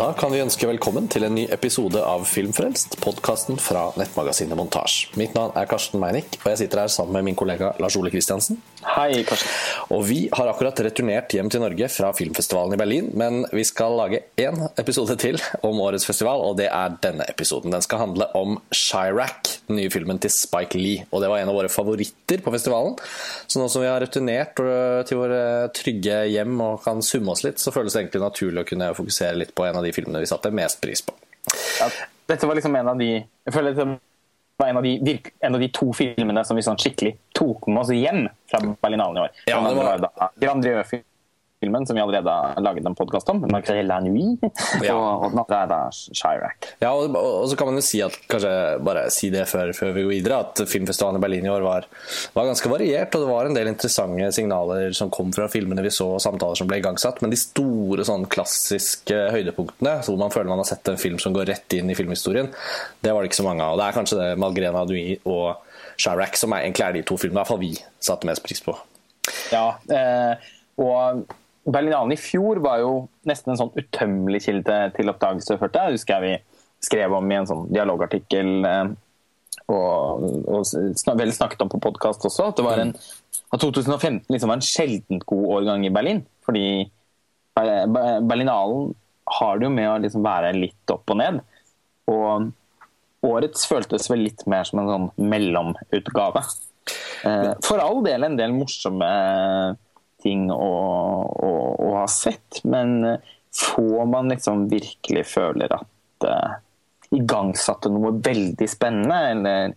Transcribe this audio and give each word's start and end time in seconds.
Da 0.00 0.14
kan 0.16 0.30
vi 0.32 0.38
ønske 0.40 0.64
velkommen 0.64 1.10
til 1.12 1.26
en 1.26 1.34
ny 1.36 1.42
episode 1.52 2.00
av 2.00 2.22
Filmfrelst, 2.24 2.94
podkasten 3.04 3.58
fra 3.60 3.82
nettmagasinet 4.00 4.56
Montasj. 4.56 5.10
Mitt 5.20 5.34
navn 5.36 5.52
er 5.60 5.66
Karsten 5.68 6.00
Meinick, 6.00 6.38
og 6.40 6.46
jeg 6.48 6.62
sitter 6.62 6.80
her 6.80 6.92
sammen 6.94 7.18
med 7.18 7.26
min 7.26 7.36
kollega 7.36 7.74
Lars 7.84 7.98
Ole 8.00 8.08
Kristiansen. 8.08 8.56
Hei, 8.80 9.20
Karsten. 9.28 9.52
Og 9.92 10.06
vi 10.08 10.22
har 10.32 10.48
akkurat 10.48 10.80
returnert 10.86 11.36
hjem 11.36 11.52
til 11.52 11.60
Norge 11.60 11.90
fra 11.92 12.14
filmfestivalen 12.16 12.78
i 12.78 12.80
Berlin, 12.80 13.10
men 13.12 13.42
vi 13.52 13.66
skal 13.68 13.98
lage 14.00 14.22
én 14.40 14.62
episode 14.80 15.18
til 15.20 15.36
om 15.60 15.84
årets 15.84 16.08
festival, 16.08 16.46
og 16.48 16.56
det 16.62 16.70
er 16.72 16.96
denne 17.04 17.28
episoden. 17.28 17.76
Den 17.76 17.84
skal 17.84 18.00
handle 18.06 18.30
om 18.40 18.56
Chirac, 18.72 19.49
den 19.70 19.80
nye 19.80 19.92
filmen 19.92 20.20
til 20.22 20.32
Spike 20.34 20.78
Lee. 20.78 21.06
Og 21.10 21.22
det 21.22 21.30
var 21.32 21.40
en 21.40 21.50
av 21.52 21.56
våre 21.56 21.70
favoritter 21.72 22.42
på 22.44 22.52
festivalen. 22.54 22.98
Så 23.46 23.62
nå 23.62 23.68
som 23.72 23.84
vi 23.84 23.88
har 23.90 24.02
returnert 24.02 24.60
øh, 24.62 25.00
til 25.08 25.20
våre 25.22 25.40
trygge 25.76 26.22
hjem 26.32 26.60
og 26.66 26.84
kan 26.84 27.02
summe 27.04 27.34
oss 27.34 27.44
litt, 27.46 27.62
så 27.62 27.72
føles 27.74 27.94
det 27.94 28.04
egentlig 28.04 28.24
naturlig 28.26 28.64
å 28.64 28.68
kunne 28.68 28.92
fokusere 28.98 29.40
litt 29.40 29.54
på 29.56 29.66
en 29.66 29.80
av 29.80 29.86
de 29.86 29.94
filmene 29.96 30.22
vi 30.22 30.30
satte 30.30 30.52
mest 30.54 30.82
pris 30.82 31.04
på. 31.06 31.16
Ja, 31.80 31.88
dette 32.30 32.46
var 32.46 32.58
liksom 32.58 32.76
en 32.76 32.88
av 32.92 32.98
de 33.00 33.10
Jeg 33.16 33.52
føler 33.54 33.74
det 33.74 33.86
var 34.60 34.68
en 34.68 34.76
av 34.76 34.84
de, 34.84 35.14
en 35.40 35.54
av 35.56 35.62
de 35.62 35.68
to 35.72 35.88
filmene 35.96 36.42
som 36.44 36.58
vi 36.58 36.64
sånn 36.66 36.78
skikkelig 36.78 37.14
tok 37.36 37.70
med 37.70 37.80
oss 37.80 37.92
hjem 37.96 38.26
fra 38.50 38.60
Berlinalen 38.82 39.16
i 39.16 39.22
år. 39.24 39.38
Ja, 39.48 39.62
det 39.64 39.78
var... 39.78 40.02
da 40.04 40.28
Grand 40.42 40.66
filmen 41.60 41.86
som 41.86 41.96
vi 41.96 42.00
allerede 42.00 42.30
har 42.30 42.60
laget 42.60 42.86
en 42.86 42.94
podkast 42.94 43.28
om, 43.28 43.42
'Marcel 43.44 43.86
la 43.86 44.00
nuit', 44.00 44.40
ja. 44.82 44.94
og, 44.96 45.34
og 45.36 45.50
er 45.52 45.66
da 45.68 45.80
Chirac. 45.92 46.70
Ja, 46.80 46.92
og, 46.94 47.12
og, 47.16 47.48
så 47.50 47.56
kan 47.56 47.68
man 47.68 47.76
jo 47.76 47.84
si 47.84 48.00
at 48.00 48.16
kanskje 48.32 48.52
bare 48.84 49.02
si 49.12 49.28
det 49.32 49.44
før, 49.48 49.72
før 49.76 49.92
vi 49.92 50.04
går 50.06 50.14
videre, 50.14 50.38
at 50.40 50.62
filmfestivalen 50.70 51.20
i 51.20 51.22
Berlin 51.24 51.48
i 51.48 51.50
år 51.52 51.64
var, 51.66 51.88
var, 52.32 52.48
ganske 52.48 52.70
variert, 52.72 53.12
og 53.12 53.24
det 53.24 53.28
var 53.28 53.48
en 53.48 53.58
del 53.58 53.68
interessante 53.68 54.30
signaler 54.32 54.96
som 54.96 55.12
kom 55.12 55.34
fra 55.36 55.50
filmene 55.52 55.84
vi 55.84 55.92
så, 55.92 56.06
og 56.16 56.22
samtaler 56.24 56.56
som 56.56 56.70
ble 56.70 56.78
igangsatt, 56.80 57.20
men 57.20 57.34
de 57.34 57.40
store 57.40 58.06
sånn 58.08 58.24
klassiske 58.32 59.18
høydepunktene, 59.34 59.98
hvor 60.06 60.16
man 60.22 60.32
føler 60.32 60.48
man 60.48 60.62
har 60.62 60.70
sett 60.70 60.88
en 60.88 61.00
film 61.00 61.20
som 61.20 61.36
går 61.36 61.50
rett 61.52 61.76
inn 61.76 61.92
i 61.92 61.98
filmhistorien, 61.98 62.48
det 63.04 63.12
var 63.12 63.20
det 63.20 63.30
ikke 63.34 63.42
så 63.42 63.44
mange 63.50 63.66
av. 63.66 63.74
Og 63.74 63.82
det 63.82 63.90
er 63.90 63.98
kanskje 63.98 64.22
det 64.22 64.30
Malgrena 64.40 64.86
Nui 64.88 65.18
og 65.28 65.60
Chirac 66.00 66.40
som 66.40 66.56
er, 66.56 66.64
egentlig 66.64 66.86
er 66.86 66.96
de 66.96 67.04
to 67.04 67.20
filmene 67.20 67.36
i 67.36 67.42
hvert 67.42 67.52
fall 67.52 67.60
vi 67.60 67.74
satte 68.00 68.30
mest 68.30 68.46
pris 68.46 68.64
på. 68.64 68.72
Ja, 69.52 69.66
eh, 69.92 70.48
og 70.80 71.26
Berlinalen 71.68 72.14
i 72.14 72.20
fjor 72.20 72.62
var 72.64 72.80
jo 72.80 72.92
nesten 73.28 73.52
en 73.52 73.60
sånn 73.60 73.74
utømmelig 73.76 74.44
kilde 74.46 74.78
til 74.96 75.12
oppdagelse, 75.12 75.58
følte 75.60 75.82
jeg. 75.84 75.98
husker 75.98 76.16
jeg 76.16 76.24
vi 76.24 76.60
skrev 76.86 77.12
om 77.12 77.30
i 77.30 77.36
en 77.36 77.48
sånn 77.48 77.66
dialogartikkel 77.68 78.52
eh, 78.64 78.92
og, 79.70 80.24
og 80.48 81.18
vel 81.20 81.34
snakket 81.34 81.60
om 81.64 81.70
på 81.70 81.82
podkast 81.82 82.24
også, 82.26 82.48
at, 82.50 82.56
det 82.58 82.64
var 82.66 82.80
en, 82.82 82.94
at 83.52 83.60
2015 83.62 84.24
liksom 84.32 84.50
var 84.50 84.58
en 84.58 84.66
sjeldent 84.66 85.26
god 85.28 85.44
årgang 85.58 85.84
i 85.86 85.92
Berlin. 85.94 86.24
Fordi 86.46 86.64
Berlinalen 87.54 88.94
har 89.30 89.58
det 89.58 89.68
jo 89.68 89.74
med 89.74 89.90
å 89.90 89.98
liksom 90.02 90.24
være 90.24 90.54
litt 90.56 90.94
opp 90.94 91.12
og 91.12 91.20
ned. 91.20 91.42
Og 92.10 92.50
årets 93.26 93.66
føltes 93.68 94.08
vel 94.10 94.24
litt 94.26 94.42
mer 94.50 94.66
som 94.66 94.82
en 94.82 94.90
sånn 94.90 95.08
mellomutgave. 95.30 96.42
Eh, 97.28 97.52
for 97.66 97.82
all 97.82 98.00
del 98.06 98.26
en 98.26 98.38
del 98.38 98.54
morsomme 98.56 99.10
ting 100.22 100.48
å, 100.52 100.70
å, 101.30 101.50
å, 101.74 101.92
ha 101.98 102.06
sett, 102.10 102.62
men 102.64 103.18
får 103.54 103.70
få 103.74 104.04
man 104.06 104.30
liksom 104.30 104.68
virkelig 104.70 105.24
føler 105.26 105.72
at 105.74 106.26
uh, 106.26 106.58
igangsatte 107.10 107.90
noe 107.90 108.12
veldig 108.22 108.68
spennende, 108.70 109.18
eller 109.32 109.72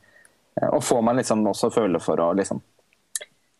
uh, 0.61 0.69
Og 0.75 0.83
får 0.85 1.01
man 1.01 1.17
liksom 1.17 1.41
også 1.49 1.71
føle 1.73 2.01
for 2.03 2.21
å 2.21 2.33
liksom 2.37 2.61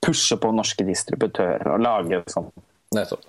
pushe 0.04 0.38
på 0.38 0.52
norske 0.54 0.86
distributører 0.86 1.74
og 1.74 1.82
lage 1.82 2.22
sånn 2.30 2.52
Nettopp. 2.94 3.24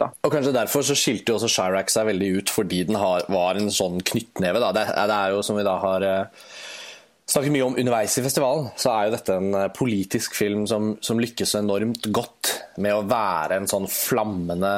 Da. 0.00 0.08
Og 0.24 0.32
kanskje 0.32 0.54
Derfor 0.54 0.84
så 0.86 0.94
skilte 0.96 1.32
jo 1.32 1.36
også 1.36 1.50
Chirac 1.52 1.90
seg 1.92 2.08
veldig 2.08 2.30
ut, 2.38 2.52
fordi 2.52 2.78
den 2.88 2.96
har, 2.96 3.26
var 3.28 3.58
en 3.60 3.68
sånn 3.72 4.00
knyttneve. 4.00 4.62
Det, 4.72 4.86
det, 4.96 5.18
er 5.18 5.34
jo 5.34 5.42
som 5.44 5.58
vi 5.58 5.66
da 5.66 5.74
har 5.82 6.06
snakket 7.26 7.52
mye 7.56 7.64
om 7.66 7.74
underveis 7.74 8.14
i 8.20 8.22
festivalen, 8.22 8.68
så 8.78 8.92
er 8.92 9.06
jo 9.06 9.14
dette 9.16 9.34
en 9.34 9.56
eh, 9.58 9.70
politisk 9.74 10.36
film 10.38 10.62
som, 10.70 10.92
som, 11.02 11.18
lykkes 11.18 11.56
enormt 11.58 12.06
godt 12.14 12.52
med 12.82 12.94
å 12.94 13.02
være 13.08 13.58
en 13.58 13.66
sånn 13.70 13.88
flammende 13.90 14.70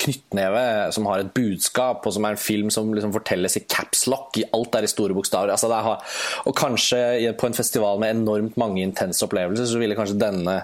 knyttneve 0.00 0.64
som 0.94 1.08
har 1.10 1.24
et 1.24 1.34
budskap, 1.36 2.06
og 2.06 2.14
som 2.14 2.24
er 2.24 2.36
en 2.36 2.40
film 2.40 2.72
som 2.72 2.94
liksom 2.94 3.12
fortelles 3.16 3.58
i 3.60 3.66
capslock. 3.68 4.40
i 4.40 4.46
Alt 4.56 4.78
er 4.78 4.86
i 4.86 4.90
store 4.90 5.16
bokstaver. 5.18 5.52
Altså 5.52 5.68
har, 5.68 6.00
og 6.48 6.56
kanskje 6.56 7.34
på 7.36 7.50
en 7.50 7.58
festival 7.58 8.00
med 8.00 8.16
enormt 8.16 8.56
mange 8.60 8.80
intense 8.86 9.24
opplevelser, 9.26 9.68
så 9.68 9.82
ville 9.82 9.98
kanskje 9.98 10.20
denne 10.20 10.60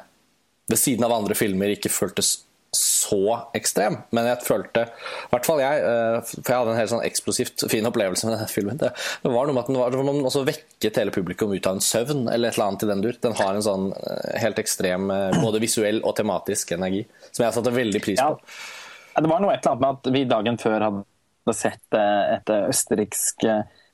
ved 0.70 0.81
siden 0.81 1.04
av 1.04 1.12
andre 1.12 1.37
filmer 1.37 1.75
ikke 1.75 1.93
føltes 1.93 2.38
så 2.76 3.38
ekstrem, 3.56 3.96
men 4.14 4.28
jeg 4.28 4.42
følte 4.46 4.84
I 4.88 5.30
hvert 5.32 5.48
fall 5.48 5.62
jeg, 5.62 5.80
eh, 5.86 6.18
for 6.34 6.50
jeg 6.50 6.60
hadde 6.60 6.74
en 6.74 6.80
helt 6.80 6.92
sånn 6.92 7.04
eksplosivt 7.06 7.66
fin 7.72 7.88
opplevelse 7.88 8.28
med 8.28 8.36
denne 8.36 8.50
filmen. 8.50 8.80
Det, 8.80 8.90
var 9.24 9.48
noe 9.48 9.56
med 9.56 9.62
at 9.64 9.70
den 9.70 9.80
var, 9.80 9.96
man 10.08 10.28
også 10.30 10.44
vekket 10.48 11.00
hele 11.00 11.14
publikum 11.14 11.54
ut 11.54 11.68
av 11.70 11.78
en 11.78 11.84
søvn, 11.84 12.26
eller 12.28 12.50
et 12.50 12.58
eller 12.58 12.68
annet 12.70 12.86
i 12.86 12.90
den 12.90 13.04
dur. 13.04 13.18
Den 13.26 13.38
har 13.40 13.54
en 13.54 13.66
sånn 13.66 13.90
eh, 13.96 14.34
helt 14.42 14.60
ekstrem 14.62 15.10
eh, 15.14 15.40
både 15.40 15.62
visuell 15.64 16.02
og 16.04 16.16
tematisk 16.18 16.74
energi, 16.76 17.04
som 17.30 17.46
jeg 17.46 17.56
satte 17.58 17.74
veldig 17.74 18.04
pris 18.04 18.20
på. 18.20 18.34
Ja. 18.34 19.22
Det 19.22 19.30
var 19.30 19.42
noe 19.42 19.54
et 19.54 19.62
eller 19.62 19.76
annet 19.76 19.84
med 19.84 19.98
at 19.98 20.14
vi 20.16 20.24
dagen 20.30 20.58
før 20.58 20.88
hadde 20.88 21.54
sett 21.54 21.94
et 21.94 22.50
østerriksk 22.50 23.44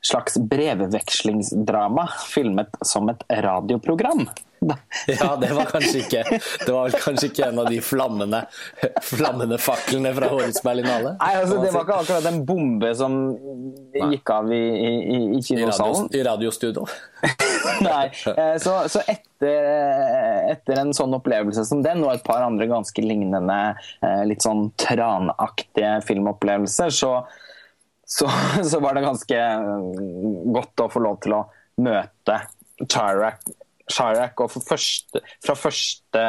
slags 0.00 0.38
brevvekslingsdrama 0.38 2.08
filmet 2.28 2.76
som 2.80 3.08
et 3.08 3.24
radioprogram. 3.28 4.28
ja, 5.06 5.36
det 5.40 5.54
var 5.54 5.64
kanskje 5.64 6.02
ikke 6.02 6.24
Det 6.66 6.72
var 6.72 6.92
kanskje 6.92 7.30
ikke 7.30 7.46
en 7.46 7.58
av 7.62 7.68
de 7.72 7.78
flammende, 7.80 8.42
flammende 9.02 9.56
faklene 9.58 10.12
fra 10.12 10.28
årets 10.36 10.60
Berlinale? 10.62 11.14
Nei, 11.16 11.30
altså, 11.40 11.62
det 11.62 11.70
var 11.72 11.86
ikke 11.86 11.98
akkurat 12.02 12.28
en 12.28 12.42
bombe 12.44 12.90
som 12.96 13.16
gikk 13.96 14.34
av 14.34 14.52
i, 14.52 14.60
i, 14.60 15.18
i 15.38 15.42
kinosalen. 15.46 16.10
I, 16.12 16.22
radiostudio? 16.28 16.84
Nei. 17.88 18.10
Eh, 18.34 18.56
så, 18.60 18.76
så 18.92 19.00
etter, 19.08 19.70
etter, 20.52 20.80
en 20.82 20.92
sånn 20.96 21.16
opplevelse 21.16 21.64
som 21.68 21.80
den, 21.84 22.04
og 22.04 22.12
et 22.12 22.26
par 22.26 22.44
andre 22.44 22.68
ganske 22.68 23.04
lignende, 23.04 23.60
eh, 24.04 24.22
litt 24.28 24.44
sånn 24.44 24.68
tranaktige 24.80 25.98
filmopplevelser, 26.08 26.92
så, 26.92 27.14
så, 28.10 28.28
så 28.70 28.82
var 28.82 28.96
det 28.96 29.06
ganske 29.06 29.40
godt 30.56 30.84
å 30.84 30.90
få 30.92 31.02
lov 31.04 31.20
til 31.24 31.38
å 31.38 31.44
møte 31.80 32.40
Chirac 32.80 33.44
Chirac 33.90 34.40
og 34.40 34.52
første, 34.54 35.22
fra 35.44 35.56
første 35.58 36.24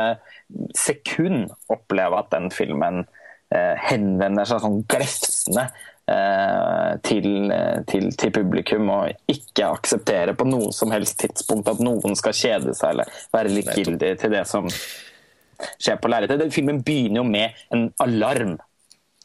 sekund 0.77 1.51
oppleve 1.71 2.19
at 2.19 2.31
den 2.33 2.49
filmen 2.53 3.03
eh, 3.53 3.77
henvender 3.89 4.47
seg 4.49 4.63
sånn 4.63 4.81
glefsende 4.89 5.67
eh, 6.09 6.97
til, 7.05 7.29
til, 7.91 8.09
til, 8.17 8.33
publikum, 8.35 8.89
og 8.93 9.31
ikke 9.31 9.69
akseptere 9.77 10.35
på 10.37 10.47
noe 10.49 10.71
som 10.75 10.93
helst 10.95 11.21
tidspunkt 11.21 11.69
at 11.71 11.83
noen 11.83 12.17
skal 12.19 12.35
kjede 12.37 12.75
seg 12.77 12.95
eller 12.95 13.23
være 13.35 13.55
likegyldig 13.59 14.13
til 14.23 14.35
det 14.35 14.45
som 14.49 14.69
skjer 14.71 15.99
på 16.01 16.09
lerretet. 16.09 16.47
Filmen 16.53 16.81
begynner 16.85 17.21
jo 17.21 17.27
med 17.29 17.65
en 17.73 17.89
alarm. 18.01 18.57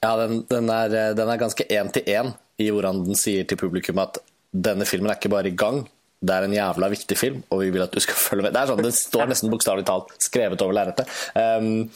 Ja, 0.03 0.13
den, 0.21 0.43
den 0.51 0.69
er, 0.69 0.99
den 1.17 1.31
er 1.33 1.41
ganske 1.41 1.65
én 1.73 1.89
til 1.95 2.05
én 2.13 2.35
i 2.63 2.71
hvordan 2.73 3.05
den 3.07 3.19
sier 3.19 3.45
til 3.49 3.61
publikum 3.61 4.01
at 4.03 4.21
denne 4.57 4.87
filmen 4.89 5.11
er 5.13 5.19
ikke 5.19 5.33
bare 5.33 5.51
i 5.53 5.59
gang, 5.59 5.85
det 6.27 6.33
er 6.33 6.47
en 6.47 6.57
jævla 6.57 6.89
viktig 6.93 7.19
film, 7.19 7.43
og 7.53 7.61
vi 7.61 7.71
vil 7.75 7.85
at 7.85 7.93
du 7.93 8.01
skal 8.01 8.19
følge 8.29 8.47
med. 8.47 8.57
Det 8.57 8.63
er 8.63 8.73
sånn, 8.73 8.83
Den 8.87 8.97
står 8.97 9.31
nesten 9.31 9.53
bokstavelig 9.53 9.87
talt 9.89 10.17
skrevet 10.23 10.65
over 10.65 10.77
lerretet. 10.77 11.13
Um, 11.37 11.87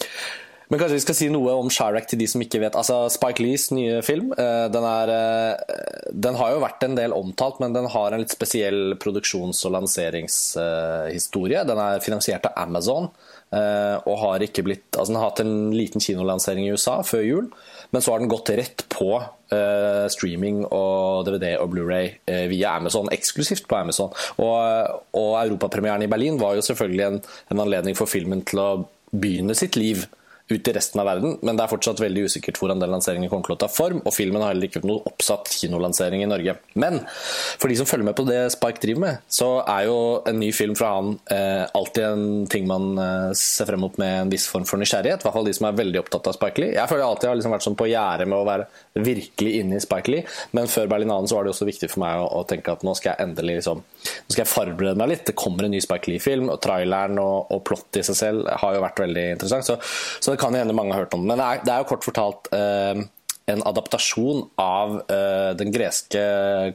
men 0.71 0.79
kanskje 0.79 1.01
vi 1.01 1.03
skal 1.03 1.17
si 1.19 1.27
noe 1.35 1.51
om 1.59 1.71
Chirac 1.73 2.05
til 2.07 2.21
de 2.21 2.29
som 2.31 2.43
ikke 2.45 2.61
vet. 2.63 2.77
Altså 2.79 3.01
Spike 3.11 3.43
Lees 3.43 3.71
nye 3.75 4.05
film 4.07 4.31
uh, 4.37 4.69
den, 4.71 4.85
er, 4.87 5.11
uh, 5.11 6.13
den, 6.15 6.39
har 6.39 6.53
jo 6.55 6.63
vært 6.63 6.87
en 6.87 6.95
del 6.99 7.17
omtalt, 7.17 7.59
men 7.63 7.75
den 7.75 7.89
har 7.91 8.15
en 8.15 8.23
litt 8.23 8.37
spesiell 8.37 8.95
produksjons- 9.03 9.65
og 9.67 9.75
lanseringshistorie. 9.81 11.65
Den 11.67 11.83
er 11.83 12.05
finansiert 12.05 12.47
av 12.47 12.55
Amazon. 12.69 13.11
Uh, 13.51 13.99
og 14.07 14.21
har 14.21 14.45
ikke 14.47 14.63
blitt 14.63 14.95
altså 14.95 15.11
Den 15.11 15.17
har 15.19 15.33
hatt 15.33 15.41
en 15.43 15.73
liten 15.75 15.99
kinolansering 15.99 16.69
i 16.69 16.71
USA 16.71 17.01
før 17.03 17.25
jul, 17.27 17.49
men 17.91 18.05
så 18.05 18.13
har 18.13 18.23
den 18.23 18.31
gått 18.31 18.53
rett 18.55 18.85
på 18.93 19.09
uh, 19.19 20.05
streaming 20.15 20.61
og 20.69 21.27
DVD 21.27 21.57
og 21.59 21.73
Blu-ray 21.73 22.13
uh, 22.31 22.47
via 22.53 22.77
Amazon, 22.79 23.11
eksklusivt 23.11 23.67
på 23.67 23.81
Amazon. 23.81 24.15
Og, 24.39 25.03
og 25.19 25.33
europapremieren 25.41 26.07
i 26.07 26.11
Berlin 26.11 26.39
var 26.39 26.55
jo 26.55 26.63
selvfølgelig 26.69 27.07
en, 27.09 27.21
en 27.51 27.65
anledning 27.67 27.99
for 27.99 28.11
filmen 28.11 28.47
til 28.47 28.63
å 28.63 28.71
begynne 29.11 29.59
sitt 29.59 29.75
liv 29.75 30.07
ut 30.51 30.69
i 30.69 30.75
resten 30.75 31.01
av 31.01 31.07
verden, 31.07 31.37
men 31.47 31.57
det 31.57 31.65
er 31.65 31.71
fortsatt 31.71 32.01
veldig 32.03 32.27
usikkert 32.27 32.59
hvordan 32.61 32.83
den 32.83 32.91
lanseringen 32.93 33.31
kommer 33.31 33.47
til 33.47 33.57
å 33.57 33.61
ta 33.63 33.69
form, 33.71 34.01
og 34.05 34.15
filmen 34.15 34.43
har 34.43 34.53
heller 34.53 34.71
ikke 34.71 34.83
noen 34.83 35.05
oppsatt 35.09 35.51
kinolansering 35.61 36.25
i 36.25 36.29
Norge. 36.31 36.57
Men 36.75 37.01
for 37.07 37.71
de 37.71 37.79
som 37.79 37.89
følger 37.89 38.09
med 38.11 38.17
på 38.19 38.27
det 38.29 38.41
Spike 38.55 38.83
driver 38.83 39.05
med, 39.05 39.23
så 39.31 39.51
er 39.63 39.87
jo 39.89 39.99
en 40.29 40.41
ny 40.43 40.51
film 40.57 40.75
fra 40.79 40.93
han 40.97 41.13
eh, 41.31 41.65
alltid 41.77 42.07
en 42.09 42.27
ting 42.51 42.67
man 42.71 42.91
eh, 42.99 43.31
ser 43.39 43.71
frem 43.71 43.85
mot 43.85 43.99
med 44.01 44.17
en 44.25 44.33
viss 44.33 44.49
form 44.51 44.67
for 44.69 44.81
nysgjerrighet, 44.83 45.23
i 45.23 45.29
hvert 45.29 45.39
fall 45.39 45.47
de 45.47 45.55
som 45.57 45.69
er 45.69 45.79
veldig 45.79 46.03
opptatt 46.03 46.31
av 46.33 46.37
Spike 46.37 46.63
Lee. 46.63 46.75
Jeg 46.77 46.91
føler 46.91 47.07
alltid 47.07 47.31
har 47.31 47.41
liksom 47.41 47.55
vært 47.55 47.67
sånn 47.69 47.79
på 47.79 47.89
gjerdet 47.91 48.29
med 48.31 48.39
å 48.41 48.49
være 48.49 48.67
virkelig 49.07 49.55
inne 49.63 49.79
i 49.79 49.85
Spike 49.85 50.13
Lee, 50.13 50.27
men 50.57 50.71
før 50.71 50.91
Berlinanen 50.91 51.31
så 51.31 51.39
var 51.39 51.47
det 51.47 51.55
også 51.55 51.69
viktig 51.69 51.93
for 51.93 52.03
meg 52.05 52.25
å, 52.25 52.27
å 52.41 52.45
tenke 52.51 52.75
at 52.75 52.83
nå 52.87 52.97
skal 52.99 53.15
jeg 53.15 53.29
endelig 53.29 53.61
liksom, 53.61 53.85
nå 53.85 54.35
skal 54.35 54.45
jeg 54.45 54.51
forberede 54.51 54.99
meg 54.99 55.13
litt. 55.15 55.27
Det 55.31 55.39
kommer 55.39 55.67
en 55.67 55.75
ny 55.77 55.83
Spike 55.85 56.11
Lee-film, 56.11 56.51
og 56.51 56.61
traileren 56.65 57.23
og, 57.23 57.53
og 57.55 57.63
plottet 57.69 58.03
i 58.03 58.07
seg 58.11 58.19
selv 58.19 58.51
har 58.63 58.77
jo 58.77 58.85
vært 58.85 59.05
veldig 59.05 59.27
interessant. 59.37 59.69
så, 59.69 59.79
så 60.19 60.40
kan 60.41 60.57
hende 60.57 60.77
mange 60.77 60.97
har 60.97 61.05
hørt 61.05 61.17
om 61.17 61.25
den. 61.25 61.33
Men 61.33 61.41
det 61.41 61.47
er, 61.47 61.65
det 61.67 61.75
er 61.75 61.83
jo 61.85 61.91
kort 61.93 62.07
fortalt 62.07 62.51
eh, 62.57 63.05
en 63.51 63.63
adaptasjon 63.67 64.45
av 64.61 64.99
eh, 65.11 65.53
den 65.59 65.73
greske 65.75 66.25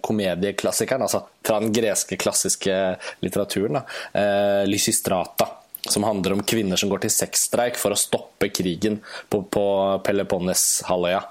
komedieklassikeren, 0.05 1.05
altså 1.05 1.25
fra 1.45 1.59
den 1.63 1.73
greske 1.75 2.17
klassiske 2.19 2.79
litteraturen, 3.25 3.79
da, 3.79 3.85
eh, 4.21 4.63
Lysistrata 4.69 5.49
som 5.89 6.03
handler 6.03 6.33
om 6.33 6.43
kvinner 6.43 6.79
som 6.79 6.89
går 6.89 7.03
til 7.05 7.13
sexstreik 7.13 7.77
for 7.79 7.93
å 7.93 7.99
stoppe 7.99 8.49
krigen 8.53 8.99
på, 9.29 9.41
på 9.51 9.65
Peloponnes-halvøya. 10.05 11.21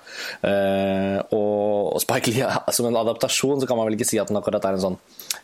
Eh, 0.47 1.19
og, 1.35 1.99
Spike 2.05 2.33
Lee, 2.35 2.51
som 2.77 2.89
en 2.89 3.01
adaptasjon 3.03 3.63
så 3.63 3.69
kan 3.71 3.81
man 3.81 3.89
vel 3.89 3.99
ikke 3.99 4.09
si 4.09 4.21
at 4.23 4.31
den 4.31 4.39
akkurat 4.39 4.65
er 4.69 4.79
en 4.79 4.85
sånn 4.85 4.99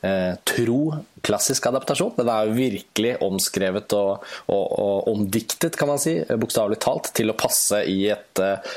eh, 0.07 0.35
tro 0.47 0.81
klassisk 1.27 1.67
adaptasjon. 1.71 2.15
Den 2.21 2.31
er 2.33 2.49
jo 2.49 2.57
virkelig 2.57 3.17
omskrevet 3.27 3.97
og, 3.99 4.25
og, 4.47 4.65
og 4.81 5.11
omdiktet, 5.13 5.77
kan 5.79 5.91
man 5.91 6.01
si, 6.01 6.17
bokstavelig 6.31 6.81
talt, 6.83 7.13
til 7.17 7.33
å 7.33 7.39
passe 7.39 7.83
i 7.91 7.99
et 8.15 8.43
eh, 8.45 8.73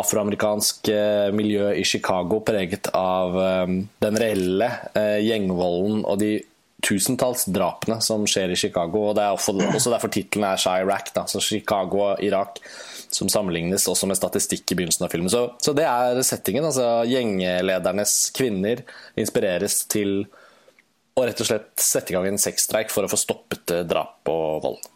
afroamerikansk 0.00 0.92
eh, 0.92 1.32
miljø 1.34 1.72
i 1.78 1.84
Chicago 1.88 2.42
preget 2.44 2.92
av 2.96 3.40
eh, 3.40 3.76
den 4.04 4.20
reelle 4.20 4.70
eh, 4.92 5.18
gjengvolden 5.24 6.04
og 6.04 6.20
de 6.22 6.36
tusentalls 6.82 7.46
drapene 7.54 8.00
som 8.02 8.24
skjer 8.28 8.52
i 8.52 8.58
Chicago. 8.58 9.08
og 9.08 9.16
Det 9.16 9.24
er 9.24 9.36
også 9.36 9.92
derfor 9.92 10.12
tittelen 10.12 10.46
er 10.48 10.60
Chirac, 10.60 11.12
da, 11.14 11.26
så 11.30 11.40
Chicago 11.42 12.02
og 12.10 12.22
Irak, 12.24 12.58
som 13.12 13.30
sammenlignes 13.30 13.86
også 13.88 14.08
med 14.10 14.18
statistikk 14.18 14.66
i 14.72 14.78
begynnelsen 14.78 15.06
av 15.06 15.12
filmen. 15.12 15.30
Så, 15.32 15.44
så 15.62 15.74
det 15.76 15.86
er 15.86 16.22
settingen. 16.26 16.66
altså 16.68 17.04
Gjengledernes 17.08 18.16
kvinner 18.36 18.82
inspireres 19.20 19.82
til 19.92 20.24
å 21.12 21.26
rett 21.28 21.42
og 21.44 21.48
slett 21.48 21.70
sette 21.82 22.12
i 22.12 22.16
gang 22.16 22.30
en 22.30 22.40
sexstreik 22.40 22.92
for 22.92 23.04
å 23.04 23.10
få 23.10 23.20
stoppet 23.20 23.74
eh, 23.74 23.84
drap 23.88 24.28
og 24.32 24.62
vold. 24.64 24.90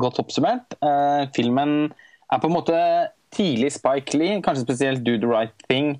Godt 0.00 0.18
oppsummert. 0.20 0.74
Uh, 0.82 1.30
filmen 1.36 1.86
er 2.32 2.40
på 2.42 2.50
en 2.50 2.56
måte 2.56 2.78
tidlig 3.34 3.72
Spike 3.76 4.18
Lee, 4.18 4.40
kanskje 4.44 4.66
spesielt 4.66 5.04
Do 5.06 5.14
the 5.22 5.30
Right 5.30 5.54
Thing, 5.70 5.96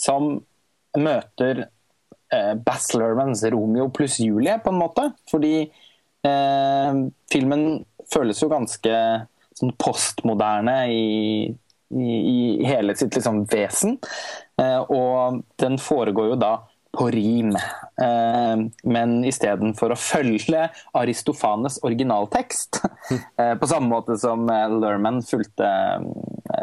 som 0.00 0.40
møter 0.96 1.66
eh, 2.34 2.52
Bass 2.66 2.90
Lermans 2.96 3.44
Romeo 3.54 3.88
pluss 3.94 4.18
Julie, 4.20 4.58
på 4.62 4.72
en 4.72 4.80
måte. 4.80 5.08
Fordi 5.30 5.54
eh, 6.26 7.02
filmen 7.32 7.66
føles 8.10 8.42
jo 8.42 8.50
ganske 8.52 8.96
sånn 9.54 9.74
postmoderne 9.78 10.76
i, 10.90 11.04
i, 11.94 12.06
i, 12.10 12.38
hele 12.66 12.96
sitt 12.98 13.14
liksom, 13.16 13.44
vesen. 13.50 13.98
Eh, 14.60 14.80
og 14.82 15.42
den 15.62 15.78
foregår 15.82 16.32
jo 16.32 16.40
da 16.40 16.54
på 16.98 17.06
rim. 17.10 17.52
Eh, 17.54 18.62
men 18.90 19.14
istedenfor 19.26 19.94
å 19.94 19.98
følge 19.98 20.66
Aristofanes 20.98 21.80
originaltekst, 21.86 22.80
eh, 23.40 23.54
på 23.60 23.70
samme 23.70 23.90
måte 23.90 24.16
som 24.20 24.46
eh, 24.50 24.66
Lerman 24.72 25.20
fulgte 25.26 25.70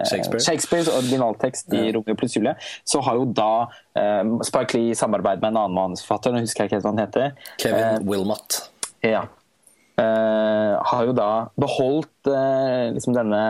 Shakespeare. 0.09 0.43
Shakespeares 0.43 0.91
originaltekst 0.91 1.73
i 1.77 1.89
Romeo 1.95 2.17
pluss 2.19 2.37
Julie, 2.37 2.55
så 2.87 3.01
har 3.05 3.19
jo 3.19 3.27
da 3.35 3.67
Spike 4.45 4.77
Lee 4.77 4.93
i 4.93 4.95
samarbeid 4.95 5.41
med 5.41 5.51
en 5.51 5.57
annen 5.65 5.75
manusforfatter, 5.75 6.31
nå 6.31 6.45
husker 6.45 6.63
jeg 6.63 6.71
ikke 6.71 6.79
hva 6.85 6.93
han 6.93 7.01
heter 7.01 7.49
Kevin 7.59 8.07
Wilmot. 8.07 8.61
Ja. 9.03 9.25
har 9.97 11.09
jo 11.09 11.15
da 11.17 11.31
beholdt 11.59 12.31
liksom 12.95 13.17
denne 13.17 13.41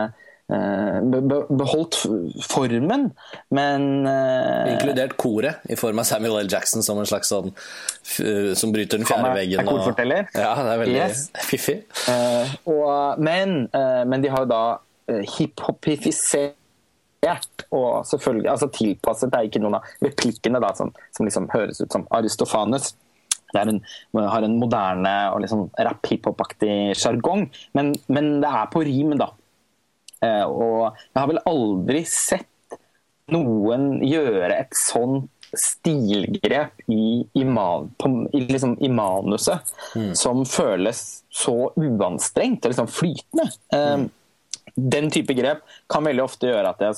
beholdt 0.52 1.98
formen, 2.48 3.10
men 3.54 4.06
eh, 4.06 4.72
Inkludert 4.74 5.16
koret, 5.20 5.62
i 5.68 5.76
form 5.76 5.98
av 6.02 6.08
Samuel 6.08 6.40
L. 6.44 6.48
Jackson 6.52 6.82
som 6.84 6.98
en 7.00 7.08
slags 7.08 7.32
sånn 7.32 7.52
som 8.58 8.72
bryter 8.74 9.00
den 9.00 9.08
fjerde 9.08 9.32
veggen. 9.36 9.68
Og, 9.68 9.86
ja, 10.02 10.24
det 10.34 10.72
er 10.72 10.80
veldig 10.82 10.96
yes. 10.98 11.28
fiffig. 11.50 11.78
Uh, 12.08 12.50
og, 12.68 13.22
men, 13.22 13.66
uh, 13.72 14.02
men, 14.08 14.24
de 14.24 14.32
har 14.32 14.44
jo 14.44 14.50
da 14.50 14.64
hiphopifisert 15.36 16.58
og 17.72 18.06
selvfølgelig 18.08 18.48
altså 18.50 18.66
tilpasset 18.74 19.30
Det 19.30 19.38
er 19.38 19.48
ikke 19.48 19.60
noen 19.62 19.76
av 19.78 19.88
replikkene 20.02 20.60
da, 20.62 20.72
som, 20.74 20.90
som 21.14 21.26
liksom 21.28 21.48
høres 21.52 21.80
ut 21.82 21.94
som 21.94 22.06
Aristofanes. 22.14 22.92
En, 23.52 23.82
har 24.16 24.46
en 24.46 24.56
moderne 24.56 25.12
og 25.34 25.42
liksom 25.44 25.66
rapp-hiphop-aktig 25.76 26.96
sjargong, 26.96 27.50
men, 27.76 27.92
men, 28.08 28.30
det 28.40 28.48
er 28.48 28.70
på 28.72 28.80
rim, 28.88 29.12
da. 29.20 29.28
Eh, 30.22 30.44
og 30.46 30.94
jeg 30.94 31.18
har 31.18 31.30
vel 31.30 31.42
aldri 31.50 32.02
sett 32.08 32.78
noen 33.32 33.96
gjøre 34.04 34.54
et 34.54 34.76
sånt 34.76 35.30
stilgrep 35.52 36.80
i, 36.88 37.26
i, 37.36 37.44
man, 37.44 37.90
på, 38.00 38.08
i, 38.32 38.40
liksom, 38.48 38.76
i 38.80 38.88
manuset 38.88 39.74
mm. 39.96 40.14
som 40.16 40.46
føles 40.48 41.02
så 41.28 41.56
uanstrengt 41.76 42.64
og 42.64 42.72
liksom 42.72 42.88
flytende. 42.88 43.50
Mm. 43.74 44.06
Den 44.72 45.12
type 45.12 45.36
grep 45.36 45.60
kan 45.92 46.08
veldig 46.08 46.24
ofte 46.24 46.48
gjøre 46.48 46.72
at 46.72 46.80
jeg 46.86 46.96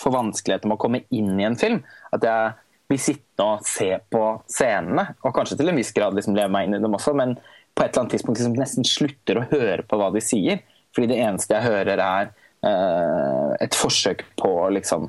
får 0.00 0.16
vanskeligheter 0.16 0.70
med 0.70 0.78
å 0.78 0.80
komme 0.80 1.02
inn 1.12 1.34
i 1.36 1.44
en 1.44 1.60
film. 1.60 1.82
At 2.08 2.24
jeg 2.24 2.56
blir 2.88 3.02
sittende 3.04 3.50
og 3.58 3.68
se 3.68 3.92
på 4.10 4.24
scenene, 4.48 5.10
og 5.20 5.36
kanskje 5.36 5.60
til 5.60 5.68
en 5.70 5.78
viss 5.78 5.92
grad 5.96 6.16
liksom 6.16 6.38
leve 6.38 6.54
meg 6.56 6.66
inn 6.68 6.80
i 6.80 6.82
dem 6.82 6.96
også, 6.96 7.12
men 7.18 7.36
på 7.76 7.84
et 7.84 7.90
eller 7.90 8.06
annet 8.06 8.16
tidspunkt 8.16 8.40
liksom 8.40 8.56
nesten 8.56 8.88
slutter 8.88 9.42
å 9.42 9.48
høre 9.52 9.84
på 9.84 10.00
hva 10.00 10.08
de 10.14 10.24
sier. 10.24 10.64
Fordi 10.96 11.12
det 11.12 11.20
eneste 11.22 11.54
jeg 11.54 11.68
hører, 11.68 12.00
er 12.00 12.32
Eh, 12.32 12.39
et 12.68 13.76
forsøk 13.78 14.24
på 14.36 14.52
liksom 14.76 15.08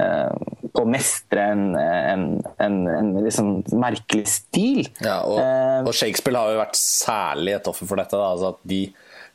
eh, 0.00 0.48
på 0.70 0.84
å 0.84 0.88
mestre 0.88 1.44
en, 1.52 1.68
en, 1.76 2.24
en, 2.62 2.80
en 2.94 3.12
liksom 3.24 3.52
merkelig 3.80 4.26
stil. 4.30 4.84
Ja, 5.02 5.20
og, 5.26 5.38
eh, 5.42 5.78
og, 5.84 5.94
Shakespeare 5.96 6.40
har 6.40 6.54
jo 6.54 6.62
vært 6.62 6.80
særlig 6.80 7.56
et 7.58 7.70
offer 7.70 7.90
for 7.90 8.00
dette. 8.00 8.16
Da, 8.16 8.32
altså 8.34 8.52
at 8.54 8.60
de 8.70 8.84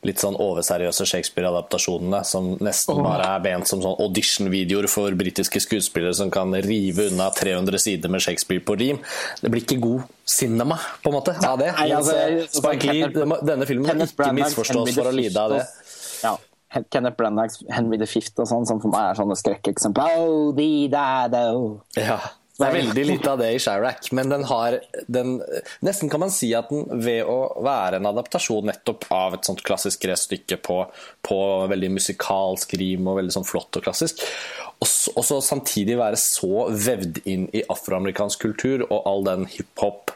litt 0.06 0.20
sånn 0.22 0.36
overseriøse 0.38 1.06
Shakespeare-adaptasjonene 1.08 2.20
som 2.28 2.52
nesten 2.62 3.00
bare 3.02 3.30
er 3.32 3.40
bent 3.42 3.66
som 3.66 3.80
sånn 3.82 3.96
audition-videoer 4.04 4.86
for 4.92 5.16
britiske 5.18 5.62
skuespillere 5.64 6.14
som 6.14 6.30
kan 6.30 6.52
rive 6.62 7.08
unna 7.10 7.30
300 7.34 7.82
sider 7.82 8.12
med 8.12 8.22
Shakespeare 8.22 8.62
på 8.62 8.76
rim. 8.78 9.00
Det 9.40 9.50
blir 9.50 9.64
ikke 9.64 9.80
god 9.82 10.04
cinema, 10.26 10.78
på 11.02 11.10
en 11.10 11.16
måte, 11.16 11.34
av 11.48 11.58
det. 11.58 11.72
Nei, 11.78 11.88
altså, 11.96 12.14
Spike 12.60 12.92
Lee, 12.92 13.10
denne 13.48 13.66
filmen 13.66 14.04
må 14.04 14.06
ikke 14.06 14.34
misforstås 14.36 14.94
for 14.94 15.10
å 15.10 15.16
lide 15.16 15.42
av 15.42 15.56
det. 15.56 15.64
Ja. 16.22 16.36
Kenneth 16.92 17.18
Branaghs 17.18 17.62
Henry 17.72 17.98
V 18.00 18.08
og 18.36 18.48
sånn, 18.48 18.66
som 18.68 18.80
for 18.82 18.92
meg 18.92 19.12
er 19.12 19.20
sånne 19.20 19.36
skrekkeksempler. 19.38 20.18
Oh, 20.18 20.50
the, 20.56 20.88
Ja. 22.00 22.20
Det 22.56 22.64
er 22.64 22.72
veldig 22.72 23.02
lite 23.04 23.28
av 23.28 23.40
det 23.40 23.50
i 23.52 23.58
Chirac, 23.60 24.06
men 24.16 24.30
den 24.32 24.46
har 24.48 24.78
den, 25.12 25.34
Nesten 25.84 26.08
kan 26.08 26.22
man 26.22 26.32
si 26.32 26.54
at 26.56 26.70
den 26.72 26.86
ved 27.04 27.28
å 27.28 27.50
være 27.60 28.00
en 28.00 28.08
adaptasjon 28.08 28.70
nettopp 28.70 29.04
av 29.12 29.36
et 29.36 29.44
sånt 29.44 29.60
klassisk 29.66 30.06
stykke 30.08 30.56
på, 30.64 30.78
på 31.20 31.38
veldig 31.68 31.90
musikalsk 31.98 32.72
rim 32.80 33.10
og 33.12 33.20
veldig 33.20 33.36
sånn 33.36 33.48
flott 33.48 33.76
og 33.76 33.84
klassisk, 33.84 34.24
og 34.80 35.22
så 35.24 35.42
samtidig 35.44 35.98
være 36.00 36.20
så 36.20 36.66
vevd 36.72 37.20
inn 37.28 37.46
i 37.52 37.64
afroamerikansk 37.72 38.48
kultur 38.48 38.86
og 38.88 39.04
all 39.04 39.28
den 39.28 39.44
hiphop 39.52 40.15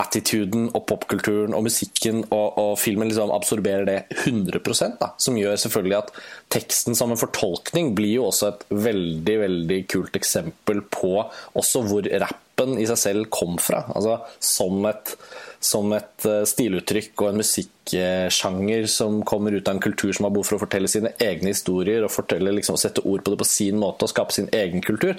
attituden 0.00 0.70
og 0.72 0.86
popkulturen 0.88 1.54
og 1.56 1.66
musikken 1.66 2.22
og, 2.30 2.58
og 2.58 2.72
filmen 2.80 3.10
liksom 3.10 3.32
absorberer 3.34 3.84
det 3.88 3.98
100 4.24 4.96
da, 5.00 5.12
Som 5.20 5.36
gjør 5.36 5.58
selvfølgelig 5.60 5.98
at 5.98 6.12
teksten 6.52 6.96
som 6.96 7.12
en 7.12 7.20
fortolkning 7.20 7.92
blir 7.96 8.16
jo 8.16 8.28
også 8.30 8.52
et 8.52 8.66
veldig 8.72 9.36
veldig 9.44 9.80
kult 9.92 10.16
eksempel 10.16 10.82
på 10.92 11.14
også 11.58 11.84
hvor 11.88 12.08
rappen 12.24 12.78
i 12.80 12.88
seg 12.88 13.00
selv 13.00 13.30
kom 13.32 13.58
fra. 13.60 13.84
Altså 13.92 14.18
Som 14.40 14.84
et, 14.88 15.14
som 15.60 15.92
et 15.96 16.28
eh, 16.28 16.42
stiluttrykk 16.48 17.12
og 17.24 17.30
en 17.30 17.40
musikksjanger 17.42 18.88
som 18.90 19.22
kommer 19.28 19.56
ut 19.56 19.68
av 19.68 19.76
en 19.76 19.84
kultur 19.84 20.12
som 20.12 20.28
har 20.28 20.34
behov 20.34 20.48
for 20.48 20.58
å 20.58 20.64
fortelle 20.64 20.90
sine 20.90 21.12
egne 21.22 21.52
historier 21.52 22.06
og 22.06 22.14
fortelle, 22.14 22.54
liksom, 22.56 22.80
sette 22.80 23.04
ord 23.04 23.24
på 23.24 23.34
det 23.34 23.42
på 23.42 23.48
sin 23.48 23.80
måte 23.82 24.06
og 24.06 24.12
skape 24.14 24.34
sin 24.34 24.48
egen 24.56 24.84
kultur, 24.84 25.18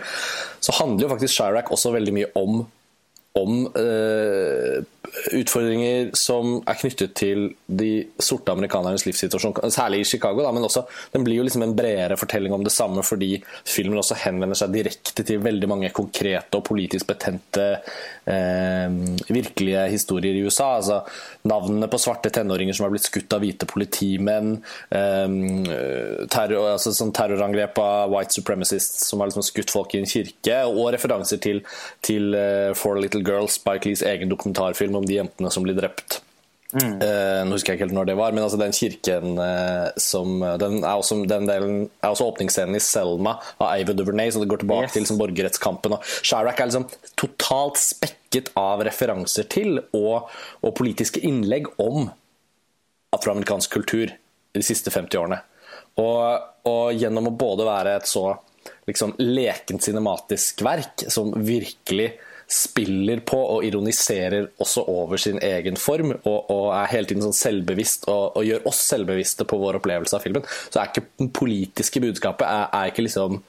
så 0.63 0.75
handler 0.81 1.07
jo 1.07 1.13
faktisk 1.13 1.37
Chirac 1.37 1.73
også 1.73 1.93
veldig 1.93 2.15
mye 2.21 2.31
om 2.39 2.63
om 3.33 3.65
eh, 3.75 4.83
utfordringer 5.33 6.11
som 6.17 6.59
er 6.69 6.77
knyttet 6.77 7.13
til 7.17 7.47
de 7.65 7.89
sorte 8.21 8.53
amerikanernes 8.53 9.05
livssituasjon, 9.07 9.55
særlig 9.73 10.03
i 10.03 10.07
Chicago. 10.07 10.43
Da, 10.45 10.51
men 10.53 10.65
også, 10.65 10.85
den 11.13 11.25
blir 11.25 11.39
jo 11.39 11.45
liksom 11.47 11.65
en 11.65 11.75
bredere 11.77 12.17
fortelling 12.19 12.53
om 12.55 12.65
det 12.65 12.73
samme 12.73 13.03
fordi 13.05 13.35
filmen 13.67 13.99
også 13.99 14.17
henvender 14.23 14.57
seg 14.57 14.73
direkte 14.75 15.25
til 15.25 15.41
veldig 15.43 15.69
mange 15.69 15.91
konkrete 15.95 16.59
og 16.59 16.65
politisk 16.67 17.09
betente 17.09 17.65
eh, 18.29 18.97
virkelige 19.29 19.87
historier 19.93 20.37
i 20.37 20.45
USA. 20.45 20.75
altså 20.77 21.01
Navnene 21.49 21.89
på 21.91 22.01
svarte 22.01 22.31
tenåringer 22.33 22.77
som 22.77 22.87
har 22.87 22.93
blitt 22.93 23.09
skutt 23.09 23.33
av 23.33 23.43
hvite 23.43 23.69
politimenn. 23.69 24.55
Eh, 24.93 25.39
terror, 26.33 26.69
altså 26.75 26.93
sånn 26.93 27.13
terrorangrep 27.15 27.81
av 27.81 28.13
white 28.13 28.37
supremacists 28.37 29.09
som 29.09 29.21
har 29.21 29.31
liksom 29.31 29.45
skutt 29.45 29.73
folk 29.73 29.97
i 29.97 30.03
en 30.03 30.09
kirke. 30.09 30.61
Og 30.69 30.93
referanser 30.95 31.41
til, 31.43 31.61
til 32.03 32.33
uh, 32.37 32.71
Four 32.77 32.99
Little 33.01 33.22
Girls, 33.25 33.57
Spike 33.59 33.89
Lees 33.89 34.03
egen 34.05 34.31
dokumentarfilm 34.31 34.99
om 34.99 35.07
de 35.07 35.19
jentene 35.21 35.51
som 35.53 35.65
blir 35.65 35.77
drept. 35.77 36.21
Mm. 36.73 36.95
Uh, 36.97 37.41
nå 37.45 37.53
husker 37.53 37.73
jeg 37.73 37.77
ikke 37.77 37.85
helt 37.85 37.95
når 37.99 38.07
det 38.09 38.15
var, 38.17 38.33
men 38.33 38.41
altså 38.41 38.57
den 38.57 38.73
kirken 38.73 39.37
uh, 39.37 39.91
som 40.01 40.41
den 40.61 40.79
er, 40.81 40.95
også, 40.95 41.19
den 41.29 41.45
delen, 41.45 41.83
er 42.01 42.13
også 42.15 42.31
åpningsscenen 42.31 42.79
i 42.79 42.81
Selma 42.81 43.35
av 43.59 43.67
Ava 43.67 43.93
Duvernay, 43.93 44.33
så 44.33 44.41
det 44.41 44.49
går 44.49 44.63
tilbake 44.63 44.87
yes. 44.87 44.95
til 44.95 45.05
liksom, 45.05 45.21
borgerrettskampen. 45.21 45.95
Og 45.97 46.09
Chirac 46.25 46.57
er 46.57 46.71
liksom 46.71 46.87
totalt 47.19 47.81
spekket 47.81 48.49
av 48.57 48.81
referanser 48.87 49.45
til 49.53 49.77
og, 49.93 50.33
og 50.63 50.75
politiske 50.79 51.21
innlegg 51.21 51.69
om 51.83 52.09
afroamerikansk 53.13 53.77
kultur 53.77 54.09
de 54.53 54.65
siste 54.65 54.89
50 54.93 55.21
årene. 55.21 55.39
Og, 56.01 56.49
og, 56.65 56.85
gjennom 56.97 57.29
å 57.29 57.37
både 57.37 57.67
være 57.67 57.97
et 57.99 58.09
så 58.09 58.31
liksom 58.87 59.13
lekent 59.21 59.83
cinematisk 59.85 60.63
verk 60.65 61.05
som 61.11 61.29
virkelig 61.45 62.13
spiller 62.53 63.23
på 63.25 63.39
og 63.55 63.65
ironiserer 63.67 64.47
også 64.61 64.85
over 64.91 65.19
sin 65.21 65.39
egen 65.43 65.77
form, 65.79 66.13
og, 66.23 66.51
og 66.53 66.67
er 66.77 66.91
hele 66.93 67.09
tiden 67.09 67.25
sånn 67.25 67.37
selvbevisst 67.37 68.07
og, 68.11 68.37
og, 68.37 68.45
gjør 68.47 68.69
oss 68.69 68.83
selvbevisste 68.91 69.47
på 69.49 69.59
vår 69.61 69.81
opplevelse 69.81 70.17
av 70.17 70.25
filmen, 70.25 70.45
så 70.69 70.81
er 70.81 70.91
ikke 70.91 71.05
det 71.23 71.29
politiske 71.35 72.03
budskapet 72.03 72.47
er, 72.47 72.69
er 72.69 72.93
ikke 72.93 73.07
liksom 73.07 73.41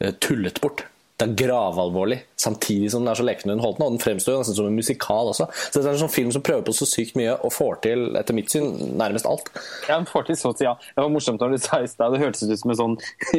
eh, 0.00 0.14
tullet 0.22 0.62
bort 0.62 0.86
det 1.22 1.28
er 1.28 1.46
gravalvorlig, 1.46 2.18
samtidig 2.40 2.90
som 2.90 3.04
den 3.04 3.12
er 3.12 3.18
så 3.18 3.24
lekende 3.26 3.54
underholdende. 3.54 3.86
Og 3.86 3.94
den 3.94 4.02
fremstår 4.02 4.34
jo 4.34 4.40
nesten 4.40 4.56
som 4.56 4.68
en 4.68 4.78
musikal 4.78 5.30
også. 5.30 5.46
Så 5.54 5.78
det 5.78 5.86
er 5.86 5.92
en 5.94 6.00
sånn 6.00 6.12
film 6.12 6.32
som 6.34 6.42
prøver 6.44 6.64
på 6.66 6.74
så 6.74 6.88
sykt 6.88 7.18
mye, 7.18 7.36
og 7.46 7.54
får 7.54 7.78
til, 7.86 8.04
etter 8.18 8.36
mitt 8.36 8.50
syn, 8.50 8.72
nærmest 8.98 9.28
alt. 9.30 9.52
Ja, 9.86 10.00
den 10.00 10.08
får 10.10 10.26
til 10.28 10.38
så 10.40 10.50
til, 10.56 10.66
ja. 10.70 10.74
Det 10.96 11.04
var 11.04 11.12
morsomt 11.14 11.42
når 11.42 11.54
du 11.54 11.58
sa 11.62 11.78
i 11.82 11.90
stad, 11.90 12.14
det 12.14 12.22
hørtes 12.24 12.42
ut 12.42 12.62
som 12.62 12.74
en 12.74 12.80
sånn 12.80 12.96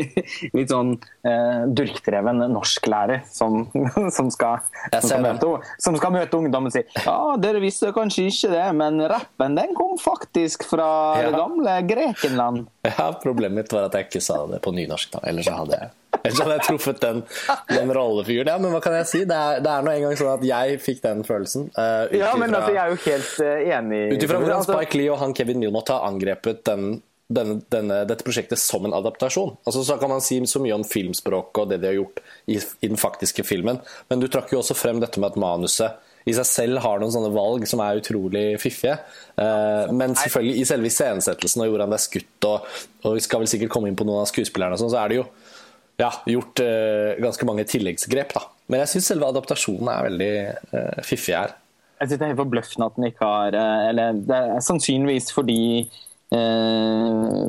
litt 0.58 0.72
sånn 0.72 0.94
eh, 1.28 1.66
durkdreven 1.76 2.46
norsklærer 2.54 3.26
som, 3.28 3.66
som, 4.18 4.32
skal, 4.34 4.64
som, 4.94 5.10
skal 5.10 5.26
møte, 5.26 5.52
som 5.84 5.98
skal 6.00 6.16
møte 6.16 6.40
ungdommen 6.40 6.72
og 6.72 6.76
si 6.76 6.84
ja, 7.04 7.18
dere 7.42 7.62
visste 7.64 7.92
kanskje 7.96 8.30
ikke 8.32 8.54
det, 8.54 8.68
men 8.80 9.02
rappen 9.12 9.58
den 9.60 9.76
kom 9.78 9.98
faktisk 10.02 10.68
fra 10.70 10.88
ja. 11.20 11.28
det 11.28 11.42
gamle 11.42 11.76
Grekenland. 11.90 12.64
Ja, 12.88 13.10
problemet 13.24 13.64
mitt 13.64 13.76
var 13.76 13.90
at 13.90 14.00
jeg 14.00 14.10
ikke 14.10 14.24
sa 14.24 14.44
det 14.50 14.64
på 14.64 14.74
nynorsk, 14.76 15.18
da. 15.18 15.26
Ellers 15.30 15.52
hadde 15.52 15.82
jeg 15.82 15.94
Ellers 16.24 16.40
hadde 16.40 16.58
jeg 16.58 16.66
truffet 16.70 17.00
den, 17.04 17.22
den 17.68 17.94
rollefiguren. 17.96 18.52
Ja, 18.54 18.60
men 18.62 18.72
hva 18.72 18.80
kan 18.84 18.96
jeg 18.96 19.10
si? 19.10 19.24
Det 19.28 19.38
er, 19.38 19.64
det 19.64 19.72
er 19.72 19.86
nå 19.86 19.94
engang 19.94 20.20
sånn 20.20 20.36
at 20.38 20.46
jeg 20.48 20.78
fikk 20.84 21.02
den 21.04 21.24
følelsen. 21.28 21.68
Uh, 21.76 22.06
ja, 22.16 22.32
men 22.40 22.56
altså, 22.56 22.72
jeg 22.72 22.84
er 22.84 22.94
jo 22.94 23.02
helt 23.04 23.34
uh, 23.44 23.74
enig. 23.80 24.04
Ut 24.14 24.28
ifra 24.28 24.40
hvordan 24.40 24.62
altså- 24.62 24.78
Spike 24.78 25.02
Lee 25.02 25.12
og 25.12 25.20
han 25.24 25.36
Kevin 25.36 25.60
Newmott 25.60 25.92
har 25.92 26.08
angrepet 26.08 26.64
den, 26.70 26.88
denne, 27.28 27.60
denne, 27.74 28.00
dette 28.08 28.24
prosjektet 28.24 28.62
som 28.62 28.88
en 28.88 28.96
adaptasjon. 28.96 29.58
Altså, 29.68 29.84
så 29.84 30.00
kan 30.00 30.14
man 30.14 30.24
si 30.24 30.40
så 30.48 30.64
mye 30.64 30.80
om 30.80 30.88
filmspråket 30.88 31.66
og 31.66 31.74
det 31.74 31.82
de 31.84 31.92
har 31.92 32.00
gjort 32.00 32.24
i, 32.48 32.58
i 32.58 32.88
den 32.88 33.00
faktiske 33.00 33.44
filmen, 33.48 33.84
men 34.08 34.24
du 34.24 34.30
trakk 34.32 34.56
jo 34.56 34.64
også 34.64 34.78
frem 34.78 35.04
dette 35.04 35.20
med 35.20 35.34
at 35.34 35.44
manuset 35.44 36.10
i 36.24 36.34
seg 36.36 36.48
selv 36.48 36.80
har 36.84 37.02
noen 37.02 37.12
sånne 37.12 37.32
valg 37.36 37.66
som 37.68 37.82
er 37.84 38.00
utrolig 38.00 38.46
fiffige. 38.62 38.96
Uh, 39.36 39.92
men 39.92 40.16
selvfølgelig 40.16 40.62
i 40.62 40.68
selve 40.68 40.88
iscenesettelsen 40.88 41.66
og 41.66 41.74
hvordan 41.74 41.92
det 41.92 42.00
er 42.00 42.06
skutt, 42.06 42.48
og, 42.48 42.70
og, 43.04 43.18
vi 43.18 43.24
skal 43.26 43.44
vel 43.44 43.52
sikkert 43.52 43.74
komme 43.74 43.92
inn 43.92 43.98
på 44.00 44.08
noen 44.08 44.24
av 44.24 44.30
skuespillerne, 44.32 44.78
og 44.78 44.84
sånn, 44.84 44.94
så 44.94 45.02
er 45.02 45.12
det 45.12 45.20
jo 45.20 45.26
ja, 46.02 46.10
gjort 46.26 46.60
uh, 46.64 47.14
ganske 47.22 47.46
mange 47.46 47.66
tilleggsgrep. 47.70 48.34
da. 48.34 48.42
Men 48.72 48.84
jeg 48.84 48.94
syns 48.94 49.12
selve 49.12 49.30
adaptasjonen 49.30 49.92
er 49.92 50.08
veldig 50.08 50.32
uh, 50.74 51.02
fiffig 51.06 51.36
her. 51.38 51.50
Jeg 52.00 52.08
synes 52.10 52.20
Det 52.20 52.26
er 52.26 52.32
helt 52.34 52.42
forbløffende 52.42 52.88
at 52.90 52.96
den 52.98 53.08
ikke 53.08 53.26
har 53.28 53.50
uh, 53.56 53.82
Eller 53.90 54.18
det 54.18 54.38
er 54.38 54.60
sannsynligvis 54.66 55.32
fordi 55.34 55.90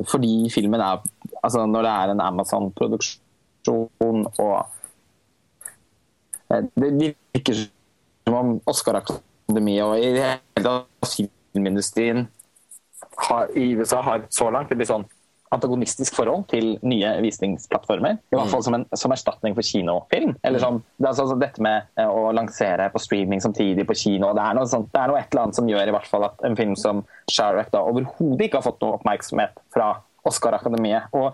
fordi 0.05 0.49
filmen 0.53 0.77
er 0.77 1.01
Altså 1.41 1.63
når 1.65 1.81
det 1.81 1.91
er 1.91 2.11
en 2.11 2.21
Amazon-produksjon 2.21 4.19
og 4.37 4.65
Det 6.77 6.91
virker 7.33 7.55
som 8.27 8.33
om 8.37 8.61
Oscar-akademiet 8.69 9.83
og 9.83 9.97
i 9.97 10.11
hele 10.21 10.75
filmindustrien 11.09 12.27
har, 13.17 13.49
i 13.57 13.75
USA 13.75 14.01
har 14.05 14.27
så 14.29 14.51
langt 14.53 14.69
blitt 14.69 14.91
sånn 14.91 15.07
antagonistisk 15.55 16.15
forhold 16.17 16.47
til 16.51 16.75
nye 16.85 17.15
visningsplattformer. 17.23 18.19
I 18.31 18.37
hvert 18.37 18.51
fall 18.51 18.63
mm. 18.63 18.67
som, 18.67 18.77
en, 18.79 18.85
som 19.03 19.15
erstatning 19.15 19.57
for 19.57 19.65
kinofilm. 19.65 20.35
Eller 20.45 20.63
sånn, 20.63 20.81
det 20.99 21.09
er 21.09 21.13
altså 21.13 21.39
dette 21.41 21.63
med 21.65 21.89
eh, 21.99 22.09
å 22.09 22.31
lansere 22.35 22.89
på 22.93 23.01
streaming 23.01 23.43
samtidig 23.43 23.87
på 23.87 23.97
kino. 23.97 24.33
Det 24.35 24.43
er, 24.43 24.57
noe 24.57 24.69
sånt, 24.69 24.91
det 24.93 25.01
er 25.01 25.11
noe 25.11 25.21
et 25.21 25.29
eller 25.31 25.47
annet 25.47 25.59
som 25.61 25.69
gjør 25.71 25.91
i 25.91 25.95
hvert 25.97 26.11
fall 26.11 26.29
at 26.29 26.45
en 26.47 26.57
film 26.59 26.75
som 26.79 27.03
Sharek 27.31 27.71
da 27.73 27.83
overhodet 27.85 28.47
ikke 28.47 28.61
har 28.61 28.67
fått 28.67 28.81
noe 28.83 28.99
oppmerksomhet 28.99 29.61
fra 29.73 29.91
Oscar-akademiet. 30.25 31.13
Og 31.15 31.31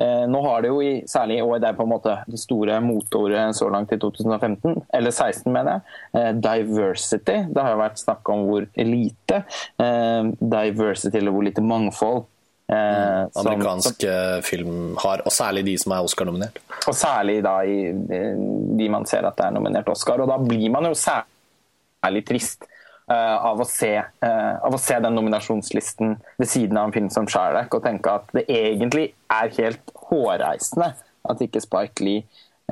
eh, 0.00 0.24
nå 0.30 0.42
har 0.46 0.64
det 0.64 0.72
jo 0.72 0.80
i, 0.84 0.92
særlig 1.10 1.38
i 1.40 1.44
år, 1.44 1.60
det 1.62 1.70
er 1.70 1.78
på 1.78 1.86
en 1.86 1.92
måte 1.92 2.16
det 2.30 2.40
store 2.40 2.80
motordet 2.84 3.44
så 3.56 3.68
langt 3.72 3.92
i 3.94 4.00
2015, 4.00 4.82
eller 4.98 5.14
16 5.14 5.52
mener 5.52 5.76
jeg, 5.76 5.96
eh, 6.20 6.32
diversity. 6.48 7.38
Det 7.50 7.64
har 7.64 7.76
jo 7.76 7.84
vært 7.84 8.02
snakk 8.02 8.32
om 8.32 8.44
hvor 8.48 8.68
lite 8.76 9.42
eh, 9.82 10.34
diversity, 10.40 11.20
eller 11.20 11.36
hvor 11.36 11.48
lite 11.48 11.64
mangfold 11.64 12.28
Eh, 12.70 13.26
Amerikansk 13.34 14.04
som, 14.04 14.42
film 14.46 14.96
har, 15.02 15.24
og 15.26 15.32
særlig 15.34 15.64
de 15.66 15.72
som 15.80 15.94
er 15.94 16.06
Oscar-nominert. 16.06 16.60
Og 16.86 16.94
særlig 16.94 17.40
da 17.42 17.56
i 17.66 17.88
de 17.90 18.90
man 18.92 19.06
ser 19.10 19.26
at 19.26 19.38
det 19.40 19.48
er 19.48 19.56
nominert 19.56 19.88
Oscar. 19.90 20.22
Og 20.22 20.30
da 20.30 20.36
blir 20.38 20.68
man 20.70 20.86
jo 20.86 20.92
særlig 20.94 22.22
trist 22.28 22.68
eh, 23.10 23.16
av, 23.16 23.58
å 23.58 23.66
se, 23.66 23.90
eh, 23.98 24.52
av, 24.54 24.76
å 24.76 24.78
se, 24.78 25.00
den 25.02 25.18
nominasjonslisten 25.18 26.14
ved 26.38 26.50
siden 26.52 26.78
av 26.78 26.88
en 26.88 26.94
film 26.94 27.08
som 27.10 27.26
'Sherlock', 27.26 27.74
og 27.74 27.88
tenke 27.88 28.12
at 28.20 28.30
det 28.38 28.46
egentlig 28.46 29.08
er 29.26 29.50
helt 29.58 29.94
hårreisende 30.06 30.92
at 31.30 31.42
ikke 31.42 31.60
Spike 31.60 32.04
Lee 32.04 32.22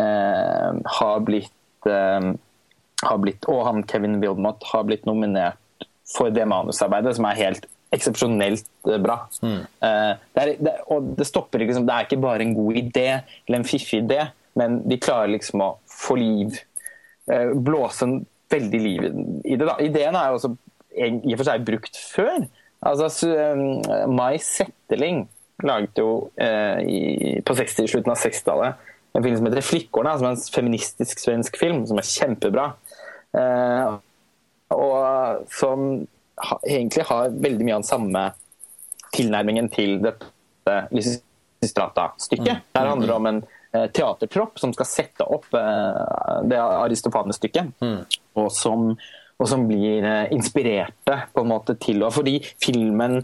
uh, 0.00 0.72
har 0.98 1.18
blitt 1.20 1.52
har 1.84 3.18
blitt, 3.22 3.44
og 3.46 3.60
han 3.66 3.84
Kevin 3.86 4.16
Wilmot 4.18 4.64
har 4.72 4.82
blitt 4.88 5.04
nominert 5.06 5.86
for 6.10 6.32
det 6.34 6.46
manusarbeidet, 6.50 7.14
som 7.16 7.28
er 7.28 7.38
helt 7.38 7.68
eksepsjonelt 7.94 8.68
eh, 8.88 8.98
bra. 9.02 9.18
Mm. 9.42 9.60
Uh, 9.80 10.12
det, 10.34 10.42
er, 10.42 10.52
det, 10.60 10.74
og 10.92 11.12
det 11.18 11.26
stopper 11.28 11.64
liksom, 11.64 11.86
det 11.88 11.94
er 11.94 12.08
ikke 12.08 12.20
bare 12.22 12.44
en 12.44 12.56
god 12.56 12.80
idé 12.80 13.06
eller 13.14 13.60
en 13.60 13.68
fiffig 13.68 14.02
idé, 14.02 14.26
men 14.58 14.82
de 14.88 15.00
klarer 15.00 15.32
liksom 15.32 15.64
å 15.64 15.70
få 15.92 16.18
liv 16.20 16.58
uh, 17.32 17.54
Blåse 17.54 18.06
en 18.06 18.18
veldig 18.52 18.80
liv 18.80 19.08
i 19.44 19.56
det. 19.56 19.64
da. 19.64 19.76
Ideen 19.84 20.16
er 20.16 20.30
jo 20.30 20.40
også 20.40 20.54
i 20.98 21.34
og 21.34 21.36
for 21.36 21.46
seg 21.46 21.66
brukt 21.66 21.98
før. 22.00 22.46
Altså, 22.88 23.10
Mai 24.10 24.38
Setteling 24.42 25.26
laget 25.62 26.00
jo 26.00 26.30
eh, 26.40 26.80
i, 26.86 27.00
på 27.44 27.54
60, 27.54 27.90
slutten 27.90 28.14
av 28.14 28.18
60-tallet 28.18 28.86
en 29.18 29.24
film 29.24 29.36
som 29.36 29.48
heter 29.48 29.64
'Flikkorna', 29.64 30.16
som 30.18 30.26
er 30.28 30.36
en 30.36 30.52
feministisk 30.54 31.20
svensk 31.22 31.58
film 31.58 31.86
som 31.86 31.98
er 31.98 32.06
kjempebra. 32.06 32.66
og 34.68 35.46
som 35.52 36.06
egentlig 36.66 37.04
har 37.08 37.32
veldig 37.34 37.66
mye 37.66 37.76
av 37.76 37.82
den 37.82 37.88
samme 37.88 38.24
tilnærmingen 39.14 39.70
til 39.72 39.98
dette 40.04 40.74
Lysistrata-stykket. 40.92 42.60
Mm. 42.60 42.66
Der 42.76 42.90
handler 42.90 43.08
det 43.08 43.16
om 43.16 43.28
en 43.30 43.40
eh, 43.72 43.86
teatertropp 43.94 44.60
som 44.60 44.74
skal 44.76 44.88
sette 44.90 45.26
opp 45.26 45.48
eh, 45.56 46.44
det 46.50 46.60
Aristofanes-stykket, 46.60 47.72
mm. 47.80 47.98
og, 48.38 48.50
som, 48.52 48.90
og, 49.38 49.48
som, 49.48 49.66
blir 49.70 50.04
eh, 50.04 50.32
inspirerte 50.36 51.20
på 51.32 51.44
en 51.44 51.52
måte 51.54 51.78
til 51.80 52.04
å 52.04 52.12
Fordi 52.14 52.38
filmen 52.62 53.22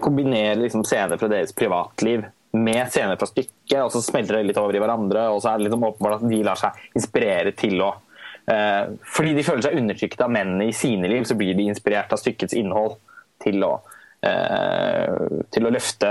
kombinerer 0.00 0.60
liksom 0.60 0.84
scener 0.86 1.18
fra 1.18 1.26
deres 1.28 1.50
privatliv 1.52 2.22
med 2.54 2.92
scener 2.94 3.18
fra 3.18 3.26
stykket, 3.26 3.80
og 3.82 3.90
så 3.90 4.00
smelter 4.06 4.38
det 4.38 4.44
litt 4.52 4.60
over 4.60 4.76
i 4.76 4.80
hverandre. 4.80 5.24
og 5.34 5.40
så 5.42 5.50
er 5.50 5.58
det 5.58 5.66
liksom 5.66 5.86
åpenbart 5.88 6.20
at 6.20 6.28
de 6.30 6.38
lar 6.46 6.60
seg 6.60 6.84
inspirere 6.94 7.50
til 7.58 7.82
å 7.82 7.90
Eh, 7.90 8.13
fordi 8.44 9.32
de 9.32 9.44
føler 9.46 9.64
seg 9.64 9.78
undertrykt 9.80 10.20
av 10.20 10.32
mennene 10.32 10.68
i 10.68 10.76
sine 10.76 11.08
liv, 11.08 11.24
så 11.24 11.36
blir 11.38 11.56
de 11.56 11.68
inspirert 11.70 12.12
av 12.12 12.20
stykkets 12.20 12.56
innhold 12.58 12.98
til 13.42 13.64
å, 13.66 13.72
eh, 14.24 15.40
til 15.54 15.66
å 15.66 15.72
løfte 15.72 16.10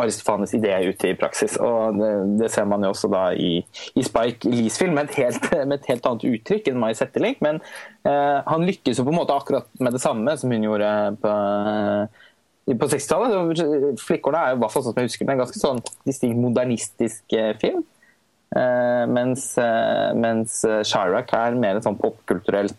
Aristofanes 0.00 0.54
idé 0.56 0.74
ut 0.88 1.04
i 1.04 1.14
praksis. 1.18 1.56
og 1.60 1.98
Det, 2.00 2.10
det 2.40 2.50
ser 2.52 2.68
man 2.70 2.84
jo 2.84 2.92
også 2.94 3.10
da 3.12 3.24
i, 3.32 3.58
i 3.94 4.04
Spike 4.06 4.48
Lees-film 4.48 4.96
med, 4.96 5.12
med, 5.52 5.78
et 5.78 5.90
helt 5.92 6.10
annet 6.10 6.28
uttrykk 6.32 6.70
enn 6.70 6.80
Mai 6.80 6.92
Settelink 6.96 7.42
Men 7.44 7.60
eh, 8.08 8.38
han 8.46 8.68
lykkes 8.68 9.00
jo 9.00 9.08
på 9.08 9.14
en 9.14 9.20
måte 9.22 9.36
akkurat 9.36 9.68
med 9.80 9.96
det 9.96 10.04
samme 10.04 10.36
som 10.40 10.52
hun 10.54 10.70
gjorde 10.70 10.92
på 11.22 11.34
på 12.64 12.86
60-tallet. 12.88 13.58
'Flikkorna' 14.00 14.40
er 14.40 14.54
jo 14.54 14.60
hvert 14.62 14.72
sånn 14.72 14.84
som 14.86 14.94
jeg 14.96 15.10
husker, 15.10 15.28
en 15.28 15.42
ganske 15.42 15.58
sånn 15.60 15.82
distinkt 16.08 16.38
modernistisk 16.40 17.34
film. 17.60 17.82
Eh, 18.54 19.04
mens, 19.10 19.58
eh, 19.58 20.14
mens 20.14 20.60
Chirac 20.86 21.32
er 21.34 21.56
mer 21.58 21.76
et 21.76 21.84
sånn 21.86 21.98
popkulturelt 21.98 22.78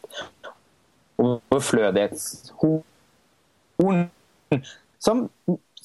overflødighetshorn. 1.20 4.05
Som 5.03 5.29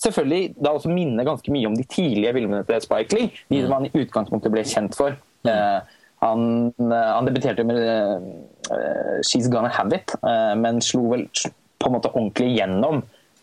selvfølgelig 0.01 0.55
da 0.63 0.71
også 0.77 0.89
minner 0.93 1.25
ganske 1.27 1.53
mye 1.53 1.69
om 1.69 1.77
de 1.77 1.85
tidlige 1.91 2.35
filmene 2.37 2.65
til 2.69 2.81
Spike 2.85 3.15
Lee. 3.17 3.29
De 3.51 3.63
som 3.65 3.73
han 3.77 3.87
i 3.89 3.99
utgangspunktet 4.05 4.55
ble 4.55 4.63
kjent 4.67 4.95
for. 4.99 5.11
Uh, 5.47 5.81
han, 6.21 6.41
han, 6.79 7.27
debuterte 7.27 7.65
med 7.65 7.79
uh, 7.81 8.21
'She's 9.25 9.49
Gonna 9.51 9.71
Have 9.73 9.97
It', 9.97 10.11
uh, 10.23 10.55
men 10.55 10.81
slo 10.85 11.03
vel 11.15 11.25
på 11.81 11.87
en 11.89 11.95
måte 11.97 12.13
ordentlig 12.13 12.51
gjennom 12.59 12.97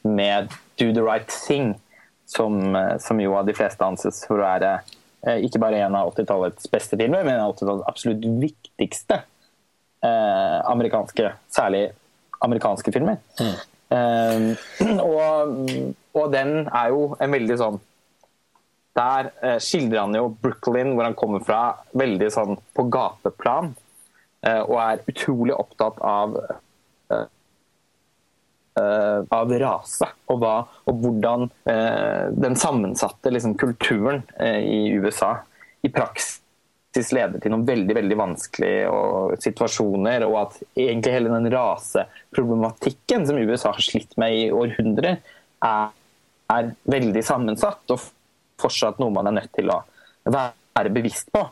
med 0.04 0.44
'Do 0.78 0.94
the 0.94 1.04
Right 1.04 1.28
Thing', 1.28 1.76
som, 2.26 2.78
som 3.00 3.20
jo 3.20 3.36
av 3.40 3.46
de 3.48 3.54
fleste 3.56 3.86
anses 3.86 4.26
for 4.28 4.38
å 4.38 4.46
være 4.46 4.72
Eh, 4.78 4.84
ikke 5.26 5.60
bare 5.60 5.80
en 5.84 5.96
av 5.98 6.12
80-tallets 6.12 6.70
beste 6.72 6.98
filmer, 7.00 7.24
men 7.26 7.36
en 7.36 7.48
av 7.48 7.56
80-tallets 7.56 7.90
absolutt 7.90 8.28
viktigste 8.42 9.18
eh, 10.06 10.60
amerikanske, 10.70 11.32
særlig 11.52 11.88
amerikanske 12.46 12.94
filmer. 12.94 13.18
Mm. 13.42 13.58
Eh, 13.98 14.96
og, 15.02 15.58
og, 16.14 16.26
den 16.34 16.68
er 16.68 16.92
jo 16.92 17.04
en 17.24 17.32
veldig 17.32 17.56
sånn 17.56 17.78
Der 18.98 19.30
eh, 19.46 19.60
skildrer 19.64 20.02
han 20.04 20.16
jo 20.18 20.28
Brooklyn, 20.42 20.92
hvor 20.98 21.08
han 21.08 21.18
kommer 21.18 21.44
fra, 21.46 21.62
veldig 21.98 22.30
sånn 22.34 22.56
på 22.76 22.88
gateplan. 22.94 23.74
Eh, 24.46 24.62
og 24.62 24.78
er 24.82 25.04
utrolig 25.12 25.56
opptatt 25.58 26.02
av 26.04 26.38
Eh, 26.38 26.67
av 28.78 29.54
rase, 29.60 30.08
og, 30.28 30.40
hva, 30.42 30.56
og 30.90 31.02
hvordan 31.04 31.48
eh, 31.70 32.28
den 32.38 32.58
sammensatte 32.60 33.32
liksom, 33.34 33.56
kulturen 33.60 34.24
eh, 34.40 34.60
i 34.64 34.80
USA 34.98 35.38
i 35.86 35.92
praksis 35.94 37.12
leder 37.14 37.42
til 37.42 37.54
noen 37.54 37.66
veldig 37.68 37.96
veldig 37.98 38.18
vanskelige 38.18 39.40
situasjoner, 39.44 40.26
og 40.28 40.38
at 40.42 40.60
egentlig 40.74 41.14
hele 41.14 41.34
den 41.34 41.52
raseproblematikken 41.54 43.28
som 43.28 43.42
USA 43.42 43.74
har 43.76 43.86
slitt 43.86 44.18
med 44.18 44.38
i 44.38 44.48
århundrer, 44.54 45.20
er, 45.66 45.92
er, 46.54 46.72
veldig 46.90 47.24
sammensatt, 47.26 47.84
og 47.94 48.02
fortsatt 48.62 48.98
noe 49.02 49.14
man 49.14 49.30
er 49.30 49.38
nødt 49.42 49.54
til 49.58 49.70
å 49.74 49.84
være 50.26 50.94
bevisst 50.94 51.30
på. 51.34 51.44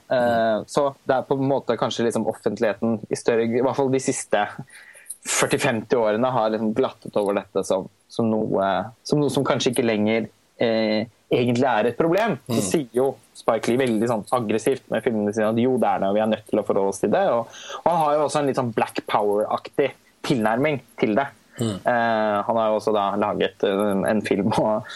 Så 0.70 0.84
det 1.06 1.16
er 1.16 1.30
på 1.30 1.38
en 1.38 1.48
måte 1.50 1.78
kanskje 1.78 2.08
liksom 2.08 2.26
offentligheten 2.30 3.00
i 3.10 3.18
større 3.18 3.46
i 3.46 3.62
hvert 3.62 3.78
fall 3.78 3.94
de 3.94 4.02
siste 4.02 4.42
40-50 5.26 5.96
årene 5.98 6.30
har 6.32 6.52
liksom 6.54 6.74
glattet 6.78 7.18
over 7.18 7.38
dette 7.40 7.64
som, 7.66 7.88
som, 8.12 8.30
noe, 8.30 8.72
som, 9.04 9.22
noe, 9.22 9.34
som 9.34 9.46
kanskje 9.48 9.74
ikke 9.74 9.86
lenger 9.86 10.28
eh, 10.62 11.08
egentlig 11.34 11.66
er 11.70 11.90
et 11.90 11.98
problem. 11.98 12.38
Så 12.46 12.60
mm. 12.60 12.66
sier 12.68 13.00
jo 13.00 13.08
Spike 13.36 13.72
Lee 13.72 13.82
veldig 13.82 14.10
sånn 14.10 14.26
aggressivt 14.38 14.86
med 14.94 15.04
filmene 15.06 15.34
sine 15.36 15.50
at 15.50 15.62
jo, 15.62 15.76
det 15.82 15.90
er 15.90 16.04
det, 16.04 16.12
og 16.12 16.18
vi 16.18 16.24
er 16.24 16.30
nødt 16.32 16.46
til 16.50 16.62
å 16.62 16.66
forholde 16.68 16.94
oss 16.94 17.02
til 17.02 17.14
det. 17.16 17.24
Og, 17.34 17.58
og 17.82 17.90
han 17.90 18.02
har 18.04 18.14
jo 18.18 18.28
også 18.28 18.42
en 18.42 18.52
litt 18.52 18.60
sånn 18.62 18.72
Black 18.76 19.02
Power-aktig 19.10 19.90
tilnærming 20.26 20.80
til 21.02 21.18
det. 21.18 21.28
Mm. 21.58 21.74
Eh, 21.74 22.38
han 22.46 22.62
har 22.62 22.70
jo 22.70 22.80
også 22.80 22.94
da 22.96 23.10
laget 23.20 23.66
en, 23.66 24.06
en 24.08 24.24
film 24.26 24.54
og, 24.60 24.96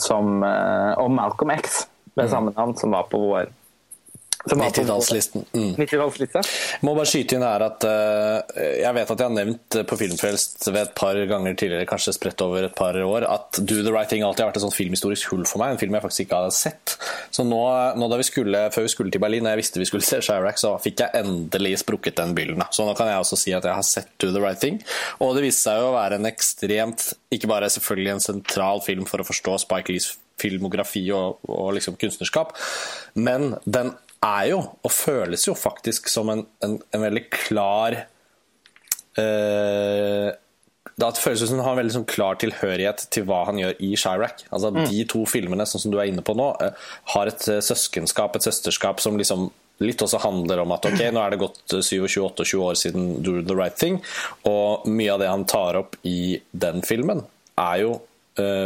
som, 0.00 0.38
eh, 0.46 0.92
om 1.00 1.18
Malcolm 1.18 1.54
X 1.56 1.84
med 2.14 2.28
mm. 2.28 2.30
samme 2.30 2.54
navn, 2.54 2.78
som 2.78 2.94
var 2.94 3.10
på 3.10 3.20
vår 3.20 3.50
90-tallslisten. 4.50 5.44
Mm. 5.54 5.72
Må 6.84 6.94
bare 6.96 7.08
skyte 7.08 7.38
inn 7.38 7.44
her 7.46 7.64
at 7.64 7.86
uh, 7.88 8.60
jeg 8.80 8.96
vet 8.96 9.12
at 9.14 9.22
jeg 9.22 9.28
har 9.30 9.36
nevnt 9.38 9.78
på 9.88 9.98
Filmfrelst 10.00 10.68
ved 10.68 10.80
et 10.82 10.94
par 10.98 11.18
ganger 11.30 11.56
tidligere, 11.56 11.88
kanskje 11.88 12.16
spredt 12.16 12.44
over 12.44 12.68
et 12.68 12.76
par 12.76 12.98
år, 13.00 13.26
at 13.30 13.60
Do 13.62 13.80
the 13.80 13.92
Right 13.94 14.10
Thing 14.10 14.24
alltid 14.26 14.44
har 14.44 14.52
vært 14.52 14.60
et 14.60 14.66
sånt 14.66 14.76
filmhistorisk 14.76 15.32
hull 15.32 15.46
for 15.48 15.62
meg. 15.62 15.74
En 15.74 15.80
film 15.80 15.96
jeg 15.96 16.04
faktisk 16.04 16.26
ikke 16.26 16.42
hadde 16.42 16.56
sett. 16.56 16.96
Så 17.34 17.46
nå, 17.48 17.62
nå 17.98 18.10
da 18.12 18.20
vi 18.20 18.28
skulle, 18.28 18.66
før 18.74 18.88
vi 18.88 18.92
skulle 18.92 19.14
til 19.14 19.22
Berlin, 19.24 19.46
og 19.48 19.54
jeg 19.54 19.62
visste 19.62 19.82
vi 19.82 19.88
skulle 19.88 20.06
se 20.06 20.20
Chirac, 20.24 20.60
så 20.60 20.74
fikk 20.82 21.04
jeg 21.04 21.24
endelig 21.24 21.78
sprukket 21.84 22.18
den 22.20 22.36
byllen. 22.36 22.66
Så 22.74 22.86
nå 22.86 22.96
kan 22.98 23.10
jeg 23.10 23.22
også 23.22 23.40
si 23.40 23.54
at 23.56 23.64
jeg 23.64 23.78
har 23.78 23.86
sett 23.88 24.12
Do 24.20 24.32
the 24.34 24.42
Right 24.44 24.60
Thing. 24.60 24.82
Og 25.24 25.36
det 25.38 25.46
viste 25.46 25.70
seg 25.70 25.80
jo 25.80 25.88
å 25.92 25.96
være 25.96 26.20
en 26.20 26.28
ekstremt, 26.28 27.12
ikke 27.34 27.50
bare 27.50 27.72
selvfølgelig 27.72 28.14
en 28.14 28.26
sentral 28.28 28.84
film 28.84 29.08
for 29.08 29.22
å 29.22 29.28
forstå 29.28 29.56
Spike 29.64 29.92
Lees 29.94 30.12
filmografi 30.40 31.04
og, 31.14 31.42
og 31.46 31.74
liksom 31.76 31.98
kunstnerskap, 32.00 32.56
men 33.14 33.54
den 33.64 33.92
er 34.24 34.50
jo, 34.52 34.60
og 34.82 34.92
føles 34.92 35.46
jo 35.48 35.56
faktisk 35.58 36.08
som 36.12 36.32
en, 36.32 36.44
en, 36.64 36.78
en 36.94 37.04
veldig 37.04 37.26
klar 37.32 37.98
uh, 39.18 40.30
det 40.94 41.10
føles 41.18 41.42
som 41.42 41.58
han 41.58 41.66
har 41.66 41.74
en 41.74 41.80
veldig 41.82 41.96
sånn 41.96 42.06
klar 42.06 42.38
tilhørighet 42.38 43.08
til 43.14 43.26
hva 43.26 43.40
han 43.48 43.58
gjør 43.58 43.80
i 43.82 43.88
Chirac. 43.98 44.44
Altså, 44.54 44.70
mm. 44.70 44.84
De 44.92 45.00
to 45.10 45.24
filmene 45.26 45.66
sånn 45.66 45.82
som 45.82 45.94
du 45.94 45.98
er 45.98 46.06
inne 46.10 46.22
på 46.22 46.36
nå, 46.38 46.52
uh, 46.62 46.88
har 47.16 47.30
et 47.30 47.46
uh, 47.50 47.58
søskenskap, 47.64 48.38
et 48.38 48.46
søsterskap, 48.46 49.02
som 49.02 49.18
liksom 49.18 49.48
litt 49.82 50.02
også 50.04 50.20
handler 50.22 50.62
om 50.62 50.70
at 50.70 50.86
ok, 50.86 51.00
nå 51.10 51.18
er 51.18 51.34
det 51.34 51.40
gått 51.40 51.74
27-28 51.74 52.60
år 52.62 52.76
siden 52.78 53.08
Do 53.26 53.40
the 53.42 53.56
Right 53.58 53.74
Thing, 53.74 53.98
og 54.46 54.86
mye 54.86 55.16
av 55.16 55.24
det 55.24 55.32
han 55.32 55.48
tar 55.50 55.80
opp 55.80 55.98
i 56.06 56.38
den 56.54 56.84
filmen, 56.86 57.24
er 57.58 57.80
jo 57.82 57.96
Eh, 57.96 58.13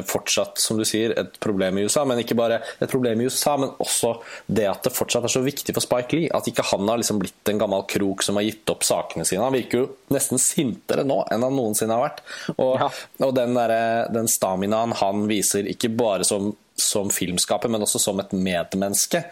fortsatt, 0.09 0.59
som 0.63 0.79
du 0.79 0.85
sier, 0.89 1.13
et 1.19 1.39
problem 1.43 1.79
i 1.79 1.85
USA. 1.89 2.05
Men 2.09 2.23
ikke 2.23 2.37
bare 2.39 2.61
et 2.79 2.91
problem 2.91 3.21
i 3.21 3.29
USA, 3.29 3.57
men 3.61 3.75
også 3.83 4.15
det 4.47 4.69
at 4.71 4.87
det 4.87 4.95
fortsatt 4.97 5.27
er 5.29 5.35
så 5.35 5.43
viktig 5.45 5.75
for 5.77 5.85
Spike 5.85 6.17
Lee. 6.17 6.31
At 6.35 6.49
ikke 6.49 6.67
han 6.71 6.89
har 6.89 7.01
liksom 7.01 7.21
blitt 7.23 7.53
en 7.53 7.61
gammel 7.61 7.85
krok 7.91 8.25
som 8.25 8.41
har 8.41 8.47
gitt 8.49 8.73
opp 8.73 8.87
sakene 8.87 9.27
sine. 9.29 9.45
Han 9.45 9.57
virker 9.57 9.83
jo 9.83 9.91
nesten 10.15 10.41
sintere 10.43 11.05
nå 11.09 11.21
enn 11.33 11.45
han 11.45 11.59
noensinne 11.59 11.99
har 11.99 12.07
vært. 12.07 12.25
Og, 12.57 12.73
ja. 12.81 12.89
og 13.27 13.37
den, 13.37 13.55
der, 13.59 13.77
den 14.15 14.31
staminaen 14.31 14.97
han 15.03 15.29
viser, 15.31 15.69
ikke 15.69 15.93
bare 15.99 16.27
som, 16.29 16.53
som 16.79 17.13
filmskaper, 17.13 17.71
men 17.73 17.85
også 17.85 18.01
som 18.03 18.25
et 18.25 18.35
medmenneske 18.37 19.25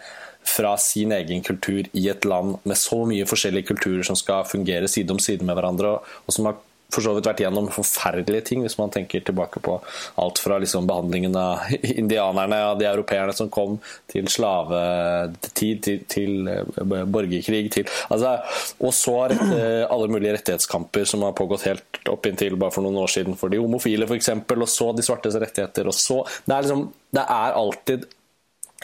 fra 0.47 0.77
sin 0.79 1.11
egen 1.11 1.41
kultur 1.43 1.89
i 1.91 2.05
et 2.07 2.25
land 2.25 2.55
med 2.63 2.79
så 2.79 3.01
mye 3.09 3.27
forskjellige 3.27 3.67
kulturer 3.67 4.05
som 4.07 4.15
skal 4.15 4.47
fungere 4.47 4.87
side 4.87 5.11
om 5.11 5.19
side 5.19 5.43
med 5.43 5.57
hverandre, 5.57 5.97
og 5.99 6.33
som 6.33 6.47
har 6.47 6.61
for 6.93 7.03
så 7.03 7.13
vidt 7.15 7.27
vært 7.27 7.41
gjennom 7.43 7.67
forferdelige 7.73 8.45
ting, 8.49 8.63
hvis 8.63 8.77
man 8.79 8.91
tenker 8.93 9.23
tilbake 9.27 9.59
på 9.63 9.75
alt 10.23 10.39
fra 10.39 10.59
liksom 10.63 10.87
behandlingen 10.87 11.35
av 11.39 11.67
indianerne 12.01 12.61
og 12.69 12.81
de 12.81 12.87
europeerne 12.89 13.35
som 13.35 13.51
kom, 13.53 13.77
til 14.07 14.29
slavetid, 14.31 15.81
til, 15.83 16.03
til 16.09 16.51
eh, 16.51 16.83
borgerkrig, 17.05 17.65
til 17.73 17.87
altså, 18.13 18.37
Og 18.79 18.93
så 18.95 19.15
alle 19.27 20.07
mulige 20.11 20.35
rettighetskamper 20.37 21.07
som 21.07 21.25
har 21.25 21.35
pågått 21.37 21.67
helt 21.67 22.01
opp 22.09 22.27
inntil 22.29 22.55
bare 22.59 22.73
for 22.73 22.85
noen 22.85 22.99
år 23.03 23.11
siden 23.11 23.37
for 23.39 23.51
de 23.51 23.59
homofile, 23.61 24.07
f.eks., 24.07 24.31
og 24.57 24.69
så 24.71 24.91
de 24.95 25.05
svartes 25.05 25.35
rettigheter, 25.39 25.87
og 25.87 25.95
så 25.95 26.21
Det 26.45 26.55
er, 26.55 26.61
liksom, 26.61 26.87
det 27.13 27.23
er 27.23 27.57
alltid 27.57 28.05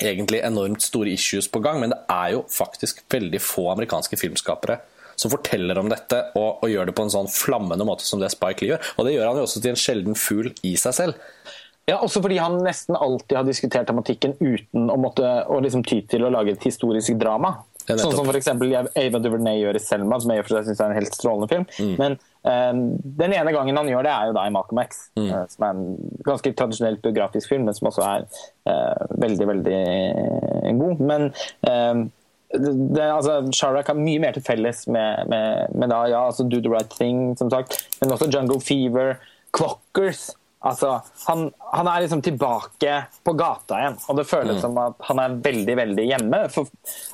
egentlig 0.01 0.41
enormt 0.43 0.81
store 0.81 1.13
issues 1.13 1.47
på 1.47 1.61
gang, 1.63 1.79
men 1.79 1.93
det 1.93 1.99
er 2.09 2.33
jo 2.35 2.43
faktisk 2.49 3.03
veldig 3.13 3.41
få 3.41 3.69
amerikanske 3.73 4.17
filmskapere 4.17 4.79
som 5.15 5.33
forteller 5.33 5.79
om 5.79 5.91
dette 5.91 6.19
og, 6.33 6.63
og, 6.63 6.69
gjør 6.71 6.89
det 6.89 6.95
på 6.97 7.05
en 7.05 7.13
sånn 7.13 7.29
flammende 7.31 7.87
måte 7.87 8.07
som 8.07 8.21
det 8.21 8.31
Spike 8.33 8.63
Lee 8.63 8.73
gjør. 8.73 8.93
Og 8.97 9.07
det 9.07 9.17
gjør 9.17 9.29
han 9.29 9.41
jo 9.41 9.45
også 9.47 9.63
til 9.63 9.73
en 9.73 9.83
sjelden 9.83 10.17
fugl 10.19 10.53
i 10.65 10.73
seg 10.79 10.97
selv. 10.97 11.29
Ja, 11.89 11.97
også 11.99 12.21
fordi 12.23 12.37
han 12.39 12.61
nesten 12.63 12.95
alltid 12.95 13.35
har 13.35 13.47
diskutert 13.47 13.89
tematikken 13.89 14.37
uten 14.39 14.87
å 14.87 14.95
måtte 14.99 15.27
å 15.51 15.59
liksom 15.63 15.83
ty 15.83 15.99
til 16.07 16.23
å 16.23 16.31
lage 16.31 16.55
et 16.55 16.67
historisk 16.69 17.17
drama. 17.19 17.57
Sånn 17.83 18.15
som 18.15 18.29
f.eks. 18.31 18.47
Ava 18.47 19.19
DuVernay 19.19 19.59
gjør 19.59 19.75
i 19.75 19.81
'Selma', 19.83 20.19
som 20.23 20.31
jeg 20.31 20.45
for 20.45 20.55
seg 20.55 20.69
syns 20.69 20.79
er 20.79 20.91
en 20.91 20.97
helt 21.01 21.17
strålende 21.17 21.49
film. 21.51 21.65
Mm. 21.75 21.93
Men 21.99 22.15
um, 22.47 22.81
den 23.19 23.35
ene 23.35 23.51
gangen 23.55 23.79
han 23.79 23.91
gjør 23.91 24.07
det, 24.07 24.13
er 24.13 24.29
jo 24.29 24.37
da 24.37 24.45
i 24.47 24.53
'Malcolm 24.55 24.79
X', 24.85 25.01
mm. 25.19 25.27
uh, 25.27 25.43
som 25.51 25.67
er 25.67 25.75
en 25.75 26.13
ganske 26.23 26.53
tradisjonelt 26.61 27.03
biografisk 27.03 27.51
film, 27.51 27.67
men 27.67 27.75
som 27.75 27.91
også 27.91 28.05
er 28.07 28.27
uh, 28.71 29.03
veldig, 29.19 29.47
veldig 29.51 29.81
god. 30.79 31.03
Men 31.11 31.29
um, 31.67 32.05
det, 32.53 33.01
altså, 33.01 33.39
Chirac 33.51 33.89
har 33.89 33.97
mye 33.97 34.21
mer 34.21 34.35
til 34.35 34.43
felles 34.45 34.85
med, 34.91 35.25
med, 35.31 35.73
med 35.73 35.89
da, 35.89 36.03
ja, 36.11 36.21
altså 36.29 36.45
Do 36.45 36.61
the 36.61 36.69
Right 36.69 36.91
Thing, 36.93 37.33
som 37.39 37.49
sagt, 37.49 37.79
men 38.01 38.13
også 38.13 38.29
Jungle 38.29 38.61
Fever, 38.61 39.15
Clockers. 39.57 40.29
Altså, 40.63 40.93
han, 41.27 41.49
han, 41.73 41.87
er 41.87 42.05
liksom 42.05 42.21
tilbake 42.23 42.93
på 43.25 43.33
gata 43.35 43.81
igjen, 43.81 43.97
og 44.07 44.19
det 44.19 44.27
føles 44.29 44.55
mm. 44.55 44.61
som 44.63 44.77
at 44.79 45.01
han 45.09 45.19
er 45.19 45.39
veldig 45.43 45.75
veldig 45.75 46.05
hjemme 46.07 46.39
for, 46.53 46.69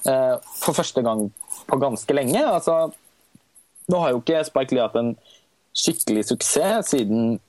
uh, 0.05 0.35
for, 0.59 0.77
første 0.77 1.01
gang 1.05 1.23
på 1.69 1.79
ganske 1.81 2.13
lenge. 2.13 2.43
Altså, 2.45 2.91
nå 3.89 4.01
har 4.03 4.13
jo 4.13 4.21
ikke 4.21 4.43
Spike 4.45 4.75
Lee 4.75 4.85
hatt 4.85 4.99
en 5.01 5.15
skikkelig 5.73 6.27
suksess 6.29 6.93
siden, 6.93 7.39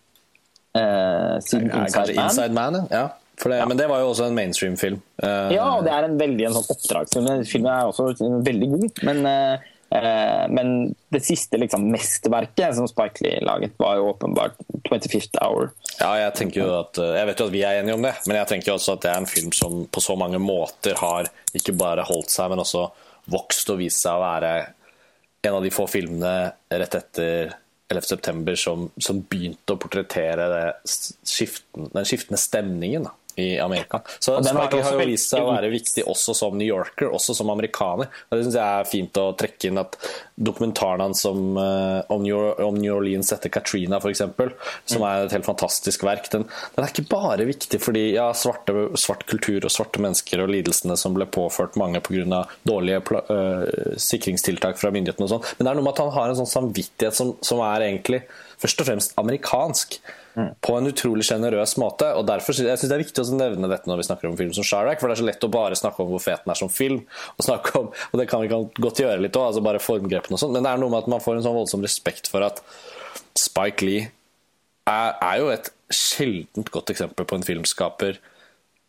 uh, 0.78 1.36
siden 1.44 1.68
Inside 1.68 2.14
Man. 2.14 2.24
Inside 2.24 2.56
Man 2.56 2.80
ja. 2.88 3.04
Det, 3.40 3.56
ja. 3.56 3.66
Men 3.66 3.78
det 3.78 3.88
var 3.88 4.02
jo 4.02 4.12
også 4.12 4.28
en 4.28 4.36
mainstream-film. 4.36 5.00
Uh, 5.22 5.50
ja, 5.54 5.66
det 5.84 5.92
er 5.94 6.06
en 6.06 6.16
veldig 6.20 6.48
en 6.48 6.56
sånn 6.58 6.72
oppdragsfilm. 6.74 7.44
Filmen 7.48 7.70
er 7.72 7.90
også 7.90 8.30
veldig 8.44 8.68
god. 8.74 9.02
Men, 9.08 9.22
uh, 9.24 10.46
men 10.52 10.72
det 11.14 11.22
siste 11.26 11.58
liksom, 11.58 11.86
mesterverket 11.90 12.76
som 12.76 12.88
Spike 12.90 13.24
Lee 13.24 13.44
laget, 13.46 13.72
var 13.80 13.96
jo 13.98 14.10
åpenbart 14.12 14.60
25th 14.90 15.40
Hour. 15.40 15.70
Ja, 15.96 16.12
jeg 16.20 16.34
tenker 16.38 16.62
jo 16.62 16.68
at 16.78 17.00
Jeg 17.00 17.26
vet 17.28 17.40
jo 17.42 17.46
at 17.48 17.54
vi 17.54 17.64
er 17.66 17.80
enige 17.80 17.96
om 17.98 18.04
det, 18.04 18.14
men 18.28 18.38
jeg 18.38 18.50
tenker 18.52 18.74
også 18.76 18.94
at 18.96 19.04
det 19.04 19.10
er 19.12 19.22
en 19.22 19.30
film 19.30 19.50
som 19.56 19.82
på 19.90 20.02
så 20.04 20.16
mange 20.20 20.40
måter 20.40 20.96
har 21.00 21.28
ikke 21.56 21.74
bare 21.80 22.06
holdt 22.08 22.32
seg, 22.32 22.52
men 22.52 22.62
også 22.62 22.86
vokst 23.30 23.72
og 23.72 23.80
vist 23.82 24.04
seg 24.04 24.16
å 24.16 24.22
være 24.22 24.52
en 25.40 25.56
av 25.56 25.64
de 25.64 25.72
få 25.72 25.86
filmene 25.88 26.52
rett 26.70 26.96
etter 26.96 27.52
11.9 27.90 28.54
som, 28.58 28.86
som 29.02 29.22
begynte 29.26 29.74
å 29.74 29.80
portrettere 29.80 30.46
skiften, 30.86 31.88
den 31.90 32.06
skiftende 32.06 32.38
stemningen. 32.40 33.08
Da 33.08 33.14
i 33.40 33.60
Amerika. 33.60 34.02
Så 34.18 34.36
den 34.44 34.56
har 34.56 34.72
jo 34.72 34.98
vist 35.08 35.32
seg 35.32 35.44
å 35.44 35.52
være 35.52 35.70
viktig 35.72 36.04
også 36.08 36.34
som 36.36 36.58
New 36.58 36.68
Yorker, 36.68 37.10
også 37.10 37.36
som 37.36 37.50
amerikaner. 37.52 38.10
Og 38.28 38.36
det 38.36 38.46
syns 38.46 38.58
jeg 38.58 38.80
er 38.82 38.90
fint 38.90 39.20
å 39.20 39.30
trekke 39.38 39.70
inn 39.70 39.80
at 39.80 39.96
dokumentaren 40.40 41.04
hans 41.04 41.24
om, 41.28 41.56
uh, 41.58 42.00
om, 42.12 42.22
New, 42.24 42.92
Orleans 42.94 43.32
etter 43.34 43.52
Katrina, 43.52 44.00
f.eks., 44.00 44.22
som 44.88 45.04
er 45.06 45.26
et 45.26 45.34
helt 45.36 45.48
fantastisk 45.48 46.04
verk, 46.06 46.30
den, 46.32 46.46
den 46.74 46.84
er 46.84 46.92
ikke 46.92 47.08
bare 47.10 47.48
viktig 47.48 47.80
fordi 47.82 48.06
ja, 48.14 48.30
svarte, 48.36 48.88
svart 49.00 49.26
kultur 49.30 49.66
og 49.66 49.72
svarte 49.72 50.00
mennesker 50.02 50.44
og 50.44 50.52
lidelsene 50.52 50.96
som 51.00 51.16
ble 51.16 51.28
påført 51.30 51.76
mange 51.80 52.00
pga. 52.04 52.44
dårlige 52.66 53.02
uh, 53.28 53.96
sikringstiltak 54.00 54.80
fra 54.80 54.92
myndighetene 54.94 55.28
og 55.28 55.34
sånn, 55.34 55.44
men 55.58 55.66
det 55.66 55.72
er 55.72 55.78
noe 55.78 55.86
med 55.86 55.94
at 55.94 56.04
han 56.04 56.14
har 56.16 56.32
en 56.32 56.40
sånn 56.40 56.54
samvittighet 56.54 57.16
som, 57.16 57.34
som 57.44 57.60
er 57.64 57.88
egentlig 57.88 58.24
først 58.60 58.82
og 58.82 58.90
fremst 58.90 59.14
amerikansk. 59.20 60.00
På 60.34 60.76
en 60.78 60.86
utrolig 60.86 61.24
sjenerøs 61.26 61.74
måte. 61.82 62.06
og 62.14 62.26
derfor 62.28 62.54
Jeg 62.54 62.78
synes 62.78 62.88
det 62.90 62.96
er 62.96 63.02
viktig 63.02 63.24
å 63.24 63.38
nevne 63.38 63.70
dette 63.70 63.90
når 63.90 64.00
vi 64.00 64.06
snakker 64.06 64.30
om 64.30 64.36
film 64.38 64.52
som 64.54 64.66
Chirac, 64.66 65.00
for 65.00 65.10
det 65.10 65.16
er 65.16 65.22
så 65.22 65.26
lett 65.26 65.46
å 65.46 65.50
bare 65.50 65.78
snakke 65.78 66.04
om 66.04 66.12
hvor 66.12 66.22
fet 66.22 66.44
den 66.44 66.54
er 66.54 66.60
som 66.60 66.70
film. 66.70 67.02
Og, 67.36 67.44
snakke 67.44 67.74
om, 67.80 67.90
og 67.90 68.20
det 68.20 68.28
kan 68.30 68.44
vi 68.44 68.50
godt 68.50 69.02
gjøre 69.02 69.20
litt 69.24 69.36
òg, 69.36 69.50
altså 69.50 69.64
bare 69.64 69.82
formgrepene 69.82 70.38
og 70.38 70.42
sånn, 70.42 70.54
men 70.54 70.66
det 70.66 70.72
er 70.72 70.82
noe 70.82 70.92
med 70.92 71.02
at 71.02 71.10
man 71.10 71.24
får 71.24 71.38
en 71.38 71.46
sånn 71.48 71.58
voldsom 71.58 71.84
respekt 71.86 72.30
for 72.30 72.46
at 72.46 72.62
Spike 73.38 73.86
Lee 73.86 74.10
er, 74.86 75.16
er 75.18 75.40
jo 75.40 75.50
et 75.52 75.72
sjeldent 75.90 76.70
godt 76.70 76.92
eksempel 76.94 77.26
på 77.26 77.38
en 77.38 77.46
filmskaper 77.46 78.20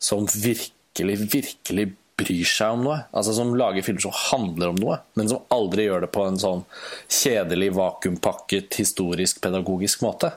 som 0.01 0.27
virkelig, 0.29 1.17
virkelig 1.31 1.91
bryr 2.21 2.47
seg 2.47 2.75
om 2.75 2.85
noe. 2.85 2.99
Altså 3.15 3.33
Som 3.37 3.55
lager 3.57 3.85
filmer 3.85 4.03
som 4.03 4.15
handler 4.15 4.73
om 4.73 4.79
noe, 4.81 4.99
men 5.17 5.29
som 5.29 5.43
aldri 5.53 5.87
gjør 5.87 6.05
det 6.05 6.11
på 6.13 6.25
en 6.27 6.39
sånn 6.41 6.63
kjedelig, 7.09 7.71
vakuumpakket, 7.77 8.77
historisk, 8.81 9.41
pedagogisk 9.43 10.05
måte. 10.05 10.33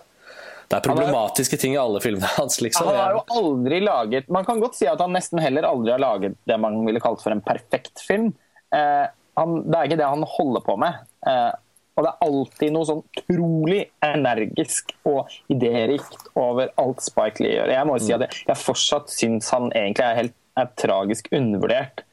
Det 0.69 0.79
er 0.79 0.85
problematiske 0.87 1.59
ting 1.61 1.75
i 1.77 1.81
alle 1.81 2.01
filmene 2.05 2.31
hans. 2.39 2.61
Liksom. 2.65 2.89
Han 2.89 3.01
har 3.01 3.19
jo 3.19 3.25
aldri 3.41 3.81
laget 3.85 4.31
Man 4.33 4.47
kan 4.47 4.63
godt 4.63 4.79
si 4.79 4.89
at 4.91 5.03
han 5.03 5.13
nesten 5.15 5.43
heller 5.43 5.67
aldri 5.69 5.93
har 5.95 6.03
laget 6.03 6.39
det 6.49 6.57
man 6.61 6.81
ville 6.87 7.03
kalt 7.03 7.23
for 7.25 7.35
en 7.35 7.45
perfekt 7.45 8.03
film. 8.05 8.33
eh, 8.75 9.05
han, 9.35 9.55
det 9.67 9.77
er 9.77 9.89
ikke 9.89 9.99
det 9.99 10.07
han 10.13 10.23
holder 10.31 10.63
på 10.63 10.77
med. 10.79 11.01
Eh, 11.27 11.53
og 11.95 12.07
det 12.07 12.11
er 12.11 12.27
alltid 12.27 12.73
noe 12.75 12.87
sånn 12.89 13.03
utrolig 13.07 13.81
energisk 14.03 14.95
og 15.07 15.31
idérikt 15.53 16.31
over 16.39 16.73
alt 16.81 17.03
Spike 17.03 17.43
Lee 17.43 17.57
gjør. 17.57 17.71
Jeg 17.75 17.87
må 17.87 17.99
jo 17.99 18.05
si 18.07 18.15
at 18.17 18.25
jeg, 18.27 18.41
jeg 18.49 18.63
fortsatt 18.63 19.13
syns 19.15 19.51
han 19.55 19.71
egentlig 19.71 20.07
er 20.07 20.19
helt 20.23 20.35
er 20.55 20.71
tragisk 20.79 21.29
undervurdert. 21.35 22.05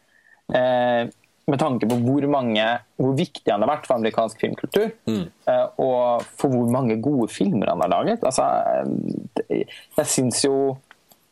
Eh, 0.54 1.10
med 1.52 1.60
tanke 1.62 1.88
på 1.90 1.98
hvor, 2.06 2.26
mange, 2.32 2.66
hvor 3.00 3.16
viktig 3.18 3.52
han 3.52 3.64
har 3.64 3.72
vært 3.74 3.88
for 3.90 4.00
amerikansk 4.00 4.40
filmkultur. 4.42 4.92
Mm. 5.10 5.26
Eh, 5.52 5.66
og 5.84 6.26
for 6.40 6.54
hvor 6.54 6.72
mange 6.72 6.98
gode 7.04 7.28
filmer 7.34 7.74
han 7.74 7.84
har 7.84 7.92
laget. 7.92 8.24
Altså, 8.28 8.48
eh, 9.44 9.66
jeg 9.98 10.12
syns 10.14 10.44
jo 10.46 10.56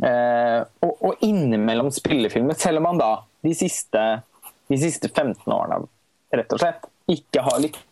eh, 0.03 0.59
og, 0.85 0.93
og 0.93 1.25
innimellom 1.25 1.91
spillefilmer, 1.95 2.57
selv 2.59 2.81
om 2.81 2.91
han 2.91 3.01
da 3.01 3.11
de 3.45 3.53
siste, 3.55 4.05
de 4.69 4.79
siste 4.81 5.11
15 5.11 5.45
årene 5.47 5.85
rett 6.35 6.51
og 6.53 6.61
slett 6.61 6.89
ikke 7.09 7.41
har 7.45 7.61
lykt 7.63 7.85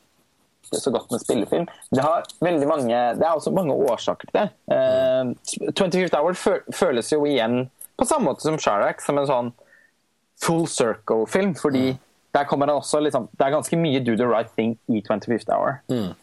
så 0.68 0.92
godt 0.92 1.12
med 1.12 1.22
spillefilm. 1.24 1.68
Det, 1.96 2.02
har 2.04 2.26
mange, 2.68 2.98
det 3.16 3.24
er 3.24 3.32
også 3.32 3.54
mange 3.56 3.74
årsaker 3.74 4.28
til 4.28 4.36
det. 4.36 4.50
Uh, 4.68 5.32
25th 5.72 6.18
Hour 6.20 6.36
føles 6.76 7.12
jo 7.14 7.22
igjen 7.24 7.70
på 7.98 8.06
samme 8.06 8.28
måte 8.30 8.44
som 8.44 8.60
Sharak, 8.60 9.00
som 9.02 9.18
en 9.18 9.30
sånn 9.30 9.54
full 10.44 10.68
circle-film. 10.70 11.56
fordi 11.56 11.94
mm. 11.96 12.02
Der 12.38 12.46
kommer 12.50 12.70
den 12.70 12.78
også 12.78 13.02
liksom, 13.02 13.28
Det 13.34 13.46
er 13.46 13.56
ganske 13.56 13.80
mye 13.80 14.04
do 14.06 14.16
the 14.20 14.28
right 14.30 14.50
thing 14.56 14.78
i 14.88 15.02
25th 15.02 15.50
Hour. 15.54 15.82
Mm. 15.90 16.14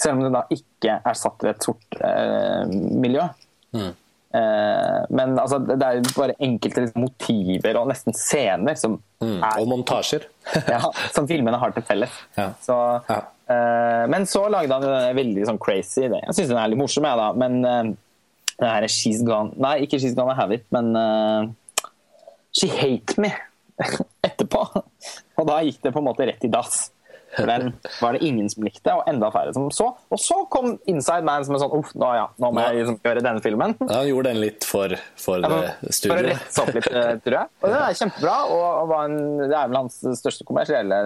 Selv 0.00 0.18
om 0.18 0.22
det 0.24 0.32
da 0.34 0.44
ikke 0.52 1.00
er 1.00 1.18
satt 1.18 1.44
i 1.44 1.50
et 1.52 1.64
sort 1.64 1.98
eh, 2.04 2.72
miljø. 3.02 3.24
Mm. 3.72 3.92
Eh, 4.32 5.00
men 5.12 5.34
altså, 5.38 5.58
det 5.60 5.76
er 5.76 6.00
bare 6.16 6.36
enkelte 6.40 6.86
liksom, 6.86 7.04
motiver 7.04 7.76
og 7.80 7.90
nesten 7.90 8.16
scener 8.16 8.78
som 8.80 8.96
mm. 9.20 9.38
er 9.38 9.60
Og 9.60 9.68
montasjer. 9.68 10.24
ja, 10.74 10.80
som 11.14 11.28
filmene 11.30 11.60
har 11.60 11.74
til 11.76 11.86
felles. 11.88 12.16
Ja. 12.38 12.50
Så, 12.64 12.78
ja. 13.08 13.20
eh, 13.52 14.04
men 14.12 14.26
så 14.30 14.46
lagde 14.52 14.78
han 14.78 14.88
en 14.88 15.20
veldig 15.20 15.48
sånn 15.50 15.60
crazy 15.62 16.06
idé. 16.08 16.22
Jeg 16.26 16.38
syns 16.38 16.54
den 16.54 16.62
er 16.62 16.72
litt 16.72 16.80
morsom, 16.80 17.08
jeg, 17.08 17.20
da. 17.20 17.30
Men 17.38 17.60
uh, 17.68 17.92
det 18.62 18.68
her 18.68 18.86
er 18.86 18.92
She's 18.92 19.22
Gone 19.26 19.56
Nei, 19.60 19.78
ikke 19.86 20.00
She's 20.00 20.16
Gone 20.16 20.34
I 20.34 20.38
Have 20.38 20.56
It, 20.56 20.66
men 20.74 20.92
uh, 20.96 21.48
She 22.56 22.68
Hate 22.72 23.20
Me 23.20 23.32
etterpå. 24.26 24.64
Og 25.42 25.48
da 25.50 25.60
gikk 25.66 25.80
det 25.82 25.94
på 25.94 26.02
en 26.02 26.06
måte 26.06 26.26
rett 26.28 26.44
i 26.46 26.50
dass. 26.52 26.84
For 27.32 27.48
den 27.48 27.70
var 27.96 28.12
det 28.12 28.26
ingen 28.28 28.48
som 28.52 28.64
likte, 28.66 28.92
og 28.92 29.06
enda 29.08 29.30
færre 29.32 29.54
som 29.56 29.70
så. 29.72 29.86
Og 30.12 30.20
så 30.20 30.36
kom 30.52 30.74
Inside 30.90 31.24
Man 31.24 31.46
som 31.46 31.56
en 31.56 31.62
sånn 31.62 31.76
Uff, 31.78 31.94
nå, 31.96 32.10
ja, 32.18 32.26
nå 32.42 32.50
må 32.52 32.64
jeg 32.66 32.82
liksom 32.82 32.98
gjøre 33.00 33.22
denne 33.24 33.44
filmen. 33.44 33.74
Ja, 33.80 34.02
han 34.02 34.10
gjorde 34.10 34.32
den 34.34 34.42
litt 34.42 34.66
for, 34.68 34.92
for 35.20 35.40
Ja, 35.40 35.60
studiet. 35.88 36.02
For 36.04 36.18
å 36.18 36.26
rette 36.26 36.64
opp 36.64 36.76
litt, 36.76 36.90
eh, 36.92 37.12
tror 37.24 37.38
jeg. 37.38 37.52
Og 37.62 37.72
den 37.72 37.78
er 37.78 37.98
kjempebra, 38.02 38.36
og, 38.52 38.82
var 38.92 39.08
en, 39.08 39.18
det 39.46 39.56
er 39.56 39.72
vel 39.72 39.80
hans 39.80 39.96
største 40.20 40.46
kommersielle 40.48 41.00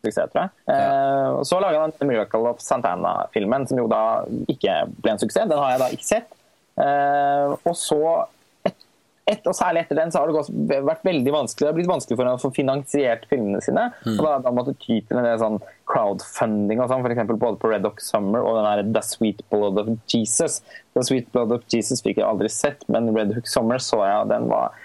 suksess, 0.00 0.32
tror 0.32 0.42
jeg. 0.42 0.52
Eh, 0.74 1.28
og 1.36 1.46
så 1.46 1.60
laga 1.62 1.84
han 1.84 1.94
The 1.94 2.10
Miracle 2.10 2.50
of 2.50 2.62
Santana-filmen, 2.64 3.68
som 3.70 3.78
jo 3.78 3.86
da 3.90 4.02
ikke 4.50 4.82
ble 4.98 5.14
en 5.14 5.22
suksess. 5.22 5.46
Den 5.46 5.60
har 5.60 5.76
jeg 5.76 5.82
da 5.84 5.90
ikke 5.94 6.08
sett. 6.08 6.36
Eh, 6.80 7.54
og 7.62 7.76
så 7.78 8.02
et, 9.30 9.46
og 9.48 9.56
særlig 9.56 9.84
etter 9.84 9.98
den 9.98 10.12
så 10.12 10.20
har 10.20 10.30
det 10.30 10.40
også 10.40 10.82
vært 10.86 11.04
veldig 11.06 11.32
vanskelig 11.34 11.64
Det 11.64 11.70
har 11.70 11.76
blitt 11.78 11.90
vanskelig 11.90 12.18
for 12.18 12.28
ham 12.28 12.38
å 12.38 12.42
få 12.42 12.50
finansiert 12.56 13.26
filmene 13.30 13.62
sine. 13.64 13.86
Og 14.16 14.20
da 14.20 14.32
har 14.34 14.44
han 14.46 14.56
måttet 14.58 14.80
ty 14.82 14.98
til 14.98 15.20
en 15.20 15.26
del 15.28 15.40
sånn 15.42 15.58
crowdfunding 15.90 16.82
og 16.82 16.90
sånn, 16.90 17.06
f.eks. 17.06 17.32
både 17.32 17.60
på 17.62 17.72
Red 17.72 17.86
Dog 17.86 18.02
Summer 18.04 18.44
og 18.44 18.58
den 18.58 18.68
der 18.68 18.92
The 18.98 19.04
Sweet 19.06 19.42
Blood 19.52 19.80
of 19.82 19.90
Jesus. 20.10 20.60
The 20.96 21.04
Sweet 21.06 21.30
Blood 21.34 21.54
of 21.56 21.66
Jesus 21.72 22.04
fikk 22.04 22.20
jeg 22.20 22.28
aldri 22.28 22.50
sett, 22.52 22.84
men 22.92 23.10
Red 23.16 23.34
Hook 23.36 23.50
Summer 23.50 23.82
så 23.82 24.02
jeg, 24.04 24.24
og 24.24 24.32
den 24.32 24.50
var 24.50 24.76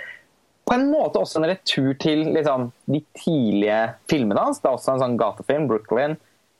på 0.65 0.73
en 0.73 0.87
måte 0.89 1.21
også 1.21 1.37
en 1.37 1.49
retur 1.51 1.91
til 2.01 2.23
liksom, 2.33 2.71
de 2.89 3.03
tidlige 3.19 3.81
filmene 4.09 4.47
hans. 4.47 4.61
Det 4.61 4.69
er 4.69 4.77
også 4.79 4.95
en 4.95 5.03
sånn 5.03 5.19
gatefilm, 5.19 5.67
Brooklyn. 5.69 6.15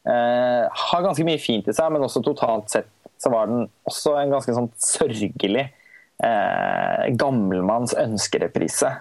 Eh, 0.06 0.68
har 0.70 1.02
ganske 1.02 1.26
mye 1.26 1.42
fint 1.42 1.66
i 1.66 1.74
seg, 1.74 1.90
men 1.90 2.06
også 2.06 2.22
totalt 2.26 2.70
sett 2.70 2.92
så 3.22 3.32
var 3.34 3.50
den 3.50 3.66
også 3.90 4.14
en 4.20 4.34
ganske 4.34 4.54
sånn 4.54 4.70
sørgelig 4.82 5.70
eh, 6.24 7.06
gammelmanns 7.20 7.96
ønskereprise 8.00 8.92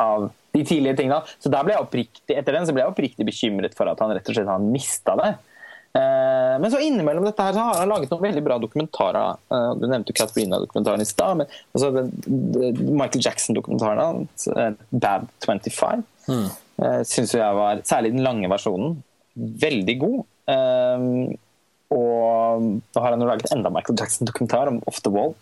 av 0.00 0.30
de 0.54 0.62
tidlige 0.64 0.96
tingene. 1.00 1.22
Så 1.42 1.50
der 1.52 1.66
ble 1.66 1.74
jeg 1.74 1.84
oppriktig, 1.84 2.36
etter 2.36 2.56
den 2.56 2.66
så 2.66 2.74
ble 2.74 2.84
jeg 2.84 2.94
oppriktig 2.94 3.26
bekymret 3.26 3.74
for 3.78 3.90
at 3.90 4.00
han 4.02 4.14
rett 4.14 4.30
og 4.30 4.36
slett 4.36 4.50
har 4.50 4.62
mista 4.62 5.16
det. 5.20 5.32
Eh, 5.94 6.54
men 6.58 6.70
så 6.70 6.80
innimellom 6.82 7.26
dette 7.26 7.42
her 7.42 7.54
så 7.54 7.64
har 7.68 7.80
han 7.82 7.90
laget 7.90 8.10
noen 8.10 8.24
veldig 8.24 8.42
bra 8.42 8.58
dokumentarer. 8.62 9.38
Eh, 9.54 9.70
du 9.78 9.86
nevnte 9.86 10.10
jo 10.10 10.18
Katrina-dokumentaren 10.18 11.04
i 11.04 11.06
stad. 11.06 11.38
men 11.38 11.56
også 11.72 11.90
den, 11.94 12.12
den 12.26 12.92
Michael 12.98 13.22
Jackson-dokumentaren 13.22 14.26
eh, 14.56 14.70
Bad 14.90 15.28
25, 15.46 16.04
mm. 16.26 16.46
syns 17.06 17.34
jeg 17.38 17.58
var, 17.60 17.82
særlig 17.86 18.14
den 18.14 18.26
lange 18.26 18.50
versjonen, 18.50 18.98
veldig 19.62 19.96
god. 20.02 20.20
Eh, 20.50 21.08
og 21.94 22.64
nå 22.66 23.02
har 23.02 23.12
han 23.12 23.22
jo 23.22 23.30
laget 23.30 23.52
enda 23.54 23.70
Michael 23.70 23.98
Jackson-dokumentar 24.00 24.70
om 24.72 24.82
Off 24.90 25.02
the 25.04 25.14
Wall. 25.14 25.36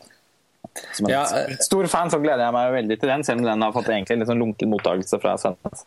Som 0.96 1.06
en 1.06 1.12
Ja, 1.12 1.22
eh, 1.38 1.56
stor 1.61 1.87
fan 1.90 2.12
så 2.12 2.20
gleder 2.22 2.46
jeg 2.46 2.56
meg 2.56 2.72
veldig 2.76 3.00
til 3.00 3.12
den, 3.12 3.24
selv 3.24 3.42
om 3.42 3.50
den 3.50 3.66
har 3.66 3.74
fått 3.74 3.90
egentlig 3.92 4.20
litt 4.20 4.30
sånn 4.30 4.40
lunken 4.42 4.72
mottakelse 4.72 5.20
fra 5.22 5.37
Svennes. 5.40 5.85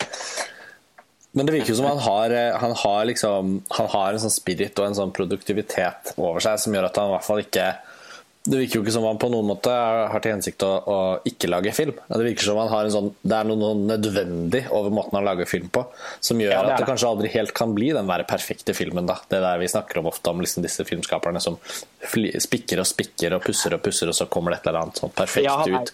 Men 1.36 1.48
det 1.48 1.58
virker 1.58 1.74
jo 1.74 1.80
som 1.82 1.90
han 1.90 2.00
har, 2.00 2.32
eh, 2.32 2.58
han 2.62 2.76
har, 2.80 3.06
liksom, 3.10 3.58
han 3.76 3.88
har 3.92 4.14
en 4.14 4.24
sånn 4.24 4.32
spirit 4.32 4.80
og 4.80 4.88
en 4.88 4.96
sånn 4.96 5.12
produktivitet 5.16 6.14
over 6.16 6.40
seg 6.40 6.62
som 6.64 6.78
gjør 6.78 6.88
at 6.88 7.00
han 7.02 7.10
i 7.10 7.16
hvert 7.18 7.28
fall 7.28 7.44
ikke 7.44 7.66
Det 8.46 8.60
virker 8.60 8.78
jo 8.78 8.84
ikke 8.84 8.94
som 8.94 9.06
han 9.08 9.18
på 9.18 9.28
noen 9.34 9.48
måte 9.50 9.72
har 9.74 10.22
til 10.22 10.36
hensikt 10.36 10.62
å, 10.68 10.70
å 10.86 10.98
ikke 11.26 11.50
lage 11.50 11.72
film. 11.74 11.96
Det 12.12 12.20
virker 12.28 12.46
som 12.46 12.60
han 12.62 12.70
har 12.70 12.86
en 12.86 12.94
sånn, 12.94 13.08
det 13.26 13.34
er 13.40 13.48
noe, 13.50 13.58
noe 13.58 13.78
nødvendig 13.90 14.62
over 14.70 14.94
måten 14.94 15.18
han 15.18 15.26
lager 15.26 15.50
film 15.50 15.72
på, 15.74 15.82
som 16.22 16.38
gjør 16.44 16.54
Ja, 16.54 16.60
det 16.68 16.76
at 16.76 16.84
det 16.84 16.90
kanskje 16.92 17.10
aldri 17.10 17.32
helt 17.34 17.56
kan 17.58 17.74
bli 17.74 17.90
den 17.96 18.06
der 18.12 18.24
perfekte 18.30 18.76
filmen. 18.78 19.08
da. 19.10 19.18
Det 19.34 19.42
der 19.42 19.58
vi 19.64 19.72
snakker 19.72 19.98
om 20.04 20.12
ofte 20.12 20.30
om 20.30 20.44
liksom 20.46 20.62
disse 20.62 20.86
filmskaperne 20.86 21.42
som 21.42 21.58
spikker 22.14 22.84
og 22.84 22.86
spikker 22.90 23.34
og 23.38 23.42
pusser 23.48 23.74
og 23.76 23.82
pusser, 23.86 24.12
og 24.12 24.18
så 24.18 24.28
kommer 24.30 24.54
det 24.54 24.60
et 24.62 24.70
eller 24.70 24.84
annet 24.86 25.02
sånn 25.02 25.14
perfekt 25.18 25.48
Ja, 25.48 25.58
er- 25.66 25.82
ut. 25.82 25.92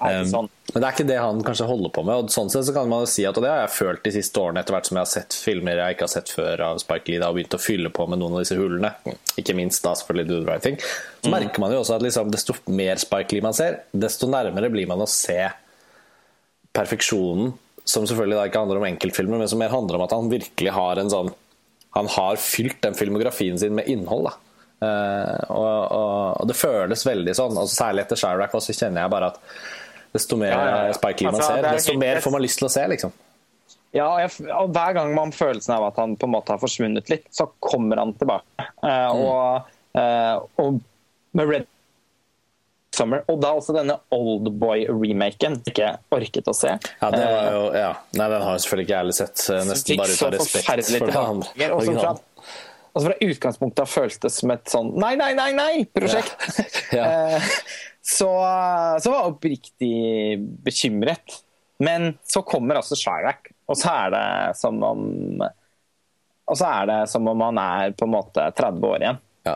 er 0.00 0.20
Um, 0.20 0.26
sånn. 0.26 0.48
men 0.72 0.80
det 0.82 0.86
er 0.88 0.92
ikke 0.96 1.06
det 1.06 1.18
han 1.20 1.42
kanskje 1.44 1.66
holder 1.68 1.90
på 1.92 2.02
med. 2.04 2.14
og 2.14 2.28
sånn 2.32 2.48
sett 2.50 2.64
så 2.64 2.72
kan 2.72 2.88
man 2.88 3.00
jo 3.04 3.06
si 3.06 3.26
at 3.26 3.36
og 3.36 3.42
det 3.44 3.50
har 3.50 3.66
jeg 3.66 3.76
følt 3.76 4.02
de 4.02 4.10
siste 4.12 4.40
årene 4.40 4.60
etter 4.64 4.72
hvert 4.72 4.86
som 4.88 4.96
jeg 4.96 5.00
har 5.04 5.12
sett 5.12 5.32
filmer 5.36 5.76
jeg 5.76 5.94
ikke 5.96 6.06
har 6.08 6.14
sett 6.14 6.28
før 6.32 6.60
av 6.64 6.78
Spike 6.80 7.08
Lee 7.12 7.20
og 7.20 7.34
begynt 7.36 7.54
å 7.54 7.60
fylle 7.60 7.90
på 7.92 8.08
med 8.08 8.18
noen 8.22 8.32
av 8.38 8.40
disse 8.40 8.56
hullene. 8.56 8.94
Ikke 9.36 9.54
minst 9.54 9.82
da 9.84 9.92
selvfølgelig 9.94 10.28
Do 10.28 10.40
the 10.40 10.46
Right 10.50 10.62
Thing. 10.62 10.78
Så 11.22 11.28
merker 11.30 11.60
man 11.60 11.72
jo 11.72 11.80
også 11.82 11.89
at 11.94 12.04
liksom, 12.04 12.30
desto 12.32 12.54
mer 12.70 13.00
Spike 13.00 13.34
Lee 13.34 13.44
man 13.44 13.56
ser, 13.56 13.82
desto 13.92 14.28
nærmere 14.30 14.70
blir 14.72 14.88
man 14.90 15.02
å 15.02 15.08
se 15.10 15.42
perfeksjonen, 16.76 17.52
som 17.84 18.06
selvfølgelig 18.06 18.38
da 18.38 18.44
ikke 18.46 18.62
handler 18.62 18.80
om 18.80 18.86
enkeltfilmer, 18.90 19.40
men 19.40 19.50
som 19.50 19.58
mer 19.62 19.72
handler 19.72 19.98
om 19.98 20.04
at 20.04 20.14
han 20.14 20.30
virkelig 20.30 20.74
har 20.76 21.00
en 21.00 21.10
sånn 21.10 21.32
Han 21.96 22.06
har 22.06 22.36
fylt 22.38 22.76
den 22.84 22.94
filmografien 22.94 23.56
sin 23.58 23.74
med 23.74 23.88
innhold. 23.90 24.28
da. 24.28 24.36
Uh, 24.80 25.40
og, 25.50 25.80
og, 25.92 26.36
og 26.40 26.46
det 26.46 26.54
føles 26.54 27.02
veldig 27.02 27.32
sånn. 27.34 27.56
altså 27.58 27.82
Særlig 27.82 28.04
etter 28.04 28.20
Chirac 28.20 28.54
også 28.54 28.76
kjenner 28.76 29.02
jeg 29.02 29.12
bare 29.12 29.32
at 29.32 29.40
desto 30.14 30.38
mer 30.38 30.54
Ja, 30.54 30.60
ja, 30.62 30.76
ja. 30.86 30.94
Spike 30.94 31.24
Lee 31.24 31.32
man 31.32 31.40
Altså, 31.40 31.50
ser, 31.50 31.64
er 31.64 31.76
desto 31.80 31.92
helt 31.92 32.02
mer 32.04 32.22
får 32.22 32.34
man 32.36 32.44
lyst 32.44 32.60
til 32.62 32.68
å 32.68 32.72
se, 32.72 32.84
liksom. 32.94 33.16
Ja, 33.90 34.06
og, 34.06 34.20
jeg, 34.22 34.46
og 34.54 34.70
hver 34.70 34.94
gang 34.94 35.10
man 35.16 35.32
har 35.32 35.36
følelsen 35.40 35.74
av 35.74 35.88
at 35.88 35.98
han 35.98 36.14
på 36.14 36.28
en 36.28 36.34
måte 36.36 36.54
har 36.54 36.62
forsvunnet 36.62 37.10
litt, 37.10 37.26
så 37.34 37.48
kommer 37.58 37.98
han 37.98 38.14
tilbake. 38.18 38.66
Eh, 38.86 39.18
og, 39.18 39.70
uh, 39.98 40.62
og 40.62 40.78
med 41.34 41.50
Red 41.50 41.66
Summer, 42.94 43.22
og 43.30 43.38
da 43.42 43.52
også 43.54 43.74
denne 43.76 43.94
Oldboy-remaken 44.12 45.60
ikke 45.70 45.92
orket 46.12 46.48
å 46.50 46.54
se. 46.56 46.72
Ja, 46.74 47.10
det 47.14 47.20
var 47.22 47.36
Eh, 47.46 47.52
jo, 47.54 47.60
ja. 47.78 47.90
Nei, 48.18 48.26
den 48.32 48.42
har 48.42 48.56
jeg 48.56 48.64
selvfølgelig 48.64 48.86
ikke 48.88 48.98
ærlig 48.98 49.14
sett. 49.14 49.44
eh, 49.50 49.62
Nesten 49.68 50.00
bare 50.00 50.16
ut 50.16 50.24
av 50.26 50.32
respekt 50.34 50.66
for 50.66 51.06
den 51.06 51.70
og 51.70 51.84
som 51.86 52.00
fra, 53.06 53.14
utgangspunktet 53.22 53.84
har 53.84 53.86
føltes 53.86 54.40
som 54.42 54.50
et 54.50 54.66
sånn 54.72 54.88
nei, 54.98 55.12
nei, 55.20 55.30
nei, 55.38 55.52
nei-prosjekt. 55.54 56.34
Ja. 56.90 57.06
Ja. 57.30 57.38
så, 58.02 58.26
så 58.98 59.12
var 59.12 59.20
jeg 59.20 59.30
oppriktig 59.36 59.94
bekymret. 60.66 61.36
Men 61.80 62.16
så 62.26 62.42
kommer 62.42 62.80
altså 62.80 62.98
Chirac, 62.98 63.52
og 63.70 63.78
så 63.78 63.92
er 63.94 64.10
det 64.16 64.24
som 64.58 64.82
om 64.84 65.04
Og 66.50 66.58
så 66.58 66.66
er 66.66 66.88
det 66.90 66.98
som 67.12 67.28
om 67.30 67.40
han 67.46 67.60
er 67.62 67.94
på 67.94 68.08
en 68.08 68.12
måte 68.18 68.48
30 68.58 68.88
år 68.90 69.04
igjen. 69.06 69.20
Ja. 69.46 69.54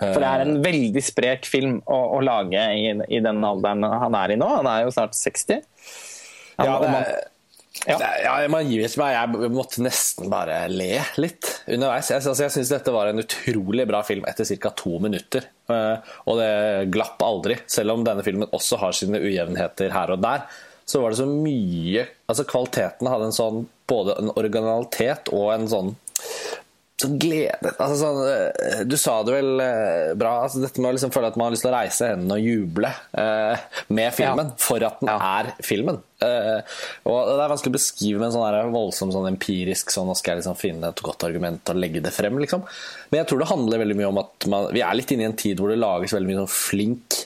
For 0.00 0.20
det 0.22 0.28
er 0.30 0.44
en 0.46 0.62
veldig 0.64 1.02
sprek 1.04 1.44
film 1.48 1.78
å, 1.86 1.98
å 2.16 2.20
lage 2.24 2.62
i, 2.76 2.86
i 3.16 3.20
den 3.24 3.42
alderen 3.44 3.84
han 3.84 4.16
er 4.16 4.32
i 4.34 4.38
nå. 4.40 4.48
Han 4.60 4.68
er 4.70 4.86
jo 4.86 4.94
snart 4.96 5.14
60. 5.18 5.60
Han, 6.58 6.66
Ja, 6.66 6.78
det 6.80 6.88
er, 6.88 7.20
Ja. 7.86 7.96
det 7.96 8.06
er- 8.06 8.22
ja, 8.24 8.48
man 8.52 8.66
gir 8.68 8.82
meg. 9.00 9.12
Jeg 9.14 9.50
måtte 9.54 9.80
nesten 9.84 10.28
bare 10.32 10.56
le 10.68 10.98
litt 11.22 11.62
underveis. 11.68 12.10
Jeg, 12.10 12.20
altså, 12.24 12.42
jeg 12.44 12.50
syns 12.56 12.72
dette 12.74 12.92
var 12.92 13.06
en 13.12 13.22
utrolig 13.22 13.86
bra 13.88 14.02
film 14.04 14.24
etter 14.28 14.44
ca. 14.60 14.70
to 14.76 14.98
minutter. 14.98 15.46
Eh, 15.70 15.96
Og 16.26 16.36
det 16.40 16.90
glapp 16.92 17.22
aldri. 17.22 17.56
Selv 17.70 17.92
om 17.94 18.04
denne 18.04 18.24
filmen 18.26 18.48
også 18.50 18.78
har 18.82 18.92
sine 18.92 19.20
ujevnheter 19.22 19.92
her 19.94 20.10
og 20.16 20.20
der, 20.20 20.42
så 20.84 21.00
var 21.00 21.10
det 21.14 21.20
så 21.20 21.26
mye 21.30 22.06
Altså 22.28 22.44
Kvaliteten 22.50 23.06
hadde 23.06 23.28
en 23.28 23.36
sånn 23.36 23.66
både 23.86 24.18
en 24.18 24.30
originalitet 24.34 25.28
og 25.32 25.52
en 25.54 25.68
sånn 25.70 25.92
så 27.00 27.08
glede 27.20 27.70
altså, 27.72 27.96
sånn, 28.00 28.18
eh, 28.28 28.82
Du 28.88 28.96
sa 29.00 29.14
det 29.26 29.32
vel 29.34 29.62
eh, 29.64 30.12
bra. 30.20 30.34
Altså, 30.44 30.60
dette 30.62 30.82
med 30.82 30.90
å 30.90 30.94
liksom 30.96 31.12
føle 31.14 31.30
at 31.32 31.38
man 31.40 31.48
har 31.48 31.54
lyst 31.56 31.64
til 31.66 31.72
å 31.72 31.76
reise 31.78 32.10
hendene 32.12 32.36
og 32.36 32.44
juble 32.44 32.90
eh, 33.24 33.64
med 33.96 34.14
filmen 34.16 34.52
Ja. 34.52 34.58
for 34.62 34.84
at 34.86 35.00
den 35.02 35.10
Ja. 35.12 35.16
er 35.40 35.50
filmen. 35.64 36.00
Eh, 36.20 36.60
og 37.08 37.30
Det 37.30 37.40
er 37.46 37.52
vanskelig 37.54 37.72
å 37.72 37.78
beskrive 37.78 38.18
med 38.20 38.28
en 38.28 38.34
sånn 38.36 38.74
voldsom 38.74 39.12
sånn 39.14 39.30
empirisk 39.32 39.90
sånn, 39.94 40.06
Nå 40.10 40.16
skal 40.18 40.34
jeg 40.36 40.42
liksom 40.44 40.58
finne 40.60 40.90
et 40.92 41.02
godt 41.06 41.24
argument 41.24 41.72
og 41.72 41.80
legge 41.80 42.02
det 42.04 42.12
frem. 42.12 42.36
Liksom. 42.42 42.62
Men 43.10 43.22
jeg 43.22 43.30
tror 43.30 43.38
det 43.44 43.48
handler 43.52 43.82
veldig 43.86 43.96
mye 44.02 44.10
om 44.12 44.18
at 44.24 44.46
man, 44.52 44.68
vi 44.74 44.82
er 44.84 44.94
litt 44.98 45.10
inne 45.16 45.24
i 45.24 45.30
en 45.32 45.38
tid 45.40 45.58
hvor 45.62 45.72
det 45.72 45.80
lages 45.80 46.12
veldig 46.16 46.28
mye 46.30 46.42
sånn 46.44 46.54
flink, 46.54 47.20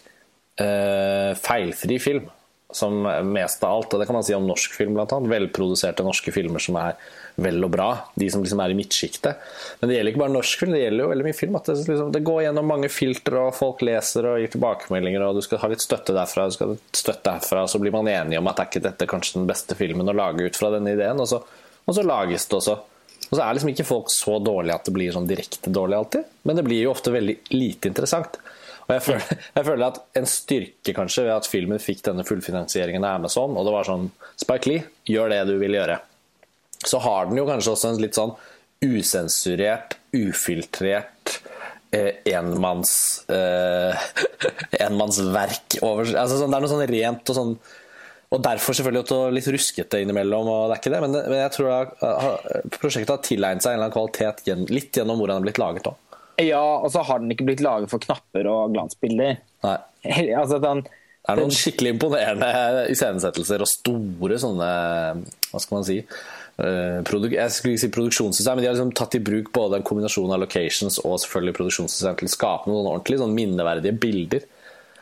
eh, 0.63 1.35
feilfri 1.41 1.99
film. 2.01 2.31
Som 2.75 3.05
mest 3.31 3.63
av 3.63 3.77
alt, 3.77 3.93
og 3.95 4.01
det 4.01 4.09
kan 4.09 4.17
man 4.17 4.25
si 4.27 4.35
om 4.35 4.47
norsk 4.49 4.73
film 4.75 4.97
annet. 4.99 5.29
Velproduserte 5.31 6.03
norske 6.07 6.33
filmer 6.35 6.63
som 6.63 6.79
er 6.81 6.97
vel 7.41 7.63
og 7.67 7.71
bra. 7.75 7.89
De 8.19 8.29
som 8.31 8.43
liksom 8.43 8.61
er 8.63 8.73
i 8.73 8.77
midtsjiktet. 8.79 9.43
Men 9.81 9.91
det 9.91 9.97
gjelder 9.97 10.13
ikke 10.13 10.23
bare 10.23 10.35
norsk 10.35 10.61
film, 10.61 10.75
det 10.75 10.83
gjelder 10.85 11.05
jo 11.05 11.11
veldig 11.13 11.27
mye 11.27 11.37
film. 11.39 11.59
At 11.59 11.71
det, 11.71 11.77
liksom, 11.89 12.13
det 12.15 12.23
går 12.27 12.41
gjennom 12.47 12.71
mange 12.71 12.91
filtre, 12.93 13.43
og 13.49 13.57
folk 13.59 13.85
leser 13.87 14.29
og 14.31 14.41
gir 14.43 14.55
tilbakemeldinger, 14.55 15.27
og 15.27 15.39
du 15.39 15.45
skal 15.47 15.63
ha 15.63 15.71
litt 15.73 15.85
støtte 15.85 16.17
derfra, 16.17 16.49
du 16.51 16.57
skal 16.57 16.71
ha 16.73 16.77
litt 16.77 17.03
støtte 17.05 17.37
herfra, 17.37 17.67
så 17.71 17.83
blir 17.83 17.95
man 17.95 18.11
enige 18.11 18.43
om 18.43 18.51
at 18.51 18.63
er 18.63 18.71
ikke 18.71 18.85
dette 18.89 19.11
kanskje 19.11 19.41
den 19.41 19.49
beste 19.51 19.79
filmen 19.79 20.11
å 20.11 20.17
lage 20.17 20.47
ut 20.47 20.59
fra 20.59 20.73
denne 20.75 20.95
ideen, 20.95 21.23
og 21.23 21.31
så, 21.31 21.41
og 21.85 21.97
så 21.97 22.07
lages 22.07 22.49
det 22.51 22.59
også. 22.61 22.77
Og 23.31 23.39
så 23.39 23.41
er 23.41 23.57
liksom 23.57 23.73
ikke 23.73 23.89
folk 23.89 24.11
så 24.13 24.37
dårlige 24.43 24.77
at 24.77 24.87
det 24.87 24.95
blir 24.95 25.15
sånn 25.15 25.29
direkte 25.29 25.73
dårlig 25.75 25.99
alltid, 25.99 26.35
men 26.47 26.59
det 26.59 26.67
blir 26.67 26.85
jo 26.85 26.93
ofte 26.93 27.15
veldig 27.15 27.39
lite 27.55 27.91
interessant. 27.91 28.39
Og 28.85 28.95
jeg 28.97 29.05
føler, 29.07 29.43
jeg 29.59 29.69
føler 29.69 29.87
at 29.87 30.01
en 30.21 30.29
styrke 30.29 30.97
kanskje 30.97 31.27
ved 31.29 31.37
at 31.37 31.51
filmen 31.51 31.83
fikk 31.83 32.05
denne 32.09 32.27
fullfinansieringen 32.27 33.05
av 33.05 33.21
Amazon, 33.21 33.57
og 33.57 33.67
det 33.67 33.77
var 33.77 33.89
sånn 33.89 34.11
Spike 34.41 34.71
Lee, 34.71 34.89
gjør 35.09 35.33
det 35.33 35.45
du 35.51 35.57
vil 35.63 35.79
gjøre. 35.79 36.01
Så 36.85 37.01
har 37.01 37.31
den 37.31 37.41
jo 37.41 37.47
kanskje 37.49 37.73
også 37.73 37.93
en 37.93 38.03
litt 38.03 38.19
sånn 38.19 38.35
usensurert, 38.85 39.97
ufiltrert 40.15 41.39
eh, 41.95 42.21
enmanns 42.35 43.25
eh, 43.33 44.05
enmannsverk 44.85 45.79
over 45.83 46.11
altså 46.11 46.43
sånn, 46.43 46.53
Det 46.53 46.59
er 46.59 46.67
noe 46.67 46.75
sånn 46.75 46.87
rent 46.91 47.33
og 47.33 47.39
sånn 47.39 47.57
og 48.35 48.41
derfor 48.43 48.75
selvfølgelig 48.75 49.05
også 49.05 49.19
litt 49.31 49.49
ruskete 49.55 50.01
innimellom, 50.03 50.49
og 50.51 50.63
det 50.67 50.75
er 50.75 50.81
ikke 50.81 50.91
det, 50.91 51.01
men, 51.05 51.13
det, 51.15 51.21
men 51.31 51.39
jeg 51.39 51.53
tror 51.55 51.69
jeg, 51.71 52.63
prosjektet 52.75 53.13
har 53.13 53.21
tilegnet 53.23 53.63
seg 53.63 53.75
en 53.75 53.79
eller 53.79 53.87
annen 53.87 53.95
kvalitet 53.95 54.73
litt 54.75 54.99
gjennom 54.99 55.21
hvordan 55.21 55.39
det 55.39 55.43
er 55.43 55.47
blitt 55.47 55.61
laget 55.63 55.91
òg. 55.91 56.01
Ja, 56.43 56.63
og 56.83 56.91
så 56.91 57.05
har 57.07 57.23
den 57.23 57.33
ikke 57.35 57.47
blitt 57.47 57.63
laget 57.63 57.93
for 57.93 58.03
knapper 58.03 58.49
og 58.51 58.75
glansbilder. 58.75 59.41
Nei. 59.65 59.77
Altså, 60.37 60.59
den, 60.61 60.83
Det 60.85 61.33
er 61.33 61.41
noen 61.41 61.55
skikkelig 61.55 61.95
imponerende 61.95 62.49
iscenesettelser 62.93 63.63
og 63.65 63.71
store 63.71 64.37
sånne 64.43 64.71
Hva 65.49 65.63
skal 65.63 65.79
man 65.79 65.87
si? 65.89 66.01
eh, 66.61 66.99
jeg 67.01 67.55
skulle 67.55 67.75
ikke 67.75 67.85
si 67.87 67.93
produksjonssystem, 67.95 68.59
men 68.59 68.65
de 68.65 68.69
har 68.69 68.77
liksom 68.77 68.93
tatt 68.99 69.17
i 69.19 69.23
bruk 69.25 69.53
både 69.55 69.81
en 69.81 69.87
kombinasjon 69.87 70.35
av 70.35 70.43
locations 70.43 71.01
og 71.03 71.17
selvfølgelig 71.23 71.57
produksjonssystem 71.61 72.19
til 72.21 72.31
å 72.31 72.35
skape 72.35 72.71
noen 72.71 72.91
ordentlig 72.93 73.23
sånn 73.23 73.35
minneverdige 73.37 73.97
bilder. 74.03 74.45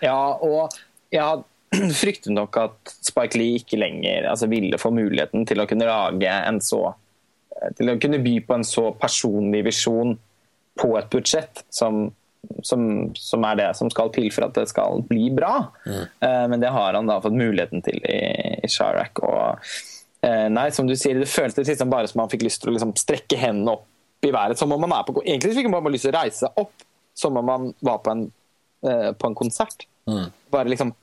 Ja, 0.04 0.36
og 0.38 0.76
jeg 1.12 1.44
fryktet 2.02 2.32
nok 2.36 2.56
at 2.60 2.94
Spike 3.00 3.40
Lee 3.40 3.60
ikke 3.60 3.80
lenger 3.80 4.28
altså, 4.30 4.48
ville 4.52 4.80
få 4.80 4.92
muligheten 4.94 5.48
til 5.48 5.62
å 5.62 5.68
kunne 5.68 5.88
lage 5.88 6.28
en 6.28 6.60
så 6.64 6.90
Til 7.78 7.92
å 7.92 7.98
kunne 8.00 8.18
by 8.18 8.32
på 8.42 8.54
en 8.56 8.64
så 8.66 8.88
personlig 8.98 9.60
visjon 9.68 10.16
på 10.80 10.92
et 10.98 11.08
budsjett 11.12 11.64
som, 11.72 12.06
som, 12.64 12.82
som 13.18 13.46
er 13.48 13.58
det 13.61 13.70
som 13.78 13.90
skal 13.92 14.12
til 14.14 14.28
for 14.35 14.46
at 14.46 14.56
det 14.56 14.66
skal 14.70 15.02
bli 15.08 15.28
bra. 15.35 15.54
Eh, 15.87 16.44
men 16.50 16.62
det 16.62 16.72
har 16.72 16.96
han 16.96 17.11
da 17.11 17.20
fått 17.24 17.37
muligheten 17.37 17.85
til 17.85 18.00
i, 18.08 18.20
i 18.62 18.70
Sharak. 18.70 19.22
Og 19.22 19.61
uh, 20.26 20.48
nei, 20.52 20.68
som 20.74 20.88
du 20.88 20.96
sier, 20.98 21.20
det 21.20 21.30
føltes 21.30 21.68
liksom 21.68 21.92
bare 21.92 22.11
som 22.11 22.24
han 22.24 22.32
fikk 22.32 22.46
lyst 22.46 22.62
til 22.62 22.72
å 22.72 22.76
liksom 22.76 22.96
strekke 22.98 23.40
hendene 23.40 23.76
opp 23.76 23.88
i 24.26 24.32
været. 24.32 24.61
Som 24.61 24.74
om 24.74 24.82
man 24.82 24.94
er 24.96 25.06
på, 25.06 25.18
egentlig 25.24 25.58
fikk 25.58 25.70
man 25.70 25.82
bare 25.82 25.96
lyst 25.96 26.08
til 26.08 26.14
å 26.14 26.20
reise 26.20 26.52
opp 26.62 26.88
som 27.18 27.37
om 27.37 27.44
man 27.44 27.70
var 27.85 28.00
på 28.04 28.14
en, 28.14 28.26
uh, 28.88 29.11
på 29.12 29.30
en 29.30 29.38
konsert. 29.38 29.88
Bare 30.52 30.70
liksom 30.70 30.96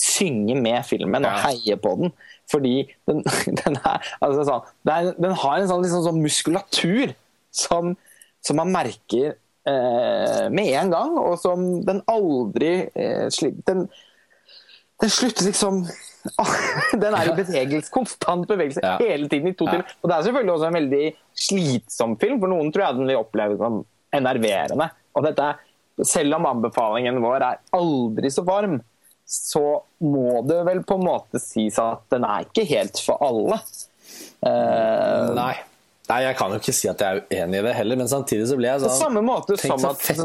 synge 0.00 0.54
med 0.56 0.80
filmen 0.88 1.26
og 1.28 1.42
heie 1.42 1.74
på 1.76 1.90
den. 1.98 2.12
Fordi 2.48 2.86
den, 3.04 3.18
den, 3.60 3.74
er, 3.84 4.06
altså 4.24 4.46
sånn, 4.48 4.68
den 5.20 5.34
har 5.42 5.58
en 5.58 5.68
sånn, 5.68 5.82
liksom, 5.84 6.06
sånn 6.06 6.22
muskulatur 6.24 7.12
som, 7.52 7.92
som 8.48 8.58
man 8.60 8.72
merker 8.72 9.34
eh, 9.68 10.44
med 10.54 10.72
en 10.80 10.92
gang, 10.94 11.16
og 11.20 11.36
som 11.42 11.64
den 11.84 12.00
aldri 12.08 12.72
eh, 12.96 13.26
slipper 13.34 13.66
den, 13.68 13.82
den 15.02 15.12
slutter 15.12 15.46
liksom 15.50 15.84
Den 17.02 17.14
er 17.14 17.30
i 17.30 17.34
bevegelse, 17.38 17.92
konstant 17.94 18.48
bevegelse 18.50 18.82
Ja. 18.82 18.96
hele 19.00 19.28
tiden. 19.30 19.52
i 19.52 19.54
to 19.56 19.64
timer. 19.68 19.86
Og 20.02 20.10
Det 20.10 20.16
er 20.16 20.24
selvfølgelig 20.26 20.52
også 20.54 20.66
en 20.68 20.76
veldig 20.76 21.04
slitsom 21.46 22.16
film. 22.20 22.40
For 22.42 22.50
noen 22.50 22.72
tror 22.74 22.84
jeg 22.84 22.98
den 22.98 23.08
vil 23.08 23.20
oppleve 23.20 23.56
som 23.60 23.78
enerverende. 24.12 24.90
Og 25.16 25.24
dette, 25.24 25.46
selv 26.04 26.36
om 26.36 26.48
anbefalingen 26.50 27.22
vår 27.22 27.46
er 27.46 27.60
aldri 27.78 28.32
så 28.34 28.44
varm, 28.44 28.80
så 29.28 29.62
må 30.04 30.42
det 30.48 30.58
vel 30.68 30.82
på 30.88 30.98
en 30.98 31.06
måte 31.06 31.40
sies 31.40 31.78
at 31.80 32.04
den 32.12 32.26
er 32.28 32.44
ikke 32.48 32.66
helt 32.68 33.00
for 33.06 33.22
alle. 33.24 33.60
Uh, 34.42 35.32
Nei. 35.38 35.54
Nei, 36.08 36.18
jeg 36.24 36.36
kan 36.38 36.52
jo 36.54 36.58
ikke 36.62 36.72
si 36.72 36.88
at 36.88 37.02
jeg 37.04 37.18
er 37.18 37.24
uenig 37.44 37.58
i 37.60 37.64
det 37.66 37.72
heller, 37.76 37.98
men 38.00 38.08
samtidig 38.08 38.46
så 38.48 38.56
blir 38.56 38.70
jeg 38.70 38.80
sånn 38.80 38.88
På 38.88 38.94
sånn 38.96 39.10
samme 39.10 39.22
måte 39.26 39.58
som 39.60 39.84
at 39.90 39.98
fett 40.00 40.20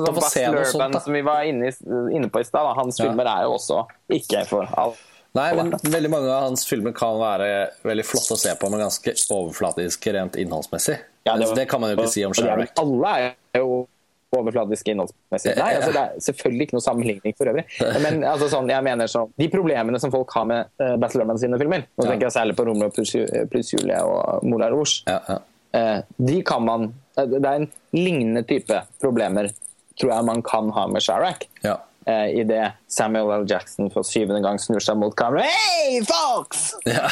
sånn 0.71 0.99
som 1.03 1.13
vi 1.17 1.23
var 1.27 1.43
inne, 1.49 1.73
inne 2.15 2.29
på 2.31 2.39
i 2.39 2.47
stad, 2.47 2.69
hans 2.77 2.99
Ja. 2.99 3.09
filmer 3.09 3.27
er 3.27 3.43
jo 3.49 3.57
også 3.57 3.81
ikke 4.15 4.45
for 4.47 4.69
alle. 4.79 4.95
Nei, 5.33 5.47
men 5.57 5.71
veldig 5.81 6.09
mange 6.13 6.29
av 6.29 6.43
hans 6.45 6.63
filmer 6.69 6.93
kan 6.93 7.17
være 7.17 7.47
veldig 7.83 8.05
flotte 8.05 8.35
å 8.35 8.37
se 8.37 8.53
på, 8.55 8.69
men 8.69 8.83
ganske 8.85 9.15
overflatiske 9.33 10.13
rent 10.13 10.35
innholdsmessig. 10.37 10.99
Ja, 11.25 11.35
det, 11.41 11.47
det 11.57 11.65
kan 11.71 11.81
man 11.81 11.89
jo 11.91 11.97
ikke 11.97 12.11
si 12.13 12.23
om 12.27 12.31
er 12.35 12.37
Chirac. 12.37 12.73
Alle 12.77 13.13
er 13.17 13.59
jo 13.59 13.87
overflatiske 14.33 14.93
innholdsmessig. 14.93 15.55
Nei, 15.57 15.71
altså, 15.77 15.91
det 15.93 16.01
er 16.03 16.21
selvfølgelig 16.25 16.67
ikke 16.67 16.77
noe 16.77 16.85
sammenligning 16.85 17.35
for 17.37 17.49
øvrig. 17.51 17.65
Men 18.05 18.23
altså, 18.29 18.49
sånn, 18.53 18.69
jeg 18.71 18.85
mener 18.85 19.09
så, 19.11 19.25
de 19.41 19.47
problemene 19.53 19.99
som 20.01 20.13
folk 20.13 20.31
har 20.37 20.45
med 20.49 20.69
uh, 20.81 20.95
Baz 21.01 21.17
Luhrmann 21.17 21.41
sine 21.41 21.59
filmer, 21.61 21.85
nå 21.97 22.07
tenker 22.07 22.29
jeg 22.29 22.35
særlig 22.37 22.55
på 22.59 22.65
Romeo 22.69 22.93
pluss 22.93 23.13
Ju- 23.17 23.27
pluss 23.51 23.73
Julie 23.75 23.99
og 24.05 24.45
Moulin 24.45 24.71
Rouge, 24.73 25.01
Ja, 25.09 25.19
ja. 25.29 25.39
Eh, 25.73 25.99
de 26.17 26.41
kan 26.45 26.65
man 26.65 26.91
eh, 27.17 27.25
Det 27.25 27.41
er 27.43 27.61
en 27.61 27.69
lignende 27.95 28.43
type 28.47 28.83
problemer 29.01 29.51
tror 29.99 30.13
jeg 30.15 30.25
man 30.25 30.41
kan 30.45 30.71
ha 30.73 30.87
med 30.89 31.03
Sharak. 31.05 31.49
ja. 31.61 31.79
Eh, 32.05 32.39
I 32.39 32.43
det 32.43 32.71
Samuel 32.87 33.31
L. 33.41 33.45
Jackson 33.47 33.87
for 33.91 34.03
syvende 34.03 34.41
gang 34.43 34.57
snur 34.59 34.83
seg 34.83 34.97
mot 34.99 35.13
kameraet. 35.15 35.47
Hey, 35.47 36.01
folks! 36.03 36.73
Ja. 36.83 37.07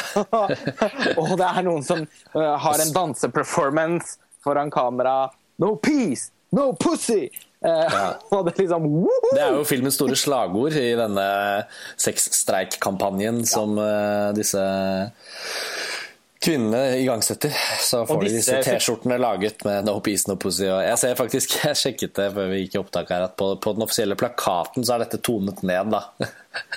og 1.20 1.32
det 1.40 1.46
er 1.48 1.64
noen 1.64 1.86
som 1.86 2.02
uh, 2.34 2.58
har 2.60 2.82
en 2.82 2.92
danseperformance 2.92 4.18
foran 4.44 4.68
kamera. 4.74 5.30
No 5.62 5.76
peace, 5.80 6.28
no 6.52 6.74
pussy! 6.76 7.30
Eh, 7.64 7.96
og 8.34 8.44
det 8.50 8.58
liksom! 8.58 8.90
Det 9.32 9.40
er 9.40 9.56
jo 9.56 9.64
filmens 9.64 9.96
store 9.96 10.18
slagord 10.18 10.76
i 10.76 10.92
denne 10.98 11.26
sexstreikkampanjen 11.96 13.46
som 13.48 13.78
uh, 13.80 14.28
disse 14.36 14.60
kvinnene 16.42 16.98
igangsetter. 17.00 17.54
Så 17.80 18.02
får 18.06 18.22
de 18.24 18.32
disse 18.34 18.58
T-skjortene 18.66 19.18
laget 19.20 19.64
med 19.64 19.86
'No 19.86 19.98
peace, 20.00 20.28
no 20.28 20.36
pussy'. 20.36 20.68
Og 20.70 20.82
jeg 20.84 20.98
ser 20.98 21.16
faktisk, 21.18 21.56
jeg 21.64 21.78
sjekket 21.78 22.14
det 22.18 22.28
før 22.34 22.50
vi 22.52 22.62
gikk 22.64 22.76
i 22.76 22.82
opptak 22.82 23.10
her, 23.14 23.26
at 23.28 23.36
på, 23.38 23.54
på 23.62 23.74
den 23.76 23.86
offisielle 23.86 24.18
plakaten 24.18 24.86
så 24.86 24.96
er 24.96 25.06
dette 25.06 25.22
tonet 25.22 25.62
ned, 25.62 25.92
da. 25.94 26.06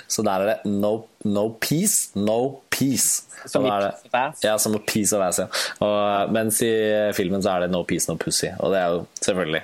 Så 0.08 0.22
der 0.24 0.40
er 0.40 0.46
det 0.54 0.70
'no, 0.70 1.04
no 1.24 1.48
peace, 1.60 2.10
no 2.14 2.62
peace'. 2.70 3.24
Som 3.46 3.66
i 3.66 3.70
Piece 3.70 4.08
of 4.08 4.14
Ass? 4.14 4.42
Ja, 4.42 4.58
som 4.58 4.74
i 4.74 4.78
Piece 4.78 5.16
of 5.16 5.22
Ass, 5.22 5.38
ja. 5.38 5.46
Og, 5.84 6.32
mens 6.32 6.62
i 6.62 6.72
filmen 7.14 7.42
så 7.42 7.56
er 7.56 7.66
det 7.66 7.70
'no 7.74 7.84
peace, 7.84 8.08
no 8.10 8.16
pussy'. 8.16 8.54
Og 8.60 8.72
det 8.72 8.80
er 8.80 8.94
jo 8.94 9.06
selvfølgelig 9.20 9.62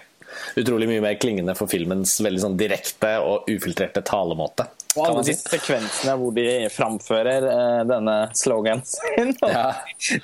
utrolig 0.56 0.88
mye 0.88 1.02
mer 1.04 1.18
klingende 1.20 1.54
for 1.56 1.70
filmens 1.70 2.18
veldig 2.24 2.42
sånn 2.44 2.58
direkte 2.60 3.16
og 3.24 3.48
ufiltrerte 3.50 4.02
talemåte. 4.06 4.68
Og 4.96 5.06
alle 5.06 5.22
si. 5.24 5.32
de 5.32 5.38
sekvensene 5.40 6.14
hvor 6.20 6.34
de 6.36 6.46
framfører 6.72 7.46
uh, 7.46 7.82
denne 7.88 8.16
sloganen 8.36 8.84
sin. 8.94 9.32
Ja. 9.40 9.68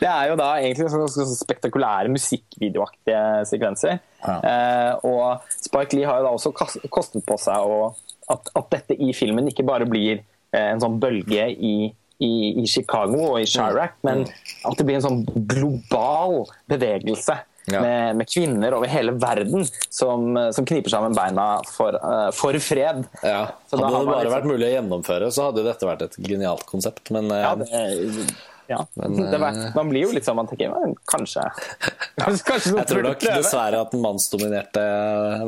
Det 0.01 0.09
er 0.09 0.33
jo 0.33 0.39
da 0.41 0.51
egentlig 0.59 0.91
ganske 0.93 1.27
spektakulære 1.39 2.13
musikkvideoaktige 2.13 3.23
sekvenser. 3.49 4.03
Ja. 4.25 4.37
Uh, 4.43 5.09
og 5.09 5.55
Spike 5.55 5.97
Lee 5.97 6.09
har 6.09 6.21
jo 6.21 6.29
da 6.29 6.35
også 6.37 6.53
kostet 6.55 7.25
på 7.29 7.39
seg 7.41 7.65
å, 7.65 7.93
at, 8.29 8.53
at 8.59 8.75
dette 8.75 8.99
i 8.99 9.15
filmen 9.17 9.49
ikke 9.49 9.67
bare 9.69 9.89
blir 9.89 10.21
uh, 10.21 10.67
en 10.67 10.85
sånn 10.85 11.01
bølge 11.01 11.49
i, 11.55 11.77
i, 12.21 12.33
i 12.61 12.67
Chicago 12.69 13.33
og 13.33 13.41
i 13.41 13.49
Chirac, 13.49 13.97
men 14.07 14.27
at 14.29 14.79
det 14.79 14.85
blir 14.89 15.01
en 15.01 15.07
sånn 15.07 15.23
global 15.49 16.43
bevegelse. 16.71 17.41
Ja. 17.73 17.81
Med, 17.85 18.17
med 18.21 18.29
kvinner 18.31 18.75
over 18.79 18.89
hele 18.89 19.13
verden 19.21 19.67
som, 19.91 20.29
som 20.55 20.65
kniper 20.69 20.91
sammen 20.93 21.17
beina 21.17 21.49
for, 21.69 21.97
uh, 22.01 22.29
for 22.35 22.57
fred. 22.63 23.05
Ja. 23.23 23.49
Så 23.71 23.77
Hadde 23.77 23.89
det 23.89 24.07
bare 24.07 24.25
liksom- 24.25 24.37
vært 24.37 24.51
mulig 24.53 24.69
å 24.69 24.75
gjennomføre, 24.77 25.33
så 25.35 25.49
hadde 25.49 25.63
jo 25.65 25.69
dette 25.69 25.89
vært 25.89 26.07
et 26.09 26.17
genialt 26.29 26.65
konsept. 26.71 27.11
Men 27.15 27.31
uh... 27.33 27.39
Ja, 27.43 27.55
det, 27.61 28.29
ja. 28.69 28.79
det 28.95 29.39
var, 29.41 29.57
man 29.75 29.89
blir 29.89 30.07
jo 30.07 30.13
litt 30.13 30.27
sånn 30.29 30.37
man 30.37 30.49
tenker 30.51 30.75
men 30.75 30.93
kanskje 31.09 31.41
Kanskje 32.21 32.75
jeg 32.77 32.87
tror 32.91 33.07
nok 33.07 33.23
dessverre 33.25 33.81
at 33.81 33.95
den 33.95 34.03
mannsdominerte 34.05 34.83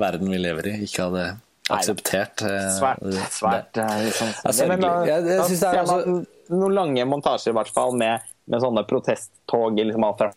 verden 0.01 0.31
vi 0.33 0.39
lever 0.41 0.71
i, 0.73 0.75
ikke 0.87 1.09
hadde 1.11 1.27
akseptert 1.71 2.43
eh, 2.49 2.69
Svært, 2.79 3.05
svært 3.31 3.79
eh, 3.79 3.97
liksom. 4.09 4.33
Men 4.73 4.81
da, 4.83 4.93
Jeg- 5.07 5.27
jeg 5.29 5.39
da 5.39 5.49
synes 5.51 5.61
det 5.61 5.69
er 5.71 5.83
altså- 5.85 6.25
noen 6.51 6.75
lange 6.75 7.05
montasjer 7.07 7.53
i 7.53 7.59
hvert 7.61 7.69
fall 7.77 7.93
med, 7.95 8.25
med 8.51 8.65
sånne 8.65 8.83
protesttog 8.89 9.79
i 9.79 9.85
liksom 9.87 10.07
alt 10.09 10.19
fra 10.19 10.33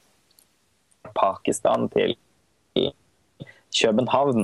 Pakistan 1.17 1.89
til 1.93 2.15
København 3.73 4.43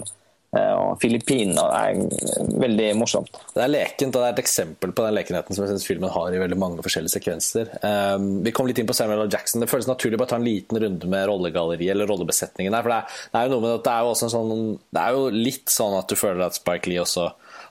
eh, 0.58 0.74
og 0.74 0.98
Filippinene. 1.02 1.62
Det 1.62 1.80
er 1.80 2.56
veldig 2.64 2.88
morsomt. 2.98 3.42
Det 3.54 3.64
er 3.64 3.72
lekent, 3.72 4.16
og 4.16 4.24
det 4.24 4.30
er 4.30 4.36
et 4.36 4.42
eksempel 4.44 4.94
på 4.96 5.06
den 5.06 5.18
lekenheten 5.18 5.56
som 5.56 5.66
jeg 5.66 5.74
synes 5.74 5.88
filmen 5.90 6.14
har 6.14 6.34
i 6.34 6.42
veldig 6.42 6.60
mange 6.60 6.86
forskjellige 6.86 7.16
sekvenser. 7.18 7.70
Um, 7.84 8.30
vi 8.46 8.54
kom 8.56 8.70
litt 8.70 8.82
inn 8.82 8.90
på 8.90 8.98
Samuel 8.98 9.26
L. 9.26 9.34
Jackson. 9.34 9.64
Det 9.64 9.70
føles 9.72 9.90
naturlig 9.90 10.22
å 10.22 10.30
ta 10.30 10.40
en 10.40 10.48
liten 10.48 10.82
runde 10.82 11.12
med 11.12 11.28
rollegalleriet 11.30 11.94
eller 11.96 12.10
rollebesetningen 12.10 12.76
her. 12.78 12.86
for 12.86 12.96
det 12.96 13.00
er, 13.02 13.22
det 13.30 13.42
er, 13.42 13.48
jo 13.48 13.56
noe 13.56 13.66
med 13.68 13.78
at 13.78 13.86
det 13.88 13.94
er 13.96 14.08
jo 14.08 14.16
også 14.16 14.30
en 14.30 14.36
sånn 14.36 14.66
Det 14.90 15.06
er 15.06 15.18
jo 15.18 15.30
litt 15.50 15.78
sånn 15.78 15.98
at 16.00 16.10
du 16.10 16.20
føler 16.20 16.46
at 16.48 16.58
Spike 16.58 16.90
Lee 16.90 17.06
også 17.06 17.30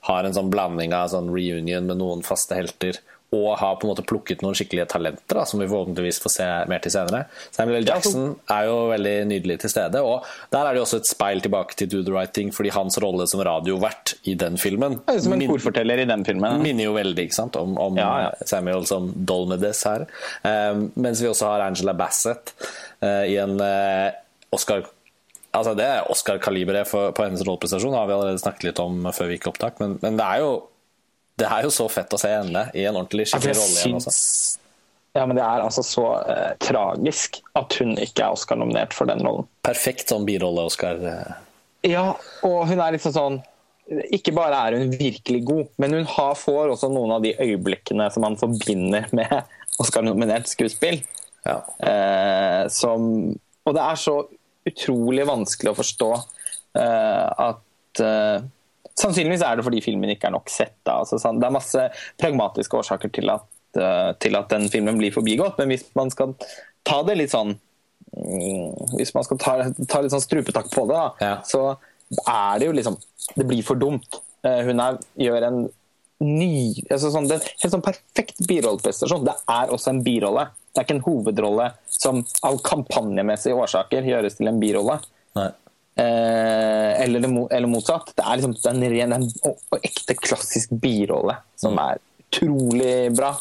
har 0.08 0.24
en 0.24 0.34
sånn 0.34 0.50
blanding 0.52 0.94
av 0.94 1.10
sånn 1.10 1.30
reunion 1.34 1.88
med 1.88 1.98
noen 1.98 2.22
faste 2.26 2.54
helter 2.54 3.00
og 3.36 3.58
har 3.60 3.74
på 3.76 3.84
en 3.84 3.90
måte 3.92 4.04
plukket 4.08 4.40
noen 4.40 4.56
skikkelige 4.56 4.86
talenter 4.88 5.36
da, 5.36 5.42
som 5.44 5.60
vi 5.60 5.66
forhåpentligvis 5.68 6.20
får 6.24 6.32
se 6.32 6.46
mer 6.70 6.80
til 6.84 6.94
senere. 6.94 7.26
Samuel 7.52 7.82
L. 7.82 7.88
Jackson 7.90 8.30
er 8.54 8.68
jo 8.70 8.76
veldig 8.88 9.14
nydelig 9.28 9.58
til 9.64 9.72
stede. 9.74 10.00
og 10.00 10.24
Der 10.54 10.64
er 10.64 10.76
det 10.76 10.80
også 10.80 11.02
et 11.02 11.10
speil 11.10 11.42
tilbake 11.44 11.76
til 11.76 11.90
Do 11.92 12.00
the 12.06 12.14
Right 12.14 12.32
Thing, 12.32 12.54
fordi 12.56 12.72
hans 12.72 12.96
rolle 13.04 13.26
som 13.28 13.42
radiovert 13.44 14.14
i 14.24 14.32
den 14.38 14.56
filmen 14.56 15.00
Som 15.20 15.36
en 15.36 15.44
korforteller 15.50 16.00
i 16.00 16.08
den 16.08 16.24
filmen. 16.24 16.62
minner 16.64 16.88
jo 16.88 16.94
veldig 16.96 17.28
ikke 17.28 17.36
sant, 17.36 17.56
om, 17.60 17.76
om 17.76 18.00
Ja, 18.00 18.30
ja. 18.30 18.46
Samuel 18.48 18.86
som 18.88 19.12
Dolmedes 19.12 19.84
her. 19.84 20.06
Um, 20.42 20.88
mens 20.96 21.20
vi 21.20 21.28
også 21.28 21.52
har 21.52 21.66
Angela 21.66 21.92
Bassett 21.92 22.54
uh, 23.04 23.26
i 23.28 23.36
en 23.36 23.58
uh, 23.60 24.08
Oscar 24.56 24.86
Altså 25.56 25.72
Det 25.74 25.84
er 25.84 26.08
Oscar-kaliberet 26.12 26.88
på 26.88 27.24
hennes 27.24 27.40
rolleprestasjon, 27.40 27.94
har 27.96 28.06
vi 28.06 28.12
allerede 28.14 28.40
snakket 28.40 28.68
litt 28.68 28.80
om 28.84 29.08
før 29.16 29.30
vi 29.30 29.38
gikk 29.38 29.48
opptak, 29.48 29.78
men, 29.80 29.96
men 30.04 30.18
det 30.20 30.26
er 30.26 30.42
jo 30.44 30.50
det 31.38 31.46
er 31.48 31.66
jo 31.66 31.70
så 31.74 31.86
fett 31.92 32.14
å 32.14 32.18
se 32.20 32.30
henne 32.32 32.66
i 32.74 32.84
en 32.88 32.96
ordentlig 32.98 33.26
Altså, 33.28 33.38
skikkelig 33.40 33.58
rolle 33.60 33.82
igjen. 33.82 33.98
Også. 34.00 34.14
syns- 34.14 34.64
Ja, 35.16 35.24
men 35.26 35.36
Det 35.38 35.42
er 35.44 35.62
altså 35.64 35.82
så 35.82 36.02
uh, 36.28 36.52
tragisk 36.62 37.40
at 37.58 37.74
hun 37.80 37.94
ikke 37.98 38.22
er 38.26 38.34
Oscar-nominert 38.36 38.92
for 38.94 39.08
den 39.10 39.22
rollen. 39.24 39.46
Perfekt 39.66 40.10
sånn 40.12 40.26
birolle-Oscar. 40.28 41.00
Ja, 41.86 42.04
og 42.46 42.58
hun 42.68 42.80
er 42.82 42.92
liksom 42.96 43.14
sånn 43.14 43.38
Ikke 44.12 44.34
bare 44.36 44.58
er 44.68 44.76
hun 44.82 44.90
virkelig 44.98 45.40
god, 45.48 45.68
men 45.80 45.94
hun 45.96 46.04
har, 46.12 46.34
får 46.36 46.74
også 46.74 46.90
noen 46.92 47.14
av 47.16 47.22
de 47.24 47.30
øyeblikkene 47.40 48.10
som 48.12 48.26
man 48.26 48.36
forbinder 48.36 49.06
med 49.16 49.32
Oscar-nominert 49.82 50.50
skuespill. 50.50 51.00
Ja. 51.46 51.62
Uh, 51.80 52.68
som, 52.68 53.08
og 53.64 53.74
det 53.78 53.84
er 53.86 53.96
så 54.02 54.18
utrolig 54.68 55.24
vanskelig 55.30 55.72
å 55.72 55.78
forstå 55.78 56.10
uh, 56.18 57.26
at 57.48 57.64
Sannsynligvis 58.98 59.44
er 59.46 59.58
det 59.58 59.64
fordi 59.66 59.82
filmen 59.84 60.10
ikke 60.12 60.28
er 60.30 60.34
nok 60.34 60.50
sett. 60.50 60.78
Altså, 60.90 61.20
sånn, 61.22 61.38
det 61.40 61.46
er 61.48 61.54
masse 61.54 61.84
pragmatiske 62.20 62.80
årsaker 62.80 63.12
til 63.14 63.30
at, 63.34 63.46
uh, 63.78 64.10
til 64.22 64.38
at 64.38 64.50
den 64.50 64.66
filmen 64.72 64.98
blir 65.00 65.14
forbigått, 65.14 65.58
men 65.60 65.72
hvis 65.74 65.86
man 65.98 66.10
skal 66.14 66.34
ta 66.88 67.02
det 67.06 67.18
litt 67.20 67.34
sånn 67.34 67.52
mm, 67.54 68.94
Hvis 68.96 69.12
man 69.14 69.26
skal 69.26 69.38
ta, 69.42 69.56
ta 69.90 70.00
litt 70.02 70.14
sånn 70.14 70.24
strupetak 70.24 70.70
på 70.72 70.86
det, 70.88 70.96
da, 70.96 71.10
Ja. 71.22 71.34
så 71.46 71.76
er 72.24 72.58
det 72.58 72.70
jo 72.70 72.76
liksom 72.76 72.96
Det 73.36 73.44
blir 73.44 73.62
for 73.66 73.76
dumt. 73.76 74.22
Eh, 74.46 74.62
hun 74.64 74.80
er, 74.80 74.96
gjør 75.20 75.44
en 75.50 75.58
ny 76.24 76.82
altså 76.90 77.10
sånn, 77.14 77.28
det 77.30 77.42
Helt 77.44 77.74
sånn 77.74 77.84
perfekt 77.84 78.40
birolleprestasjon. 78.48 79.26
Det 79.28 79.34
er 79.52 79.70
også 79.74 79.92
en 79.92 80.02
birolle. 80.06 80.48
Det 80.72 80.80
er 80.80 80.86
ikke 80.86 80.96
en 80.96 81.04
hovedrolle 81.06 81.68
som 81.90 82.22
av 82.46 82.58
kampanjemessige 82.66 83.54
årsaker 83.58 84.06
gjøres 84.08 84.38
til 84.38 84.50
en 84.50 84.60
birolle. 84.62 84.98
Eh, 85.98 87.02
eller, 87.02 87.20
det, 87.20 87.30
eller 87.56 87.70
motsatt. 87.70 88.12
Det 88.14 88.22
er 88.22 88.38
liksom 88.38 88.54
det 88.54 88.70
er 88.70 88.76
en 88.76 88.92
ren 88.94 89.16
en, 89.16 89.26
og 89.50 89.82
ekte 89.82 90.14
klassisk 90.18 90.76
birolle 90.78 91.34
som 91.58 91.78
er 91.82 91.98
utrolig 92.28 93.10
bra. 93.16 93.32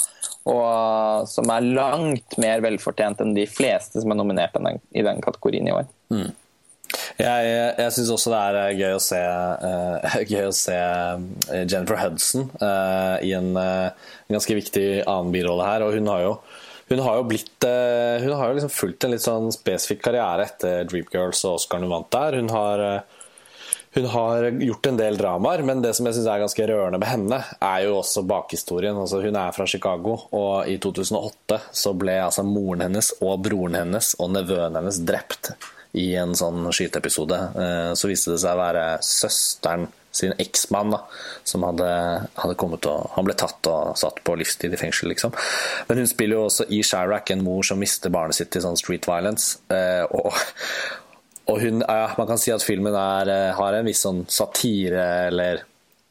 Og 0.47 1.27
som 1.29 1.51
er 1.53 1.69
langt 1.75 2.37
mer 2.41 2.63
velfortjent 2.63 3.21
enn 3.21 3.35
de 3.35 3.45
fleste 3.51 4.01
som 4.01 4.13
er 4.13 4.19
nominert 4.19 4.57
i 4.57 4.63
den, 4.63 4.83
i 4.95 5.05
den 5.05 5.21
kategorien 5.23 5.67
i 5.69 5.75
år. 5.75 5.89
Jeg, 7.17 7.47
jeg 7.77 7.93
syns 7.93 8.11
også 8.13 8.31
det 8.31 8.39
er 8.47 8.77
gøy 8.79 8.95
å 8.95 9.01
se, 9.03 9.19
uh, 9.19 10.17
gøy 10.31 10.47
å 10.47 10.55
se 10.55 10.77
eh, 10.77 11.63
Jennifer 11.65 11.99
Hudson 11.99 12.47
uh, 12.61 13.17
i 13.25 13.33
en, 13.37 13.51
uh, 13.57 13.89
en 14.27 14.37
ganske 14.37 14.57
viktig 14.57 14.85
annen 15.03 15.33
birolle 15.35 15.67
her. 15.67 15.85
Og 15.85 15.97
hun 15.97 16.09
har 16.13 16.23
jo, 16.23 16.33
hun 16.89 16.99
har 17.03 17.19
jo 17.19 17.27
blitt 17.27 17.63
eh, 17.67 18.23
Hun 18.23 18.33
har 18.39 18.49
jo 18.49 18.57
liksom 18.57 18.71
fulgt 18.73 19.03
en 19.03 19.11
litt 19.11 19.25
sånn 19.25 19.51
spesifikk 19.51 20.05
karriere 20.07 20.45
etter 20.47 20.85
Dreamgirls 20.87 21.43
og 21.47 21.57
Oscaren 21.59 21.83
hun 21.83 21.91
vant 21.91 22.11
der. 22.15 22.37
Hun 22.39 22.49
har, 22.53 22.83
eh, 22.85 23.01
hun 23.97 24.09
har 24.13 24.49
gjort 24.51 24.87
en 24.91 24.99
del 24.99 25.17
dramaer, 25.19 25.63
men 25.67 25.81
det 25.83 25.95
som 25.97 26.05
jeg 26.07 26.15
syns 26.17 26.29
er 26.31 26.43
ganske 26.43 26.67
rørende 26.69 26.99
med 27.01 27.09
henne, 27.09 27.39
er 27.59 27.85
jo 27.87 27.97
også 27.99 28.23
bakhistorien. 28.29 28.95
Altså, 28.95 29.21
hun 29.25 29.35
er 29.35 29.55
fra 29.55 29.65
Chicago, 29.67 30.19
og 30.31 30.69
i 30.69 30.77
2008 30.77 31.59
så 31.75 31.95
ble 31.97 32.19
altså 32.23 32.45
moren 32.47 32.85
hennes 32.87 33.11
og 33.21 33.41
broren 33.47 33.79
hennes 33.81 34.13
og 34.19 34.31
nevøen 34.35 34.77
hennes 34.79 35.01
drept 35.07 35.51
i 35.97 36.11
en 36.19 36.35
sånn 36.37 36.67
skyteepisode. 36.71 37.39
Eh, 37.57 37.93
Så 37.97 38.11
viste 38.11 38.35
det 38.35 38.41
seg 38.43 38.53
å 38.53 38.61
være 38.61 38.85
søsteren 39.01 39.87
sin 40.17 40.35
eksmann 40.41 40.91
da, 40.95 41.03
som 41.47 41.63
hadde, 41.67 41.87
hadde 42.41 42.57
kommet 42.59 42.85
og 42.89 43.11
Han 43.15 43.27
ble 43.27 43.35
tatt 43.37 43.69
og 43.71 43.95
satt 43.99 44.19
på 44.25 44.35
livstid 44.39 44.73
i 44.73 44.81
fengsel, 44.81 45.11
liksom. 45.13 45.35
Men 45.87 46.01
hun 46.01 46.09
spiller 46.09 46.39
jo 46.39 46.47
også 46.49 46.67
i 46.73 46.81
Chirac 46.83 47.31
en 47.33 47.45
mor 47.45 47.63
som 47.67 47.79
mister 47.81 48.13
barnet 48.13 48.37
sitt 48.37 48.51
til 48.53 48.65
sånn 48.65 48.79
street 48.79 49.07
violence. 49.09 49.59
Eh, 49.69 50.03
Og, 50.17 50.33
og 51.47 51.61
hun, 51.61 51.81
ja, 51.85 52.11
man 52.17 52.27
kan 52.27 52.39
si 52.41 52.51
at 52.51 52.63
filmen 52.65 52.95
er, 52.95 53.29
eh, 53.31 53.55
har 53.55 53.77
en 53.77 53.87
viss 53.87 54.01
sånn 54.03 54.25
satire, 54.31 55.03
eller 55.29 55.61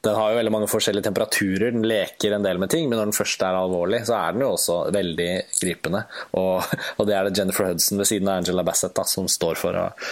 Den 0.06 0.14
har 0.14 0.30
jo 0.32 0.38
veldig 0.38 0.54
mange 0.54 0.70
forskjellige 0.70 1.08
temperaturer, 1.08 1.72
den 1.74 1.86
leker 1.86 2.36
en 2.36 2.46
del 2.46 2.60
med 2.62 2.70
ting, 2.72 2.86
men 2.88 3.00
når 3.00 3.10
den 3.10 3.16
først 3.16 3.42
er 3.42 3.58
alvorlig, 3.58 4.04
så 4.06 4.16
er 4.20 4.36
den 4.36 4.44
jo 4.46 4.52
også 4.54 4.78
veldig 4.94 5.30
gripende. 5.58 6.04
Og, 6.38 6.62
og 6.98 7.08
det 7.08 7.16
er 7.16 7.28
det 7.28 7.40
Jennifer 7.40 7.70
Hudson 7.70 8.00
ved 8.00 8.10
siden 8.10 8.30
av 8.30 8.40
Angela 8.40 8.64
Bassett 8.66 8.94
da, 8.96 9.06
som 9.08 9.26
står 9.30 9.58
for. 9.60 9.78
Og, 9.82 10.06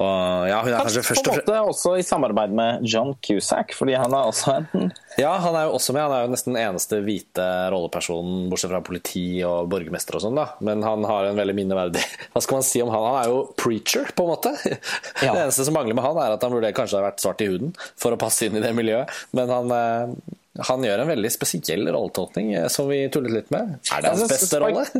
og 0.00 0.48
ja, 0.50 0.60
hun 0.62 0.72
er 0.72 0.84
kanskje 0.84 1.04
først 1.10 1.26
på 1.26 1.34
og 1.34 1.40
en 1.40 1.40
fremst 1.40 1.50
måte 1.50 1.70
også 1.74 1.96
i 1.98 2.06
samarbeid 2.06 2.54
med 2.56 2.86
John 2.86 3.14
Cusack, 3.26 3.74
fordi 3.76 3.96
han 3.98 4.14
er 4.14 4.30
også 4.30 4.60
en 4.60 4.92
Ja, 5.18 5.32
han 5.42 5.56
er 5.58 5.66
jo 5.66 5.74
også 5.76 5.92
med. 5.92 6.04
Han 6.06 6.14
er 6.14 6.24
jo 6.24 6.32
nesten 6.32 6.54
den 6.54 6.62
eneste 6.62 7.00
hvite 7.04 7.46
rollepersonen, 7.74 8.46
bortsett 8.52 8.70
fra 8.72 8.82
politi 8.84 9.24
og 9.46 9.68
borgermester 9.72 10.16
og 10.16 10.24
sånn, 10.24 10.38
da. 10.38 10.46
Men 10.64 10.84
han 10.86 11.04
har 11.08 11.28
en 11.28 11.38
veldig 11.38 11.56
minneverdig 11.58 12.04
Hva 12.32 12.42
skal 12.44 12.60
man 12.60 12.66
si 12.66 12.82
om 12.84 12.92
han? 12.94 13.06
Han 13.08 13.18
er 13.24 13.32
jo 13.32 13.42
preacher, 13.58 14.12
på 14.14 14.26
en 14.26 14.32
måte. 14.34 14.54
Ja. 15.20 15.34
Det 15.34 15.42
eneste 15.42 15.64
som 15.66 15.74
mangler 15.76 15.96
med 15.96 16.04
han, 16.04 16.16
er 16.22 16.32
at 16.32 16.44
han 16.44 16.52
burde 16.52 16.70
kanskje 16.72 16.96
ha 16.96 17.02
vært 17.04 17.20
svart 17.20 17.42
i 17.44 17.48
huden 17.50 17.74
for 18.00 18.14
å 18.14 18.18
passe 18.20 18.46
inn 18.46 18.56
i 18.56 18.62
det 18.62 18.70
miljøet. 18.76 19.10
Men 19.36 19.39
han, 19.48 19.72
eh, 19.72 20.60
han 20.68 20.84
gjør 20.84 21.04
en 21.04 21.10
veldig 21.14 21.32
spesiell 21.32 21.88
rolletolkning 21.88 22.52
eh, 22.58 22.68
som 22.68 22.90
vi 22.90 23.06
tullet 23.12 23.32
litt 23.38 23.50
med. 23.54 23.78
Er 23.94 24.04
det 24.04 24.12
hans 24.12 24.26
Altså, 24.26 24.34
beste 24.36 24.62
rolle? 24.62 24.86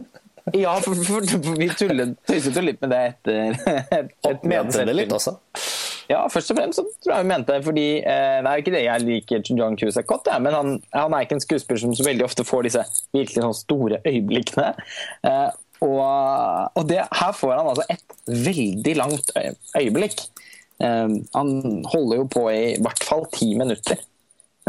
Ja, 0.57 0.73
for, 0.83 0.97
for, 1.05 1.27
for 1.29 1.59
vi 1.61 1.69
tøyset 1.69 2.57
jo 2.57 2.63
litt 2.65 2.81
med 2.81 2.91
det 2.91 3.01
etter 3.11 3.59
et, 4.01 4.15
et 4.27 4.47
Mente 4.49 4.87
det 4.89 4.95
litt 4.97 5.13
også. 5.13 5.37
Ja, 6.11 6.25
først 6.33 6.51
og 6.51 6.59
fremst 6.59 6.81
så 6.81 6.85
tror 6.89 7.13
jeg 7.13 7.23
hun 7.23 7.31
mente 7.31 7.55
det, 7.55 7.63
fordi 7.63 7.87
eh, 8.01 8.39
Det 8.43 8.51
er 8.51 8.63
ikke 8.63 8.75
det 8.75 8.83
jeg 8.83 9.05
liker 9.07 9.51
John 9.53 9.77
Cusack 9.79 10.09
godt, 10.11 10.31
ja, 10.33 10.41
men 10.43 10.57
han, 10.57 10.73
han 10.97 11.15
er 11.15 11.27
ikke 11.27 11.37
en 11.39 11.45
skuespiller 11.45 11.83
som 11.85 11.95
så 11.95 12.07
veldig 12.09 12.27
ofte 12.27 12.47
får 12.49 12.67
disse 12.67 12.85
virkelig 13.15 13.45
sånn 13.45 13.59
store 13.61 14.01
øyeblikkene. 14.09 14.73
Eh, 15.29 15.49
og 15.87 16.03
og 16.77 16.89
det, 16.89 16.99
her 17.21 17.33
får 17.37 17.55
han 17.57 17.71
altså 17.71 17.87
et 17.93 18.19
veldig 18.49 18.97
langt 18.99 19.31
øyeblikk. 19.79 20.25
Eh, 20.83 21.15
han 21.37 21.55
holder 21.93 22.25
jo 22.25 22.27
på 22.33 22.47
i 22.53 22.75
hvert 22.83 23.07
fall 23.07 23.29
ti 23.37 23.53
minutter. 23.61 24.03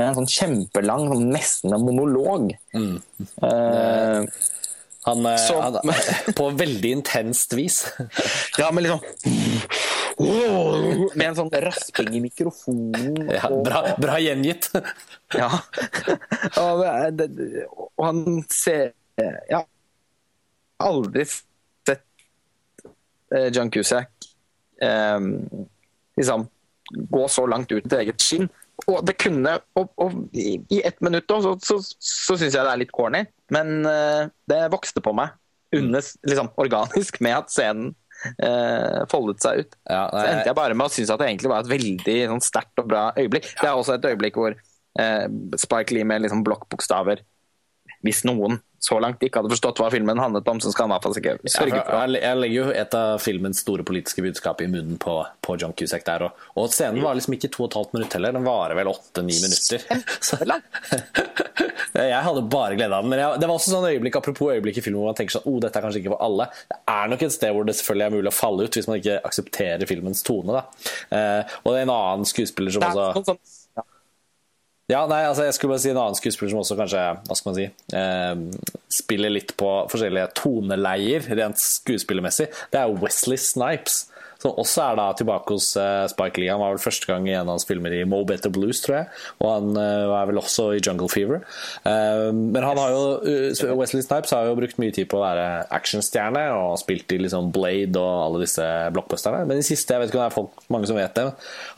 Er 0.01 0.07
en 0.09 0.15
sånn 0.17 0.31
kjempelang, 0.31 1.07
sånn 1.11 1.27
nesten 1.33 1.75
en 1.77 1.85
monolog. 1.85 2.51
Eh, 2.73 4.25
Han, 5.03 5.25
eh, 5.25 5.37
Så- 5.41 5.61
han, 5.61 5.73
på 6.37 6.49
veldig 6.57 6.91
intenst 6.99 7.53
vis. 7.57 7.79
Ja, 8.59 8.67
men 8.71 8.83
liksom 8.85 9.01
Med 11.15 11.25
en 11.25 11.35
sånn 11.39 11.49
rasping 11.63 12.11
i 12.19 12.21
mikrofonen. 12.21 13.15
Ja, 13.39 13.49
bra, 13.65 13.81
bra 13.97 14.19
gjengitt. 14.21 14.69
Ja. 15.33 15.49
og, 16.59 16.83
og 17.97 18.05
han 18.05 18.21
ser 18.51 18.91
har 19.21 19.65
aldri 20.81 21.25
sett 21.25 22.01
eh, 23.33 23.49
John 23.53 23.69
Cusack 23.73 24.11
eh, 24.81 25.19
liksom 26.17 26.45
gå 26.91 27.27
så 27.31 27.45
langt 27.49 27.71
ut 27.71 27.85
til 27.89 27.99
eget 28.03 28.21
skinn. 28.21 28.49
Og 28.89 29.01
det 29.05 29.17
kunne 29.21 29.57
Og, 29.77 29.91
og 30.01 30.15
i, 30.33 30.55
i 30.73 30.81
ett 30.87 31.01
minutt 31.05 31.27
da, 31.29 31.39
så, 31.43 31.55
så, 31.61 31.77
så 31.81 32.37
syns 32.39 32.55
jeg 32.55 32.65
det 32.65 32.71
er 32.71 32.81
litt 32.81 32.93
corny, 32.95 33.23
men 33.53 33.81
uh, 33.85 34.29
det 34.49 34.61
vokste 34.73 35.03
på 35.03 35.13
meg 35.17 35.35
under, 35.75 36.03
liksom, 36.27 36.49
organisk 36.59 37.21
med 37.23 37.37
at 37.37 37.51
scenen 37.53 37.93
uh, 38.43 39.03
foldet 39.11 39.43
seg 39.43 39.61
ut. 39.63 39.77
Ja, 39.87 40.03
Så 40.11 40.23
endte 40.25 40.49
jeg 40.49 40.57
bare 40.57 40.75
med 40.75 40.89
å 40.89 40.93
synes 40.93 41.13
at 41.13 41.21
det 41.21 41.29
egentlig 41.29 41.51
var 41.53 41.63
et 41.63 41.71
veldig 41.71 42.17
sånn, 42.33 42.43
sterkt 42.43 42.83
og 42.83 42.89
bra 42.91 43.05
øyeblikk. 43.17 43.47
Det 43.61 43.69
er 43.69 43.77
også 43.77 43.95
et 43.95 44.09
øyeblikk 44.11 44.39
hvor 44.41 44.57
uh, 44.57 45.27
Spike 45.61 45.95
Lee 45.95 46.07
med 46.07 46.25
liksom, 46.25 46.43
blokkbokstaver 46.47 47.23
Hvis 48.05 48.25
noen 48.27 48.59
så 48.81 48.97
langt 49.03 49.21
ikke 49.21 49.41
hadde 49.41 49.51
forstått 49.53 49.77
hva 49.77 49.91
filmen 49.93 50.17
handlet 50.17 50.47
om, 50.49 50.59
så 50.63 50.71
skal 50.73 50.87
han 50.87 50.91
i 50.91 50.95
hvert 50.95 51.05
fall 51.05 51.17
ikke 51.19 51.53
sørge 51.53 51.81
for 51.83 51.91
det. 51.93 52.17
jeg, 52.17 52.23
jeg 52.25 52.39
legger 52.41 52.57
jo 52.57 52.63
et 52.81 52.95
av 52.97 53.21
filmens 53.21 53.61
store 53.61 53.85
politiske 53.85 54.23
budskap 54.25 54.63
i 54.65 54.69
munnen 54.71 54.97
på, 55.01 55.19
på 55.45 55.57
John 55.61 55.75
Cusack 55.77 56.07
der. 56.07 56.25
Og, 56.25 56.47
og 56.57 56.71
scenen 56.73 57.03
var 57.05 57.19
liksom 57.19 57.37
ikke 57.37 57.51
to 57.53 57.67
og 57.67 57.69
et 57.69 57.77
halvt 57.77 57.93
minutt 57.97 58.17
heller, 58.17 58.33
den 58.39 58.47
varer 58.47 58.79
vel 58.79 58.89
åtte-ni 58.89 59.37
minutter. 59.37 59.85
Så, 60.17 60.41
Jeg 61.91 62.23
hadde 62.23 62.43
bare 62.51 62.75
glede 62.77 62.95
av 62.95 63.03
den. 63.03 63.11
Men 63.11 63.19
jeg, 63.21 63.39
det 63.41 63.47
var 63.49 63.57
også 63.57 63.73
sånn 63.73 63.87
øyeblikk 63.89 64.17
apropos 64.17 64.53
øyeblikk 64.55 64.79
i 64.79 64.83
filmen 64.85 65.01
hvor 65.01 65.11
man 65.11 65.17
tenker 65.17 65.35
sånn 65.37 65.47
oh, 65.49 65.57
dette 65.61 65.77
er 65.77 65.85
kanskje 65.85 66.01
ikke 66.01 66.13
for 66.13 66.25
alle. 66.25 66.47
Det 66.71 66.77
er 66.95 67.11
nok 67.11 67.25
et 67.27 67.35
sted 67.35 67.55
hvor 67.55 67.67
det 67.67 67.75
selvfølgelig 67.77 68.07
er 68.07 68.15
mulig 68.15 68.31
å 68.31 68.35
falle 68.35 68.65
ut 68.65 68.77
hvis 68.79 68.89
man 68.89 69.01
ikke 69.01 69.17
aksepterer 69.29 69.89
filmens 69.89 70.23
tone. 70.25 70.57
Da. 70.57 70.91
Eh, 71.17 71.57
og 71.61 71.73
det 71.73 71.81
er 71.81 71.85
en 71.85 71.95
annen 71.97 72.29
skuespiller 72.29 72.73
som 72.73 72.87
også 72.87 73.25
sånn, 73.33 73.41
ja, 74.91 75.05
nei, 75.07 75.23
altså 75.23 75.47
jeg 75.47 75.55
skulle 75.55 75.75
bare 75.75 75.83
si 75.85 75.91
en 75.93 76.01
annen 76.01 76.19
skuespiller 76.19 76.51
som 76.53 76.61
også 76.61 76.79
kanskje 76.79 77.01
hva 77.23 77.37
skal 77.37 77.51
man 77.51 77.57
si, 77.57 77.67
eh, 77.95 78.77
spiller 78.91 79.31
litt 79.31 79.55
på 79.59 79.73
forskjellige 79.91 80.31
toneleier 80.41 81.27
rent 81.31 81.61
skuespillermessig. 81.63 82.49
Det 82.73 82.81
er 82.81 82.97
Wesley 83.01 83.39
Snipes. 83.39 84.05
Som 84.41 84.57
også 84.57 84.81
er 84.81 84.97
da 84.97 85.05
tilbake 85.13 85.53
hos 85.53 85.67
eh, 85.77 86.07
Spike 86.09 86.41
Lee. 86.41 86.49
Han 86.49 86.63
var 86.63 86.73
vel 86.73 86.81
første 86.81 87.05
gang 87.05 87.27
i 87.29 87.35
en 87.35 87.45
av 87.45 87.53
hans 87.53 87.67
filmer 87.69 87.93
i 87.93 88.01
Mo 88.09 88.23
Better 88.25 88.49
Blues, 88.53 88.81
tror 88.81 88.95
jeg. 88.97 89.09
Og 89.37 89.51
han 89.51 89.77
eh, 89.77 90.13
er 90.17 90.29
vel 90.31 90.41
også 90.41 90.71
i 90.73 90.81
Jungle 90.81 91.09
Fever. 91.13 91.43
Uh, 91.85 92.31
men 92.33 92.65
han 92.65 92.79
har 92.81 92.95
jo 92.95 93.75
Wesley 93.77 94.01
Snipes 94.01 94.33
har 94.33 94.49
jo 94.49 94.57
brukt 94.57 94.81
mye 94.81 94.93
tid 94.95 95.11
på 95.11 95.19
å 95.19 95.23
være 95.23 95.47
actionstjerne 95.77 96.47
og 96.57 96.79
spilt 96.81 97.13
i 97.13 97.21
liksom 97.21 97.51
Blade 97.53 98.01
og 98.01 98.25
alle 98.25 98.43
disse 98.47 98.65
blockbusterne. 98.95 99.45
Men 99.45 99.61
i 99.61 99.67
siste, 99.67 99.93
jeg 99.93 100.01
vet 100.01 100.09
ikke 100.09 100.17
om 100.17 100.25
det 100.25 100.31
er 100.31 100.39
folk, 100.39 100.65
mange 100.73 100.89
som 100.89 100.97
vet 100.97 101.21
det, 101.21 101.27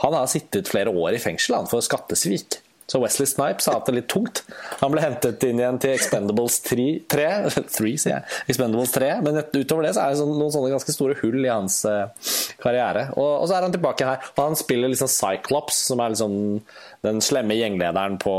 han 0.06 0.16
har 0.16 0.32
sittet 0.32 0.72
flere 0.72 0.94
år 0.94 1.18
i 1.18 1.24
fengsel 1.24 1.60
han, 1.60 1.68
for 1.68 1.84
skattesvik. 1.84 2.63
Så 2.90 3.00
Wesley 3.00 3.28
Snipes 3.30 3.68
har 3.70 3.78
hatt 3.78 3.88
det 3.88 3.96
litt 3.96 4.10
tungt. 4.12 4.44
Han 4.82 4.92
ble 4.94 5.04
hentet 5.04 5.44
inn 5.48 5.62
igjen 5.62 5.80
til 5.82 5.94
Expendables 5.96 6.60
3, 6.66 6.88
3, 7.10 7.28
3 7.56 7.94
sier 7.96 8.16
jeg. 8.18 8.40
Expendables 8.52 8.94
3 8.96 9.12
men 9.24 9.40
utover 9.40 9.88
det 9.88 9.94
så 9.96 10.04
er 10.04 10.14
det 10.14 10.20
sånn, 10.20 10.34
noen 10.36 10.54
sånne 10.54 10.72
ganske 10.74 10.96
store 10.96 11.16
hull 11.22 11.40
i 11.46 11.52
hans 11.52 11.80
uh, 11.88 12.10
karriere. 12.62 13.08
Og, 13.16 13.30
og, 13.30 13.46
så 13.48 13.58
er 13.58 13.68
han 13.68 13.76
tilbake 13.76 14.08
her. 14.08 14.28
Og 14.36 14.42
han 14.44 14.60
spiller 14.60 14.92
liksom 14.92 15.12
Cyclops, 15.12 15.80
som 15.88 16.04
er 16.04 16.14
liksom 16.14 16.36
den 17.04 17.24
slemme 17.24 17.56
gjenglederen 17.58 18.20
på, 18.22 18.36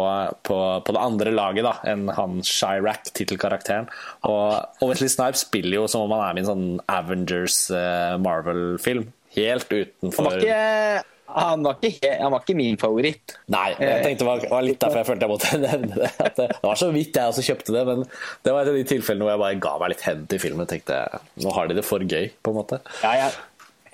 på, 0.47 0.59
på, 0.85 0.97
det 0.97 1.03
andre 1.03 1.35
laget 1.35 1.67
da, 1.67 1.75
enn 1.89 2.07
han 2.17 2.39
Chirac, 2.45 3.11
tittelkarakteren. 3.17 3.91
Og, 4.29 4.61
og, 4.81 4.87
Wesley 4.93 5.13
Snipes 5.13 5.45
spiller 5.49 5.81
jo 5.81 5.89
som 5.91 6.07
om 6.07 6.15
han 6.17 6.29
er 6.29 6.37
med 6.37 6.45
i 6.45 6.47
en 6.47 6.53
sånn 6.53 6.69
Avengers 6.93 7.65
uh, 7.73 8.17
Marvel-film. 8.25 9.09
Helt 9.35 9.73
utenfor 9.73 10.23
Han 10.23 10.31
var 10.31 10.45
ikke 10.45 11.14
han 11.27 11.65
var, 11.65 11.79
ikke, 11.81 12.11
han 12.21 12.33
var 12.35 12.43
ikke, 12.45 12.57
min 12.59 12.77
favoritt. 12.79 13.35
Nei, 13.53 13.71
jeg 13.81 14.03
tenkte 14.05 14.27
det 14.27 14.51
var, 14.51 14.67
litt 14.67 14.81
derfor 14.83 15.01
jeg 15.01 15.09
følte 15.09 15.25
jeg 15.25 15.33
måtte 15.33 15.61
nevne 15.63 15.97
det. 15.97 16.11
At 16.21 16.37
det 16.41 16.49
var 16.63 16.79
så 16.79 16.91
vidt 16.95 17.17
jeg 17.17 17.33
også 17.33 17.45
kjøpte 17.47 17.75
det, 17.75 17.85
men 17.89 18.05
det 18.45 18.53
var 18.53 18.61
et 18.63 18.73
av 18.75 18.79
de 18.79 18.85
tilfellene 18.93 19.27
hvor 19.27 19.33
jeg 19.33 19.43
bare 19.45 19.63
ga 19.65 19.73
meg 19.81 19.95
litt 19.95 20.05
hen 20.05 20.27
til 20.31 20.43
filmen. 20.43 20.69
tenkte 20.71 21.01
Nå 21.41 21.55
har 21.57 21.71
de 21.71 21.79
det 21.79 21.87
for 21.87 22.05
gøy, 22.05 22.29
på 22.45 22.53
en 22.53 22.59
måte. 22.61 22.81
Ja, 23.01 23.15
jeg, 23.23 23.33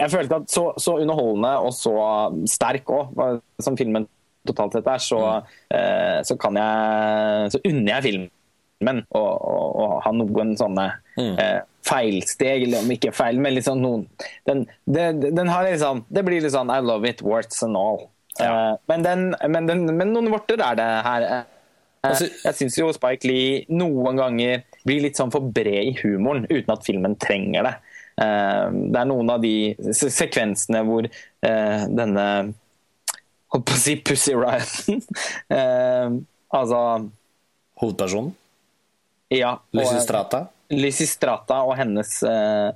jeg 0.03 0.15
følte 0.17 0.41
at 0.43 0.51
så, 0.53 0.67
så, 0.81 0.97
underholdende 1.05 1.55
og 1.63 1.73
så 1.77 1.95
sterk 2.51 2.91
òg, 2.97 3.23
som 3.63 3.79
filmen 3.79 4.09
totalt 4.49 4.75
sett 4.75 4.91
er, 4.91 5.03
så, 5.05 5.23
mm. 5.23 5.57
eh, 5.77 6.19
så 6.27 6.37
kan 6.41 6.57
jeg 6.57 7.51
Så 7.53 7.61
unner 7.69 7.93
jeg 7.93 8.07
filmen 8.09 9.03
å 9.13 10.01
ha 10.01 10.13
noen 10.17 10.55
sånne 10.57 10.87
mm. 11.19 11.35
eh, 11.37 11.59
feilsteg, 11.91 12.65
eller 12.67 12.85
om 12.85 12.95
ikke 12.95 13.13
feil, 13.15 13.41
men 13.43 13.57
liksom 13.57 13.83
noen 13.83 14.07
den, 14.49 14.65
den, 14.87 15.21
den, 15.27 15.51
har 15.51 15.67
liksom 15.67 16.05
Det 16.09 16.25
blir 16.27 16.43
litt 16.43 16.55
sånn 16.55 16.73
I 16.73 16.81
love 16.85 17.09
it, 17.09 17.23
warts 17.27 17.63
and 17.67 17.79
all. 17.79 18.07
Ja. 18.39 18.51
Uh, 18.51 18.75
men, 18.91 19.05
den, 19.05 19.25
men, 19.53 19.69
men, 19.69 20.13
noen 20.15 20.31
vorter 20.33 20.63
er 20.65 20.79
det 20.79 20.89
her. 21.07 21.27
Uh, 22.07 22.23
jeg 22.47 22.57
syns 22.57 22.79
jo 22.79 22.89
Spike 22.97 23.29
Lee 23.29 23.65
noen 23.69 24.21
ganger 24.21 24.65
blir 24.89 25.03
litt 25.05 25.19
sånn 25.21 25.33
for 25.35 25.51
bred 25.53 25.91
i 25.91 25.97
humoren, 26.01 26.47
uten 26.49 26.73
at 26.73 26.87
filmen 26.87 27.19
trenger 27.21 27.69
det. 27.69 27.77
Uh, 28.21 28.71
det 28.93 29.03
er 29.03 29.11
noen 29.11 29.35
av 29.35 29.45
de 29.45 29.55
sekvensene 29.97 30.85
hvor 30.87 31.09
denne 31.41 32.27
Holdt 33.51 33.65
på 33.67 33.75
å 33.75 33.79
si 33.83 33.97
Pussy 33.99 34.35
Ryan 34.39 35.01
Altså 36.55 36.83
Hovedpersonen? 37.81 38.31
Ja. 39.33 39.57
Lysistrata? 40.71 41.45
Strata 41.45 41.63
og 41.67 41.77
hennes 41.79 42.17
uh... 42.23 42.71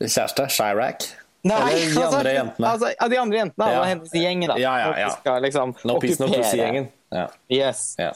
Kjæreste? 0.00 0.46
Chirac? 0.50 1.10
Nei, 1.42 1.56
Eller 1.56 1.94
de 1.94 2.00
altså, 2.02 2.18
andre 2.18 2.32
jentene? 2.34 2.70
Altså, 2.70 3.08
de 3.08 3.18
andre 3.20 3.38
jentene 3.38 3.68
ja. 3.70 3.76
og 3.80 3.86
hennes 3.88 4.10
gjeng. 4.12 4.42
da. 4.44 4.56
Ja, 4.60 4.72
ja, 4.82 4.88
ja. 5.00 5.12
Skal, 5.14 5.38
liksom, 5.46 5.72
no 5.88 5.96
peace, 6.02 6.20
no 6.20 6.28
pussy-gjengen. 6.28 6.88
Ja. 7.10 7.26
Yes. 7.50 7.84
Ja. 7.98 8.10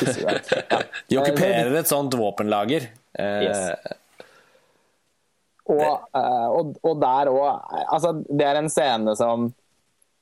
de 1.12 1.18
okkuperer 1.20 1.76
et 1.82 1.90
sånt 1.90 2.16
våpenlager. 2.16 2.88
Eh, 3.18 3.42
yes. 3.44 3.60
Og, 5.72 6.08
og, 6.12 6.72
og, 6.82 6.94
der 6.98 7.28
òg 7.30 7.44
altså, 7.86 8.10
Det 8.26 8.44
er 8.44 8.58
en 8.58 8.70
scene 8.72 9.12
som 9.16 9.44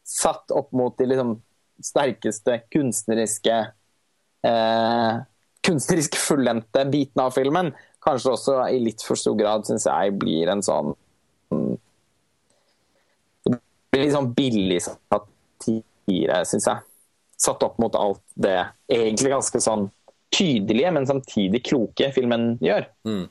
satt 0.05 0.53
opp 0.53 0.69
mot 0.77 0.93
de 0.99 1.07
liksom, 1.09 1.37
sterkeste 1.81 2.59
kunstneriske 2.75 3.57
uh, 4.45 5.23
kunstnerisk 5.71 6.19
fullendte 6.19 6.85
biten 6.91 7.23
av 7.23 7.35
filmen, 7.37 7.73
kanskje 8.05 8.35
også 8.35 8.59
i 8.73 8.81
litt 8.83 9.05
for 9.07 9.19
stor 9.19 9.37
grad, 9.39 9.67
syns 9.69 9.87
jeg, 9.89 10.17
blir 10.21 10.51
en 10.51 10.65
sånn 10.65 10.95
Det 13.47 13.57
blir 13.91 14.05
litt 14.05 14.15
sånn 14.15 14.31
billig 14.37 14.79
satire, 14.85 16.43
syns 16.47 16.69
jeg. 16.69 16.87
Satt 17.41 17.65
opp 17.67 17.81
mot 17.83 17.97
alt 17.99 18.23
det 18.39 18.59
egentlig 18.93 19.33
ganske 19.33 19.63
sånn 19.65 19.89
tydelige, 20.31 20.93
men 20.95 21.09
samtidig 21.09 21.65
kloke 21.67 22.11
filmen 22.15 22.53
gjør. 22.63 22.87
Mm. 23.09 23.25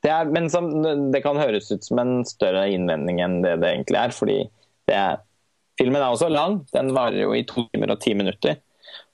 Det, 0.00 0.10
er, 0.10 0.30
men 0.32 0.48
som, 0.50 0.70
det 1.12 1.20
kan 1.22 1.38
høres 1.38 1.70
ut 1.70 1.84
som 1.84 2.00
en 2.00 2.14
større 2.26 2.64
innvending 2.72 3.20
enn 3.22 3.38
det 3.44 3.58
det 3.62 3.74
egentlig 3.74 4.00
er. 4.00 4.16
fordi 4.16 4.38
er, 4.90 5.20
Filmen 5.78 6.02
er 6.02 6.10
også 6.12 6.28
lang. 6.28 6.58
Den 6.74 6.90
varer 6.96 7.22
jo 7.22 7.30
i 7.36 7.44
to 7.48 7.64
timer 7.70 7.94
og 7.94 8.00
ti 8.02 8.12
minutter. 8.16 8.58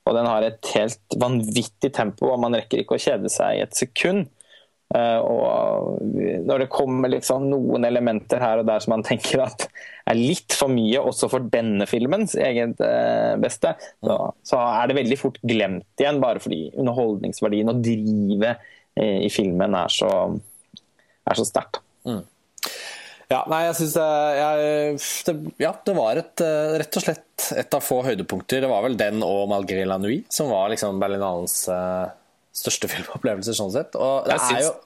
Og 0.07 0.15
den 0.15 0.29
har 0.29 0.47
et 0.47 0.73
helt 0.77 1.19
vanvittig 1.19 1.91
tempo, 1.95 2.31
og 2.31 2.41
man 2.43 2.55
rekker 2.55 2.83
ikke 2.83 2.99
å 2.99 3.03
kjede 3.03 3.31
seg 3.33 3.59
i 3.59 3.63
et 3.65 3.77
sekund. 3.77 4.29
Uh, 4.95 5.19
og 5.19 6.03
når 6.47 6.63
det 6.63 6.69
kommer 6.71 7.11
liksom 7.11 7.49
noen 7.51 7.83
elementer 7.89 8.39
her 8.39 8.61
og 8.61 8.69
der 8.69 8.85
som 8.85 8.93
man 8.95 9.03
tenker 9.03 9.43
at 9.43 9.65
er 10.07 10.15
litt 10.15 10.55
for 10.55 10.71
mye 10.71 11.01
også 11.03 11.27
for 11.33 11.49
denne 11.51 11.89
filmens 11.91 12.37
eget 12.39 12.79
uh, 12.79 13.35
beste, 13.43 13.73
så, 14.07 14.61
er 14.61 14.87
det 14.87 14.99
veldig 15.01 15.19
fort 15.19 15.41
glemt 15.43 15.99
igjen, 15.99 16.23
bare 16.23 16.43
fordi 16.45 16.69
underholdningsverdien 16.79 17.73
og 17.75 17.83
drivet 17.83 18.63
uh, 18.63 19.19
i 19.27 19.33
filmen 19.35 19.75
er 19.75 19.91
så, 19.91 20.13
så 21.35 21.49
sterkt. 21.51 21.83
Mm. 22.07 22.23
Ja, 23.27 23.41
nei, 23.51 23.65
jeg 23.67 23.77
synes 23.81 23.95
det, 25.27 25.35
Ja, 25.59 25.73
det 25.83 25.95
var 25.97 26.21
et, 26.21 26.43
eh, 26.45 26.77
rett 26.79 26.99
og 26.99 27.03
slett 27.03 27.47
et 27.59 27.75
av 27.75 27.83
få 27.83 28.01
høydepunkter. 28.07 28.63
Det 28.63 28.71
var 28.71 28.85
vel 28.87 28.97
den 28.99 29.25
og 29.27 29.49
Malgré 29.51 29.83
la 29.87 29.99
Nuit 29.99 30.31
som 30.33 30.53
var 30.53 30.71
liksom 30.71 31.01
Berlinalens 31.03 31.65
uh, 31.69 32.07
største 32.55 32.89
filmopplevelser, 32.93 33.57
sånn 33.59 33.75
sett. 33.75 33.99
Og 33.99 34.31
det 34.31 34.39
er 34.39 34.63
jo 34.69 34.77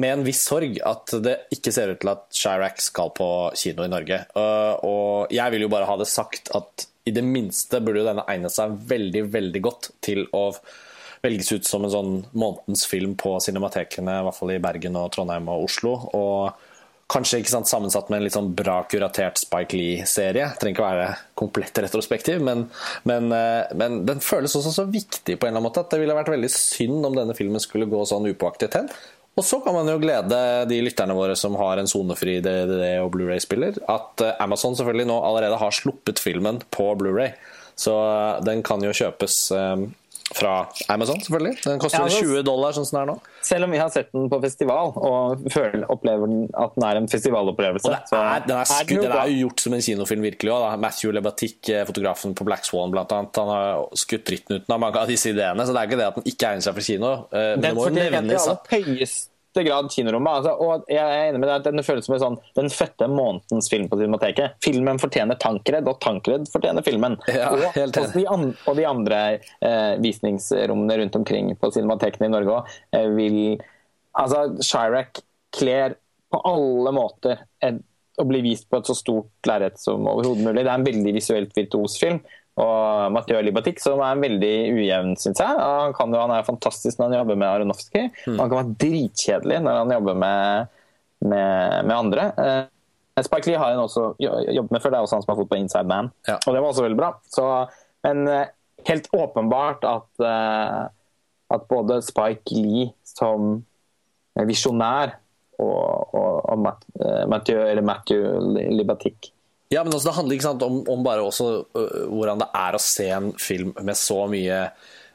med 0.00 0.16
en 0.16 0.24
viss 0.26 0.40
sorg 0.42 0.80
at 0.82 1.12
det 1.22 1.36
ikke 1.54 1.70
ser 1.74 1.92
ut 1.92 2.00
til 2.02 2.10
at 2.10 2.24
Chirac 2.34 2.80
skal 2.82 3.12
på 3.14 3.28
kino 3.60 3.84
i 3.84 3.92
Norge. 3.92 4.24
Uh, 4.34 4.74
og 4.80 5.34
jeg 5.34 5.54
vil 5.54 5.68
jo 5.68 5.70
bare 5.76 5.86
ha 5.90 6.00
det 6.00 6.10
sagt 6.10 6.50
at 6.56 6.88
i 7.04 7.12
det 7.12 7.22
minste 7.22 7.82
burde 7.84 8.00
jo 8.00 8.08
denne 8.08 8.24
egne 8.32 8.48
seg 8.50 8.74
veldig, 8.88 9.26
veldig 9.28 9.62
godt 9.62 9.92
til 10.02 10.24
å 10.32 10.48
velges 11.24 11.52
ut 11.52 11.68
som 11.68 11.84
en 11.84 11.92
sånn 11.92 12.14
månedens 12.32 12.84
film 12.88 13.12
på 13.20 13.36
cinematekene, 13.44 14.18
i 14.20 14.24
hvert 14.24 14.36
fall 14.36 14.52
i 14.56 14.60
Bergen 14.60 14.96
og 15.00 15.10
Trondheim 15.12 15.52
og 15.52 15.68
Oslo. 15.68 15.98
og 16.16 16.63
Kanskje 17.12 17.42
ikke 17.42 17.52
sant, 17.52 17.68
sammensatt 17.68 18.08
med 18.08 18.18
en 18.18 18.24
litt 18.24 18.36
sånn 18.36 18.54
bra 18.56 18.78
kuratert 18.88 19.36
Spike 19.36 19.76
Lee-serie. 19.76 20.46
Trenger 20.56 20.78
ikke 20.78 20.86
være 20.86 21.08
komplett 21.36 21.80
retrospektiv, 21.84 22.40
men, 22.44 22.64
men, 23.04 23.28
eh, 23.36 23.74
men, 23.76 23.98
den 24.08 24.22
føles 24.24 24.54
også 24.56 24.72
så 24.72 24.86
viktig 24.88 25.36
på 25.36 25.44
en 25.44 25.52
eller 25.52 25.60
annen 25.60 25.66
måte 25.68 25.82
at 25.84 25.92
det 25.92 26.00
ville 26.00 26.16
vært 26.16 26.32
veldig 26.32 26.50
synd 26.54 27.04
om 27.04 27.18
denne 27.18 27.36
filmen 27.36 27.60
skulle 27.60 27.90
gå 27.90 28.00
sånn 28.08 28.30
upåaktet 28.30 28.78
hen. 28.80 28.88
Og 29.36 29.44
så 29.44 29.58
kan 29.60 29.76
man 29.76 29.90
jo 29.90 29.98
glede 30.00 30.38
de 30.70 30.78
lytterne 30.86 31.16
våre 31.18 31.34
som 31.36 31.58
har 31.60 31.80
en 31.80 31.90
sonefri 31.90 32.38
DVD 32.44 33.02
og 33.02 33.10
Blu-ray-spiller, 33.18 33.82
at 33.84 34.24
eh, 34.24 34.40
Amazon 34.40 34.78
selvfølgelig 34.78 35.10
nå 35.10 35.18
allerede 35.28 35.60
har 35.60 35.76
sluppet 35.76 36.22
filmen 36.22 36.62
på 36.72 36.88
Blu-ray. 37.02 37.34
Så 37.76 37.98
eh, 38.00 38.40
den 38.48 38.64
kan 38.64 38.80
jo 38.80 38.96
kjøpes 38.96 39.42
fra 40.32 40.52
Amazon, 40.88 41.20
selvfølgelig. 41.20 41.58
Den 41.64 41.80
koster 41.82 42.00
ja, 42.00 42.08
20 42.08 42.30
altså, 42.30 42.44
dollar, 42.46 42.74
sånn 42.76 42.86
som 42.88 42.96
den 42.96 43.02
er 43.02 43.10
nå. 43.12 43.16
Selv 43.44 43.66
om 43.66 43.74
vi 43.74 43.80
har 43.80 43.90
sett 43.92 44.08
den 44.14 44.30
på 44.32 44.38
festival 44.40 44.94
og 44.96 45.44
føler, 45.52 45.84
opplever 45.92 46.32
at 46.64 46.78
den 46.78 46.86
er 46.88 47.00
en 47.00 47.10
festivalopplevelse. 47.12 47.90
Og 47.90 48.14
det 48.14 48.22
er, 48.22 48.46
den, 48.46 48.56
er 48.56 48.70
skutt, 48.70 49.04
den 49.04 49.12
er 49.12 49.34
jo 49.34 49.42
gjort 49.44 49.66
som 49.66 49.76
en 49.76 49.84
kinofilm, 49.84 50.24
virkelig 50.30 50.54
òg. 50.56 50.66
Matthew 50.80 51.12
Lebatic, 51.14 51.58
eh, 51.68 51.84
fotografen 51.88 52.34
på 52.38 52.48
Black 52.48 52.64
Swan, 52.68 52.94
blant 52.94 53.12
annet, 53.12 53.42
han 53.42 53.52
har 53.52 53.84
skutt 54.00 54.26
dritten 54.30 54.58
ut 54.58 54.74
av 54.74 54.82
mange 54.86 55.04
av 55.04 55.12
disse 55.12 55.34
ideene. 55.34 55.68
Så 55.68 55.76
det 55.76 55.82
er 55.82 55.92
ikke 55.92 56.00
det 56.00 56.08
at 56.08 56.18
den 56.20 56.32
ikke 56.32 56.54
egner 56.54 56.68
seg 56.68 56.80
for 56.80 56.88
kino. 56.88 57.14
Eh, 57.28 57.46
men 57.52 57.60
den 57.60 57.68
det 57.68 57.76
må 57.76 57.88
jo 57.90 57.96
nevnes 57.98 58.50
at 58.54 58.66
grad 59.62 59.90
kinorommet. 59.92 60.40
Altså, 60.40 60.54
og 60.58 60.88
jeg 60.90 61.02
er 61.04 61.28
enig 61.28 61.40
med 61.42 61.48
deg 61.48 61.60
at 61.60 61.68
Den 61.68 61.86
føles 61.86 62.08
som 62.08 62.16
en 62.16 62.22
sånn, 62.22 62.38
den 62.58 62.70
fødte 62.72 63.08
månedens 63.10 63.70
film 63.70 63.86
på 63.90 63.98
Cinemateket. 64.00 64.58
Filmen 64.64 64.98
fortjener 65.02 65.38
Tankredd, 65.40 65.88
og 65.90 66.00
Tankredd 66.02 66.48
fortjener 66.52 66.86
filmen. 66.86 67.18
Ja, 67.30 67.52
og, 67.54 67.62
og, 67.84 68.10
de 68.14 68.26
andre, 68.30 68.56
og, 68.66 68.76
de 68.78 68.88
andre 68.88 69.20
eh, 69.34 69.94
visningsrommene 70.02 70.98
rundt 71.00 71.16
omkring 71.20 71.54
på 71.60 71.70
cinematekene 71.74 72.28
i 72.30 72.34
Norge 72.34 72.58
òg 72.58 72.74
eh, 72.96 73.08
vil 73.14 73.40
Altså, 74.14 74.44
Chirac 74.62 75.18
kler 75.54 75.96
på 76.30 76.38
alle 76.46 76.92
måter 76.94 77.40
en, 77.66 77.80
å 78.18 78.26
bli 78.28 78.44
vist 78.44 78.68
på 78.70 78.78
et 78.78 78.86
så 78.86 78.94
stort 78.94 79.48
lerret 79.48 79.80
som 79.82 80.06
overhodet 80.06 80.44
mulig. 80.46 80.62
Det 80.62 80.70
er 80.70 80.78
en 80.78 80.86
veldig 80.86 81.14
visuelt 81.16 81.56
virtuos 81.56 81.96
film, 81.98 82.20
og 82.54 83.10
Mathieu 83.10 83.40
Libatic, 83.42 83.80
som 83.82 83.98
er 84.06 84.20
veldig 84.22 84.52
ujevn, 84.76 85.16
syns 85.18 85.40
jeg. 85.42 85.58
Han, 85.58 85.94
kan 85.96 86.12
jo, 86.14 86.20
han 86.22 86.34
er 86.36 86.46
fantastisk 86.46 87.00
når 87.00 87.08
han 87.08 87.16
jobber 87.18 87.40
med 87.40 87.48
Aronofsky. 87.48 88.04
Mm. 88.28 88.36
Han 88.38 88.44
kan 88.44 88.58
være 88.60 88.76
dritkjedelig 88.84 89.58
når 89.64 89.80
han 89.80 89.94
jobber 89.96 90.20
med, 90.22 90.76
med, 91.26 91.80
med 91.88 91.94
andre. 91.96 92.28
Eh, 92.38 93.24
Spike 93.26 93.50
Lee 93.50 93.58
har 93.58 93.74
han 93.74 93.82
også 93.82 94.12
jobbet 94.20 94.74
med 94.74 94.82
før, 94.82 94.94
det 94.94 95.00
er 95.00 95.06
også 95.06 95.18
han 95.18 95.26
som 95.26 95.34
har 95.34 95.40
fått 95.40 95.50
på 95.50 95.58
Inside 95.58 95.90
Man. 95.90 96.12
Ja. 96.28 96.38
Og 96.38 96.54
det 96.54 96.62
var 96.62 96.70
også 96.70 96.86
veldig 96.86 97.00
bra. 97.00 97.10
Så, 97.34 97.48
men 98.06 98.22
eh, 98.30 98.46
helt 98.86 99.10
åpenbart 99.18 99.86
at, 99.90 100.08
eh, 100.30 100.80
at 101.58 101.68
både 101.70 102.00
Spike 102.06 102.54
Lee 102.54 102.88
som 103.06 103.64
visjonær 104.34 105.16
og, 105.62 106.14
og, 106.14 106.38
og 106.50 106.62
Mathieu, 107.30 107.58
Mathieu 107.86 108.38
Libatic 108.74 109.30
ja, 109.72 109.80
men 109.80 109.94
også, 109.94 110.10
Det 110.10 110.16
handler 110.18 110.36
ikke 110.36 110.48
sant, 110.50 110.66
om, 110.66 110.82
om, 110.92 111.06
bare 111.06 111.24
også 111.24 111.48
uh, 111.64 112.04
hvordan 112.10 112.42
det 112.42 112.50
er 112.60 112.76
å 112.76 112.82
se 112.82 113.08
en 113.16 113.32
film 113.40 113.72
med 113.80 113.96
så 113.98 114.24
mye 114.30 114.60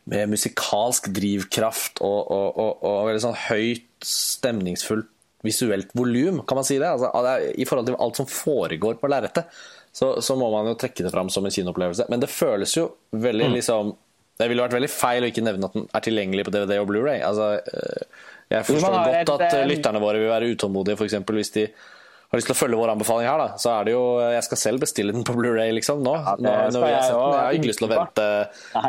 med 0.10 0.32
musikalsk 0.32 1.12
drivkraft 1.14 2.02
og, 2.02 2.20
og, 2.34 2.48
og, 2.58 2.84
og 2.88 3.00
veldig 3.12 3.24
sånn 3.28 3.40
høyt, 3.46 3.88
stemningsfullt 4.06 5.12
visuelt 5.46 5.94
volum, 5.96 6.42
kan 6.48 6.60
man 6.60 6.66
si 6.68 6.80
det? 6.80 6.90
Altså, 6.90 7.12
I 7.56 7.66
forhold 7.68 7.88
til 7.88 7.98
alt 8.04 8.20
som 8.20 8.28
foregår 8.28 8.98
på 9.00 9.10
lerretet, 9.12 9.48
så, 9.92 10.18
så, 10.22 10.36
må 10.36 10.50
man 10.52 10.68
jo 10.70 10.76
trekke 10.80 11.06
det 11.06 11.12
fram 11.14 11.32
som 11.34 11.46
en 11.48 11.54
kinoopplevelse. 11.54 12.10
Men 12.12 12.22
det 12.22 12.30
føles 12.32 12.76
jo 12.76 12.90
veldig 13.16 13.48
mm. 13.50 13.56
liksom 13.58 13.96
Det 14.40 14.48
ville 14.48 14.64
vært 14.64 14.76
veldig 14.78 14.92
feil 14.92 15.26
å 15.26 15.30
ikke 15.32 15.44
nevne 15.44 15.68
at 15.68 15.74
den 15.76 15.88
er 15.96 16.04
tilgjengelig 16.04 16.46
på 16.48 16.54
DVD 16.56 16.78
og 16.80 16.86
Blu-ray. 16.92 17.20
Altså, 17.28 17.58
jeg 18.48 18.68
forstår 18.68 19.26
godt 19.28 19.34
at 19.36 19.58
lytterne 19.68 20.00
våre 20.00 20.22
vil 20.22 20.32
være 20.32 20.52
utålmodige, 20.54 20.96
f.eks. 20.96 21.18
hvis 21.36 21.52
de 21.58 21.66
har 22.30 22.42
lyst 22.42 22.50
til 22.52 22.54
å 22.54 22.60
følge 22.60 22.78
vår 22.78 22.92
anbefaling 22.94 23.26
her, 23.26 23.42
da, 23.42 23.58
så 23.58 23.72
er 23.74 23.88
det 23.88 23.96
jo 23.96 24.04
Jeg 24.22 24.46
skal 24.46 24.62
selv 24.62 24.84
bestille 24.84 25.16
den 25.16 25.26
på 25.26 25.34
Blu-ray, 25.38 25.74
liksom, 25.74 26.04
nå. 26.06 26.14
Ja, 26.14 26.36
nå 26.38 26.52
jeg, 26.54 26.76
jeg, 26.76 27.10
jeg, 27.10 27.34
har 27.34 27.58
ikke 27.58 27.72
lyst 27.72 27.82
til 27.82 27.90
å 27.90 27.92
vente 27.96 28.30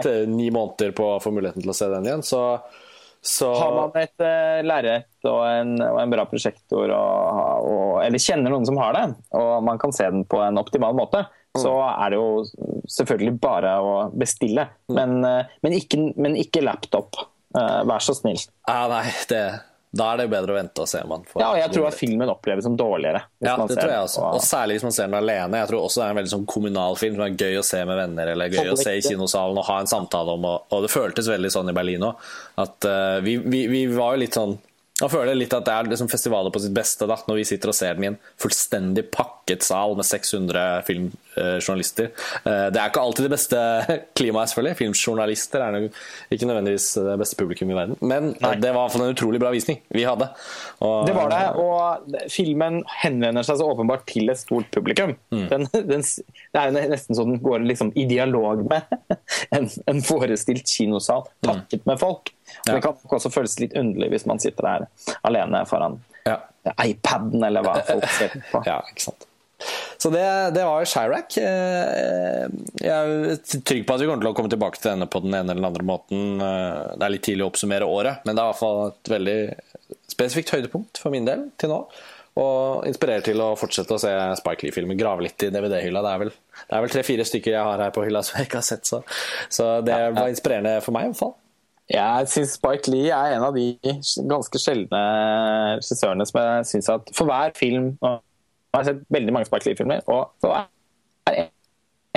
til 0.04 0.30
ni 0.34 0.50
måneder 0.52 0.94
på 0.96 1.08
å 1.14 1.18
få 1.24 1.32
muligheten 1.32 1.64
til 1.64 1.72
å 1.72 1.76
se 1.76 1.88
den 1.88 2.08
igjen. 2.08 2.24
Så, 2.26 2.42
så... 3.24 3.48
Har 3.56 3.76
man 3.78 3.96
et 4.02 4.24
uh, 4.24 4.60
lerret 4.66 5.08
og, 5.24 5.40
og, 5.40 6.00
en 6.02 6.12
bra 6.12 6.26
prosjektor, 6.28 6.92
og, 6.92 7.70
og, 7.70 7.94
eller 8.04 8.22
kjenner 8.22 8.52
noen 8.52 8.68
som 8.68 8.80
har 8.82 8.98
det, 8.98 9.06
og 9.40 9.52
man 9.64 9.80
kan 9.80 9.96
se 9.96 10.10
den 10.12 10.26
på 10.28 10.42
en 10.44 10.60
optimal 10.60 10.96
måte, 11.00 11.24
mm. 11.56 11.62
så 11.64 11.74
er 11.94 12.12
det 12.12 12.20
jo 12.20 12.84
selvfølgelig 12.92 13.34
bare 13.40 13.72
å 13.80 13.96
bestille. 14.12 14.68
Mm. 14.92 15.00
Men, 15.00 15.16
uh, 15.24 15.58
men, 15.64 15.80
ikke, 15.80 16.04
men 16.20 16.36
ikke, 16.44 16.66
laptop. 16.66 17.24
Uh, 17.56 17.80
vær 17.88 18.04
så 18.04 18.12
snill. 18.14 18.44
Ja, 18.68 18.84
nei, 18.92 19.08
det 19.32 19.42
da 19.90 20.12
er 20.12 20.20
det 20.20 20.26
bedre 20.30 20.54
å 20.54 20.56
vente 20.56 20.84
og 20.84 20.86
se. 20.86 21.00
Man 21.10 21.24
ja, 21.34 21.48
og 21.48 21.58
jeg 21.58 21.72
tror 21.74 21.88
at 21.88 21.96
filmen 21.98 22.30
oppleves 22.30 22.62
som 22.62 22.76
dårligere. 22.78 23.24
Ja, 23.42 23.56
det 23.58 23.74
tror 23.74 23.90
jeg 23.90 24.06
også. 24.06 24.22
Og 24.38 24.44
særlig 24.46 24.76
hvis 24.76 24.86
man 24.86 24.94
ser 24.94 25.10
den 25.10 25.18
alene. 25.18 25.62
Jeg 25.64 25.70
tror 25.72 25.86
også 25.88 26.02
det 26.02 26.06
er 26.06 26.14
en 26.14 26.20
veldig 26.20 26.32
sånn 26.36 26.46
kommunal 26.52 26.98
film 27.00 27.16
som 27.18 27.24
er 27.26 27.34
gøy 27.34 27.58
å 27.58 27.66
se 27.66 27.82
med 27.88 27.98
venner 27.98 28.30
eller 28.30 28.54
gøy 28.54 28.70
å 28.70 28.78
se 28.78 28.94
i 28.94 29.02
kinosalen 29.02 29.58
og 29.58 29.66
ha 29.66 29.80
en 29.82 29.90
samtale 29.90 30.36
om. 30.38 30.46
Og 30.46 30.86
det 30.86 30.92
føltes 30.94 31.30
veldig 31.32 31.50
sånn 31.50 31.72
i 31.72 31.74
Berlin 31.74 32.06
òg. 32.06 32.26
At 32.62 32.86
uh, 32.86 33.18
vi, 33.24 33.40
vi, 33.42 33.64
vi, 33.72 33.84
var 33.96 34.14
jo 34.14 34.22
litt 34.22 34.38
sånn 34.38 34.58
jeg 35.00 35.08
føler 35.08 35.32
litt 35.32 35.54
at 35.56 35.64
det 35.64 35.72
er 35.72 35.86
liksom 35.88 36.10
festivaler 36.12 36.52
på 36.52 36.60
sitt 36.60 36.74
beste 36.76 37.06
da, 37.08 37.16
når 37.24 37.38
vi 37.38 37.44
sitter 37.48 37.70
og 37.72 37.76
ser 37.76 37.96
den 37.96 38.04
i 38.04 38.08
en 38.10 38.18
fullstendig 38.42 39.06
pakket 39.50 39.62
sal 39.62 39.96
med 39.96 40.06
600 40.06 40.82
filmjournalister. 40.86 42.10
Eh, 42.44 42.66
det 42.70 42.78
er 42.80 42.90
ikke 42.90 43.00
alltid 43.00 43.26
det 43.26 43.32
beste 43.32 43.58
klimaet, 44.18 44.50
selvfølgelig. 44.50 44.76
Filmjournalister 44.78 45.64
er 45.64 45.88
ikke 46.30 46.46
nødvendigvis 46.46 46.94
det 46.94 47.16
beste 47.20 47.36
publikum 47.36 47.70
i 47.70 47.74
verden. 47.74 47.96
Men 48.00 48.34
Nei. 48.40 48.54
det 48.60 48.72
var 48.72 48.84
iallfall 48.86 49.06
en 49.06 49.14
utrolig 49.14 49.40
bra 49.42 49.50
visning 49.54 49.80
vi 49.88 50.04
hadde. 50.06 50.28
Og, 50.80 51.06
det 51.06 51.14
var 51.16 51.32
det, 51.32 51.42
og 51.60 52.30
filmen 52.30 52.82
henvender 53.02 53.46
seg 53.46 53.60
så 53.60 53.68
åpenbart 53.70 54.06
til 54.10 54.30
et 54.30 54.40
stort 54.40 54.70
publikum. 54.74 55.16
Mm. 55.34 55.46
Den, 55.50 55.66
den, 55.74 56.04
det 56.04 56.64
er 56.64 56.76
nesten 56.92 57.18
sånn 57.18 57.34
den 57.34 57.42
går 57.44 57.64
liksom 57.66 57.92
i 57.98 58.06
dialog 58.10 58.64
med 58.70 58.86
en, 59.56 59.70
en 59.90 60.04
forestilt 60.04 60.68
kinosal, 60.68 61.26
pakket 61.46 61.82
mm. 61.82 61.88
med 61.90 62.02
folk. 62.02 62.34
Ja. 62.66 62.74
Det 62.74 62.80
kan 62.82 62.98
også 63.14 63.30
føles 63.30 63.58
litt 63.62 63.76
underlig 63.78 64.10
hvis 64.14 64.26
man 64.26 64.40
sitter 64.42 64.66
der 64.66 64.86
alene 65.26 65.62
foran 65.70 66.00
ja. 66.26 66.40
iPaden 66.82 67.44
eller 67.46 67.64
hva 67.64 67.76
folk 67.86 68.08
ser 68.16 68.34
på. 68.50 68.62
Ja, 68.66 68.80
ikke 68.90 69.06
sant. 69.10 69.29
Så 70.00 70.10
det, 70.12 70.26
det 70.56 70.64
var 70.64 70.86
Chirac. 70.88 71.36
Eh, 71.40 72.46
jeg 72.80 72.92
er 72.92 73.40
trygg 73.66 73.82
på 73.86 73.96
at 73.96 74.02
vi 74.02 74.08
kommer 74.08 74.24
til 74.24 74.30
å 74.30 74.36
komme 74.36 74.52
tilbake 74.52 74.80
til 74.80 74.92
denne 74.94 75.08
på 75.10 75.22
den 75.24 75.34
ene 75.34 75.52
eller 75.52 75.60
den 75.60 75.68
andre 75.70 75.86
måten. 75.86 76.22
Eh, 76.40 76.94
det 76.96 77.06
er 77.06 77.14
litt 77.16 77.26
tidlig 77.26 77.44
å 77.46 77.50
oppsummere 77.50 77.88
året, 77.88 78.24
men 78.24 78.36
det 78.36 78.42
er 78.42 78.48
i 78.48 78.52
hvert 78.54 78.62
fall 78.62 78.80
et 78.88 79.12
veldig 79.12 79.36
spesifikt 80.10 80.54
høydepunkt 80.56 81.02
for 81.02 81.14
min 81.14 81.28
del 81.28 81.50
til 81.60 81.72
nå. 81.74 81.82
Og 82.40 82.86
inspirerer 82.88 83.24
til 83.26 83.42
å 83.42 83.52
fortsette 83.58 83.96
å 83.96 84.00
se 84.00 84.10
Spike 84.38 84.64
Lee-filmer. 84.64 84.96
Grave 84.96 85.26
litt 85.26 85.44
i 85.44 85.50
DVD-hylla. 85.52 86.00
Det 86.06 86.12
er 86.14 86.22
vel, 86.22 86.32
vel 86.70 86.92
tre-fire 86.94 87.26
stykker 87.26 87.56
jeg 87.56 87.66
har 87.66 87.84
her 87.84 87.92
på 87.94 88.06
hylla 88.06 88.22
som 88.24 88.38
jeg 88.38 88.48
ikke 88.48 88.62
har 88.62 88.68
sett, 88.70 88.86
så, 88.88 89.02
så 89.52 89.70
det 89.84 89.98
var 90.16 90.30
inspirerende 90.30 90.78
for 90.84 90.96
meg 90.96 91.08
i 91.08 91.12
hvert 91.12 91.22
fall. 91.24 91.36
Jeg 91.90 92.30
syns 92.30 92.54
Spike 92.54 92.92
Lee 92.92 93.10
er 93.10 93.34
en 93.34 93.44
av 93.48 93.56
de 93.56 93.74
ganske 94.30 94.60
sjeldne 94.62 95.00
regissørene 95.80 96.26
som 96.28 96.38
jeg 96.38 96.68
syns 96.70 96.90
at 96.94 97.10
for 97.16 97.26
hver 97.26 97.50
film 97.58 97.96
og 97.98 98.20
Jeg 98.70 98.78
har 98.78 98.86
sett 98.86 99.02
veldig 99.10 99.34
mange 99.34 99.48
Spike 99.48 99.66
Lee-filmer, 99.66 100.04
og 100.06 100.36
for 100.42 100.54
hver 100.54 100.68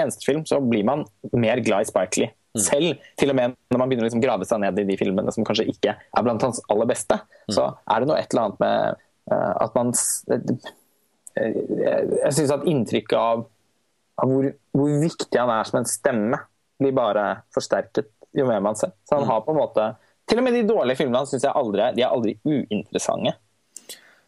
eneste 0.02 0.26
film 0.26 0.44
så 0.46 0.60
blir 0.62 0.86
man 0.86 1.06
mer 1.34 1.62
glad 1.66 1.86
i 1.86 1.90
Spike 1.90 2.22
Lee. 2.22 2.34
Mm. 2.54 2.62
Selv 2.62 3.08
til 3.18 3.34
og 3.34 3.38
med 3.40 3.56
når 3.74 3.82
man 3.82 3.90
begynner 3.90 4.06
å 4.06 4.10
liksom 4.10 4.22
grave 4.22 4.46
seg 4.46 4.62
ned 4.62 4.78
i 4.78 4.86
de 4.86 4.98
filmene 5.00 5.34
som 5.34 5.46
kanskje 5.48 5.66
ikke 5.72 5.96
er 5.98 6.26
blant 6.26 6.44
hans 6.46 6.62
aller 6.70 6.90
beste, 6.90 7.18
mm. 7.18 7.56
så 7.58 7.72
er 7.90 8.04
det 8.04 8.10
noe 8.10 8.20
et 8.22 8.30
eller 8.30 8.44
annet 8.44 8.62
med 8.62 9.02
uh, 9.34 9.54
at 9.66 9.78
man 9.80 9.90
uh, 9.90 10.70
Jeg 11.34 12.36
syns 12.38 12.54
at 12.54 12.68
inntrykket 12.70 13.18
av, 13.18 13.48
av 14.22 14.30
hvor, 14.30 14.52
hvor 14.78 14.94
viktig 15.02 15.40
han 15.40 15.50
er 15.56 15.66
som 15.70 15.82
en 15.82 15.90
stemme, 15.90 16.44
blir 16.78 16.94
bare 16.94 17.26
forsterket 17.56 18.12
jo 18.38 18.46
mer 18.50 18.62
man 18.66 18.78
ser. 18.78 18.94
Så 19.10 19.18
han 19.18 19.26
mm. 19.26 19.32
har 19.32 19.46
på 19.46 19.54
en 19.54 19.62
måte 19.62 19.90
Til 20.30 20.40
og 20.40 20.46
med 20.46 20.56
de 20.58 20.64
dårlige 20.70 21.02
filmene 21.02 21.26
syns 21.30 21.44
jeg 21.44 21.58
aldri, 21.58 21.90
de 21.98 22.06
er 22.06 22.14
aldri 22.14 22.38
uinteressante. 22.46 23.34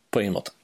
På 0.09 0.21
ingen 0.23 0.35
måte. 0.39 0.54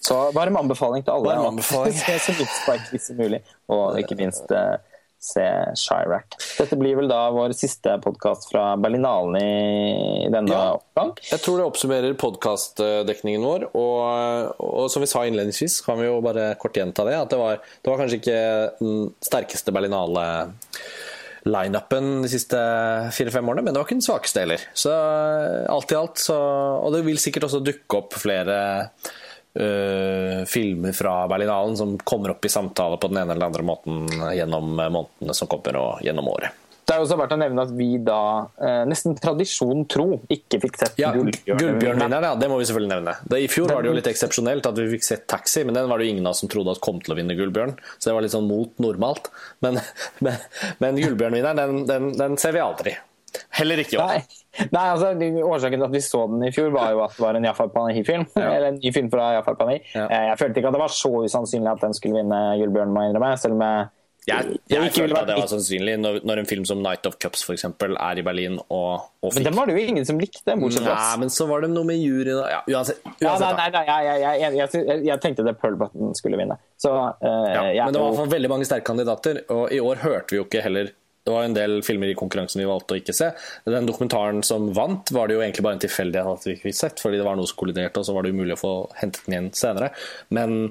Så 0.00 0.18
varm 0.36 0.56
anbefaling 0.60 1.04
til 1.06 1.16
alle. 1.16 1.34
Varm 1.34 1.48
anbefaling. 1.54 1.96
se 1.98 2.18
så 2.22 2.36
Spike 2.38 3.02
som 3.02 3.18
mulig, 3.18 3.42
og 3.72 3.98
ikke 4.00 4.18
minst 4.18 4.52
uh, 4.54 4.78
se 5.18 5.44
Chirac. 5.74 6.36
Dette 6.58 6.78
blir 6.78 6.96
vel 6.98 7.10
da 7.10 7.24
vår 7.34 7.52
siste 7.58 7.96
podkast 8.04 8.48
fra 8.52 8.70
Berlinalen 8.78 9.36
i 9.40 10.30
denne 10.30 10.54
ja, 10.54 10.76
oppgang. 10.78 11.12
Jeg 11.26 11.42
tror 11.42 11.58
det 11.58 11.66
oppsummerer 11.66 12.16
podkastdekningen 12.20 13.44
vår. 13.44 13.68
Og, 13.72 14.54
og, 14.62 14.86
som 14.92 15.02
vi 15.02 15.10
sa 15.10 15.24
innledningsvis, 15.26 15.80
kan 15.86 15.98
vi 16.00 16.06
jo 16.06 16.22
bare 16.24 16.52
kort 16.62 16.78
gjenta 16.78 17.06
det. 17.08 17.18
At 17.18 17.34
det 17.34 17.42
var, 17.42 17.58
det 17.58 17.92
var 17.92 18.02
kanskje 18.02 18.22
ikke 18.22 18.40
den 18.78 19.12
sterkeste 19.26 19.74
Berlinale 19.74 20.26
lineupen 21.48 22.22
de 22.24 22.30
siste 22.30 22.58
fire-fem 23.14 23.46
årene, 23.50 23.64
men 23.64 23.74
det 23.74 23.80
var 23.80 23.86
ikke 23.88 23.98
den 23.98 24.04
svakeste 24.06 24.42
heller. 24.42 24.64
Så 24.76 24.92
alt 24.92 25.94
i 25.94 25.98
alt 25.98 26.20
så 26.20 26.36
Og 26.84 26.92
det 26.94 27.04
vil 27.06 27.20
sikkert 27.20 27.48
også 27.48 27.62
dukke 27.64 28.02
opp 28.02 28.16
flere 28.18 28.58
uh, 29.58 30.46
filmer 30.48 30.96
fra 30.96 31.20
Berlinalen 31.30 31.76
som 31.78 31.98
kommer 31.98 32.34
opp 32.34 32.46
i 32.46 32.52
samtale 32.52 33.00
på 33.00 33.10
den 33.10 33.22
ene 33.22 33.36
eller 33.36 33.50
andre 33.50 33.66
måten 33.66 34.06
gjennom 34.34 34.72
månedene 34.78 35.36
som 35.36 35.50
kommer, 35.50 35.76
og 35.82 36.06
gjennom 36.06 36.30
året. 36.32 36.64
Det 36.88 36.94
er 36.96 37.02
også 37.04 37.18
verdt 37.20 37.34
å 37.34 37.36
nevne 37.36 37.64
at 37.66 37.72
vi 37.76 37.86
da, 38.00 38.48
eh, 38.64 38.82
nesten 38.88 39.12
tradisjon 39.20 39.82
tro, 39.92 40.06
ikke 40.32 40.56
fikk 40.62 40.78
sett 40.80 41.02
ja, 41.02 41.10
Gullbjørnvinneren. 41.12 42.24
Ja, 42.24 42.30
det 42.40 42.48
må 42.48 42.56
vi 42.56 42.64
selvfølgelig 42.64 42.94
nevne. 42.94 43.12
Det, 43.28 43.42
I 43.44 43.50
fjor 43.52 43.68
var 43.68 43.84
det 43.84 43.90
jo 43.90 43.96
litt 43.98 44.08
eksepsjonelt 44.08 44.64
at 44.70 44.80
vi 44.80 44.86
fikk 44.94 45.04
sett 45.04 45.26
Taxi, 45.28 45.66
men 45.68 45.76
den 45.76 45.90
var 45.90 46.00
det 46.00 46.06
jo 46.08 46.14
ingen 46.14 46.24
av 46.24 46.32
oss 46.32 46.40
som 46.40 46.48
trodde 46.48 46.72
at 46.72 46.80
kom 46.80 47.02
til 47.04 47.12
å 47.12 47.18
vinne 47.18 47.36
Gullbjørn. 47.36 47.74
Så 47.98 48.08
det 48.08 48.14
var 48.16 48.24
litt 48.24 48.32
sånn 48.32 48.48
mot 48.48 48.72
normalt. 48.80 49.28
Men, 49.60 49.82
men, 50.24 50.40
men 50.80 51.02
Gullbjørnvinneren, 51.02 51.60
den, 51.60 51.84
den, 51.90 52.08
den, 52.16 52.40
ser 52.40 52.56
vi 52.56 52.64
aldri. 52.64 52.96
Heller 53.58 53.82
ikke 53.82 53.96
i 53.96 54.00
år. 54.00 54.14
Nei. 54.14 54.68
Nei, 54.74 54.84
altså, 54.90 55.12
Årsaken 55.48 55.78
til 55.78 55.86
at 55.86 55.94
vi 55.94 56.00
så 56.02 56.24
den 56.30 56.48
i 56.48 56.52
fjor, 56.54 56.72
var 56.74 56.94
jo 56.94 57.04
at 57.04 57.14
det 57.14 57.22
var 57.22 57.38
en 57.38 57.46
Jafar 57.46 57.68
Panahi-film. 57.74 58.26
Ja. 58.34 58.48
Eller 58.56 58.72
en 58.72 58.80
ny 58.80 58.92
film 58.94 59.10
fra 59.12 59.30
Jafar 59.36 59.58
Panahi. 59.60 59.82
Ja. 59.94 60.08
Eh, 60.08 60.24
jeg 60.32 60.40
følte 60.40 60.62
ikke 60.62 60.72
at 60.72 60.78
det 60.78 60.82
var 60.82 60.96
så 60.96 61.12
usannsynlig 61.28 61.70
at 61.74 61.86
den 61.86 61.94
skulle 61.96 62.22
vinne 62.22 62.42
Gullbjørn, 62.62 62.92
må 62.94 63.04
jeg 63.04 63.14
innrømme. 63.14 63.36
Selv 63.40 63.58
om 63.58 63.64
jeg 63.66 63.86
jeg, 64.28 64.58
jeg 64.68 64.90
følte 64.92 65.20
at 65.22 65.28
det 65.30 65.36
var 65.38 65.48
sannsynlig 65.48 65.94
når, 66.00 66.18
når, 66.26 66.42
en 66.42 66.48
film 66.48 66.64
som 66.68 66.82
Night 66.84 67.06
of 67.08 67.16
Cups 67.22 67.44
for 67.46 67.56
eksempel, 67.56 67.94
er 67.96 68.20
i 68.20 68.24
Berlin 68.26 68.58
og, 68.58 69.06
og 69.22 69.32
fikk... 69.32 69.38
Men 69.38 69.46
den 69.46 69.56
var 69.56 69.70
det 69.70 69.76
jo 69.78 69.84
ingen 69.92 70.08
som 70.08 70.20
likte, 70.20 70.56
bortsett 70.60 70.84
fra 70.84 70.96
Nei, 70.98 71.20
men 71.22 71.32
så 71.32 71.46
var 71.48 71.64
det 71.64 71.70
noe 71.72 71.88
med 71.88 71.96
juryen 72.02 72.42
ja, 72.52 72.60
Uansett. 72.68 73.00
uansett 73.06 73.46
ja, 73.46 73.54
nei, 73.56 73.68
nei, 73.72 73.96
jeg, 74.42 74.68
jeg, 75.06 75.18
tenkte 75.24 75.46
det 75.46 75.56
Pearl 75.62 75.78
Button 75.80 76.12
skulle 76.18 76.40
vinne. 76.40 76.58
Så, 76.76 76.92
uh, 76.92 77.48
ja, 77.72 77.86
men 77.86 77.94
det 77.94 78.02
var 78.02 78.10
i 78.10 78.10
hvert 78.10 78.20
fall 78.20 78.32
veldig 78.34 78.52
mange 78.52 78.68
sterke 78.68 78.88
kandidater, 78.90 79.42
og 79.54 79.72
i 79.72 79.80
år 79.80 80.02
hørte 80.04 80.34
vi 80.34 80.42
jo 80.42 80.48
ikke 80.48 80.64
heller 80.66 80.92
det 81.28 81.34
var 81.36 81.44
en 81.44 81.56
del 81.56 81.78
filmer 81.84 82.08
i 82.08 82.16
konkurransen 82.18 82.62
vi 82.62 82.68
valgte 82.68 82.96
å 82.96 83.00
ikke 83.02 83.16
se. 83.16 83.30
Den 83.68 83.88
dokumentaren 83.88 84.40
som 84.46 84.70
vant, 84.76 85.12
var 85.12 85.28
det 85.28 85.36
jo 85.36 85.44
egentlig 85.44 85.66
bare 85.66 85.76
en 85.76 85.84
tilfeldighet 85.84 86.32
at 86.32 86.48
vi 86.48 86.56
ikke 86.56 86.70
fikk 86.70 86.80
sett, 86.80 87.04
fordi 87.04 87.20
det 87.20 87.28
var 87.28 87.36
noe 87.36 87.48
som 87.50 87.60
kolliderte, 87.60 88.00
og 88.00 88.08
så 88.08 88.16
var 88.16 88.24
det 88.24 88.32
umulig 88.32 88.56
å 88.56 88.62
få 88.62 88.74
hentet 88.96 89.26
den 89.26 89.36
igjen 89.36 89.50
senere. 89.56 89.92
Men 90.32 90.70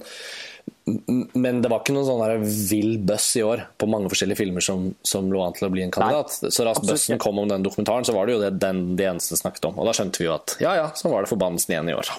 men 1.33 1.59
det 1.59 1.67
var 1.67 1.81
ikke 1.81 1.93
noen 1.95 2.07
sånn 2.07 2.45
vill 2.69 2.93
buzz 3.03 3.25
i 3.39 3.43
år 3.43 3.65
på 3.79 3.89
mange 3.91 4.07
forskjellige 4.11 4.39
filmer 4.39 4.63
som, 4.63 4.85
som 5.03 5.27
lå 5.31 5.41
an 5.43 5.55
til 5.55 5.67
å 5.67 5.71
bli 5.73 5.83
en 5.83 5.91
kandidat. 5.91 6.37
Nei, 6.43 6.51
så 6.55 6.63
raskt 6.63 6.87
buzzen 6.87 7.19
kom 7.19 7.41
om 7.41 7.49
den 7.51 7.65
dokumentaren, 7.65 8.07
så 8.07 8.15
var 8.15 8.27
det 8.27 8.37
jo 8.37 8.43
det 8.45 8.53
den 8.63 8.95
de 8.99 9.07
eneste 9.09 9.35
snakket 9.39 9.67
om. 9.67 9.81
Og 9.81 9.89
da 9.89 9.95
skjønte 9.97 10.23
vi 10.23 10.29
jo 10.29 10.35
at 10.37 10.55
ja 10.63 10.77
ja, 10.79 10.87
så 10.95 11.11
var 11.11 11.25
det 11.25 11.31
forbannelsen 11.33 11.75
igjen 11.75 11.91
i 11.91 11.97
år. 11.97 12.13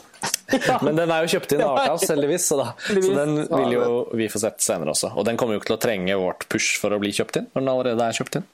Men 0.82 0.96
den 0.96 1.10
er 1.12 1.24
jo 1.24 1.30
kjøpt 1.34 1.52
inn 1.54 1.62
av 1.64 1.76
Arthouse, 1.76 2.08
heldigvis, 2.12 2.46
så, 2.48 2.56
da, 2.60 2.68
så 2.80 3.12
den 3.12 3.34
vil 3.50 3.74
jo 3.74 3.88
vi 4.16 4.28
få 4.32 4.40
sett 4.40 4.62
senere 4.64 4.94
også. 4.94 5.10
Og 5.18 5.26
den 5.28 5.36
kommer 5.40 5.54
jo 5.54 5.60
ikke 5.60 5.70
til 5.72 5.76
å 5.76 5.82
trenge 5.82 6.16
vårt 6.20 6.46
push 6.52 6.78
for 6.80 6.94
å 6.94 7.00
bli 7.02 7.12
kjøpt 7.14 7.40
inn, 7.40 7.48
når 7.52 7.60
den 7.60 7.70
allerede 7.72 8.06
er 8.06 8.16
kjøpt 8.16 8.38
inn. 8.40 8.46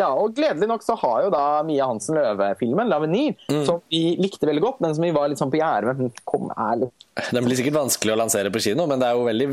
Ja, 0.00 0.08
og 0.10 0.34
gledelig 0.36 0.68
nok 0.70 0.86
så 0.86 0.96
har 0.98 1.26
jo 1.26 1.32
da 1.34 1.44
Mia 1.66 1.86
Hansen 1.88 2.18
Løve-filmen, 2.18 2.90
'Lavenir', 2.90 3.38
mm. 3.50 3.62
som 3.68 3.82
vi 3.92 4.02
likte 4.18 4.50
veldig 4.50 4.64
godt, 4.64 4.82
men 4.84 4.96
som 4.98 5.06
vi 5.06 5.12
var 5.14 5.30
litt 5.30 5.40
sånn 5.40 5.52
på 5.54 5.60
gjerdet 5.60 6.02
med. 6.02 6.22
Kom, 6.28 6.50
ærlig. 6.58 6.90
Den 7.30 7.46
blir 7.46 7.58
sikkert 7.58 7.78
vanskelig 7.78 8.14
å 8.14 8.18
lansere 8.18 8.52
på 8.54 8.62
kino, 8.62 8.88
men 8.90 9.00
det 9.00 9.08
er 9.08 9.18
jo 9.18 9.26
veldig 9.28 9.48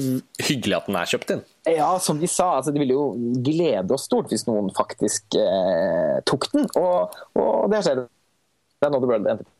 hyggelig 0.49 0.79
at 0.79 0.89
den 0.89 0.99
er 0.99 1.13
kjøpt 1.13 1.35
inn. 1.35 1.45
Ja, 1.69 1.89
som 2.01 2.19
de 2.21 2.29
sa, 2.29 2.51
altså, 2.59 2.73
det 2.73 2.81
ville 2.81 2.97
jo 2.97 3.07
glede 3.45 3.95
oss 3.95 4.09
stort 4.09 4.33
hvis 4.33 4.45
noen 4.49 4.73
faktisk 4.75 5.37
eh, 5.39 6.21
tok 6.29 6.49
den, 6.53 6.69
og, 6.81 7.15
og 7.41 7.69
det 7.73 7.85
skjer. 7.85 8.05
Det 8.05 8.89
er 8.89 8.91
Another 8.91 9.07
World 9.07 9.29
Entertainment 9.29 9.54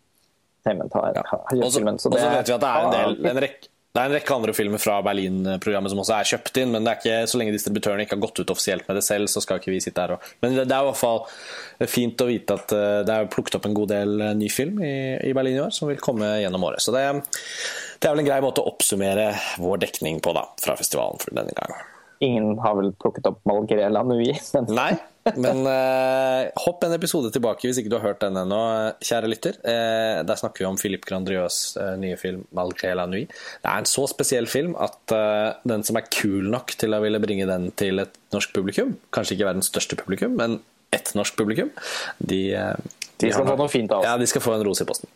Entertainment 0.65 0.93
har, 0.93 1.23
har 1.25 1.55
gjort 1.55 1.73
filmen. 1.73 1.99
Så, 1.99 2.11
så 2.11 2.29
vet 2.29 2.49
vi 2.49 2.53
at 2.55 2.61
det 2.61 2.69
er 2.69 2.85
en, 2.85 2.93
del, 2.93 3.17
en, 3.29 3.39
rekke, 3.43 3.69
det 3.95 4.01
er 4.01 4.09
en 4.09 4.15
rekke 4.17 4.35
andre 4.35 4.55
filmer 4.57 4.81
fra 4.81 4.97
Berlin-programmet 5.05 5.93
som 5.93 6.01
også 6.01 6.15
er 6.17 6.29
kjøpt 6.31 6.59
inn, 6.61 6.73
men 6.73 6.85
det 6.87 6.93
er 6.93 7.01
ikke, 7.01 7.29
så 7.29 7.39
lenge 7.39 7.53
distributøren 7.55 8.03
ikke 8.03 8.17
har 8.17 8.23
gått 8.25 8.41
ut 8.41 8.53
offisielt 8.55 8.89
med 8.89 8.99
det 8.99 9.05
selv, 9.05 9.29
så 9.31 9.43
skal 9.43 9.61
ikke 9.61 9.73
vi 9.75 9.81
sitte 9.85 10.01
her 10.01 10.15
og 10.17 10.29
Men 10.41 10.57
det, 10.57 10.67
det 10.71 10.75
er 10.75 10.83
i 10.83 10.89
hvert 10.89 11.01
fall 11.01 11.21
fint 11.91 12.25
å 12.25 12.29
vite 12.29 12.57
at 12.57 12.75
eh, 12.75 12.99
det 13.07 13.15
er 13.15 13.31
plukket 13.31 13.59
opp 13.59 13.69
en 13.69 13.77
god 13.77 13.93
del 13.93 14.15
eh, 14.21 14.37
ny 14.41 14.49
film 14.51 14.81
i, 14.83 14.95
i 15.29 15.33
Berlin 15.37 15.59
i 15.59 15.65
år, 15.67 15.75
som 15.75 15.91
vil 15.91 16.01
komme 16.01 16.33
gjennom 16.41 16.65
året. 16.67 16.83
Så 16.83 16.95
det, 16.95 17.05
det, 17.13 18.07
er 18.07 18.15
vel 18.15 18.25
en 18.25 18.31
grei 18.31 18.41
måte 18.43 18.63
å 18.63 18.71
oppsummere 18.73 19.31
vår 19.61 19.85
dekning 19.85 20.23
på 20.23 20.33
da, 20.35 20.47
fra 20.65 20.77
festivalen 20.79 21.21
for 21.21 21.37
denne 21.37 21.55
gang. 21.55 21.77
Ingen 22.23 22.59
har 22.63 22.77
vel 22.77 22.93
plukket 23.01 23.27
opp 23.29 23.41
Malgrela 23.47 24.03
Nui? 24.07 24.31
Men... 24.55 24.69
Nei, 24.79 24.91
men 25.33 25.65
eh, 25.69 26.51
hopp 26.65 26.83
en 26.85 26.93
episode 26.95 27.31
tilbake 27.33 27.67
hvis 27.67 27.79
ikke 27.81 27.91
du 27.91 27.97
har 27.97 28.05
hørt 28.05 28.21
den 28.23 28.37
ennå, 28.39 28.59
kjære 29.03 29.31
lytter. 29.31 29.57
Eh, 29.67 30.21
der 30.27 30.39
snakker 30.39 30.63
vi 30.63 30.69
om 30.69 30.79
Philippe 30.79 31.09
Grandriøs 31.09 31.59
eh, 31.81 31.95
nye 32.01 32.19
film 32.21 32.45
'Malgré 32.55 32.93
la 32.95 33.07
nuit'. 33.09 33.33
Det 33.63 33.71
er 33.71 33.81
en 33.81 33.89
så 33.89 34.05
spesiell 34.11 34.47
film 34.47 34.77
at 34.79 35.15
den 35.67 35.83
som 35.87 35.99
er 35.99 36.07
kul 36.13 36.51
nok 36.53 36.75
til 36.79 36.95
å 36.95 37.01
ville 37.03 37.21
bringe 37.23 37.47
den 37.49 37.71
til 37.79 38.03
et 38.05 38.15
norsk 38.35 38.53
publikum, 38.55 38.95
kanskje 39.15 39.37
ikke 39.37 39.49
verdens 39.49 39.71
største 39.73 39.97
publikum, 39.99 40.37
men 40.39 40.59
ett 40.95 41.11
norsk 41.17 41.35
publikum, 41.35 41.71
de 42.23 42.55
de 43.21 43.31
skal 43.31 43.47
få 43.47 43.55
noe 43.59 43.71
fint 43.71 43.91
av 43.91 44.01
oss. 44.01 44.07
Ja, 44.07 44.15
de 44.19 44.27
skal 44.27 44.43
få 44.43 44.55
en 44.57 44.63
rose 44.67 44.83
i 44.83 44.87
posten. 44.89 45.09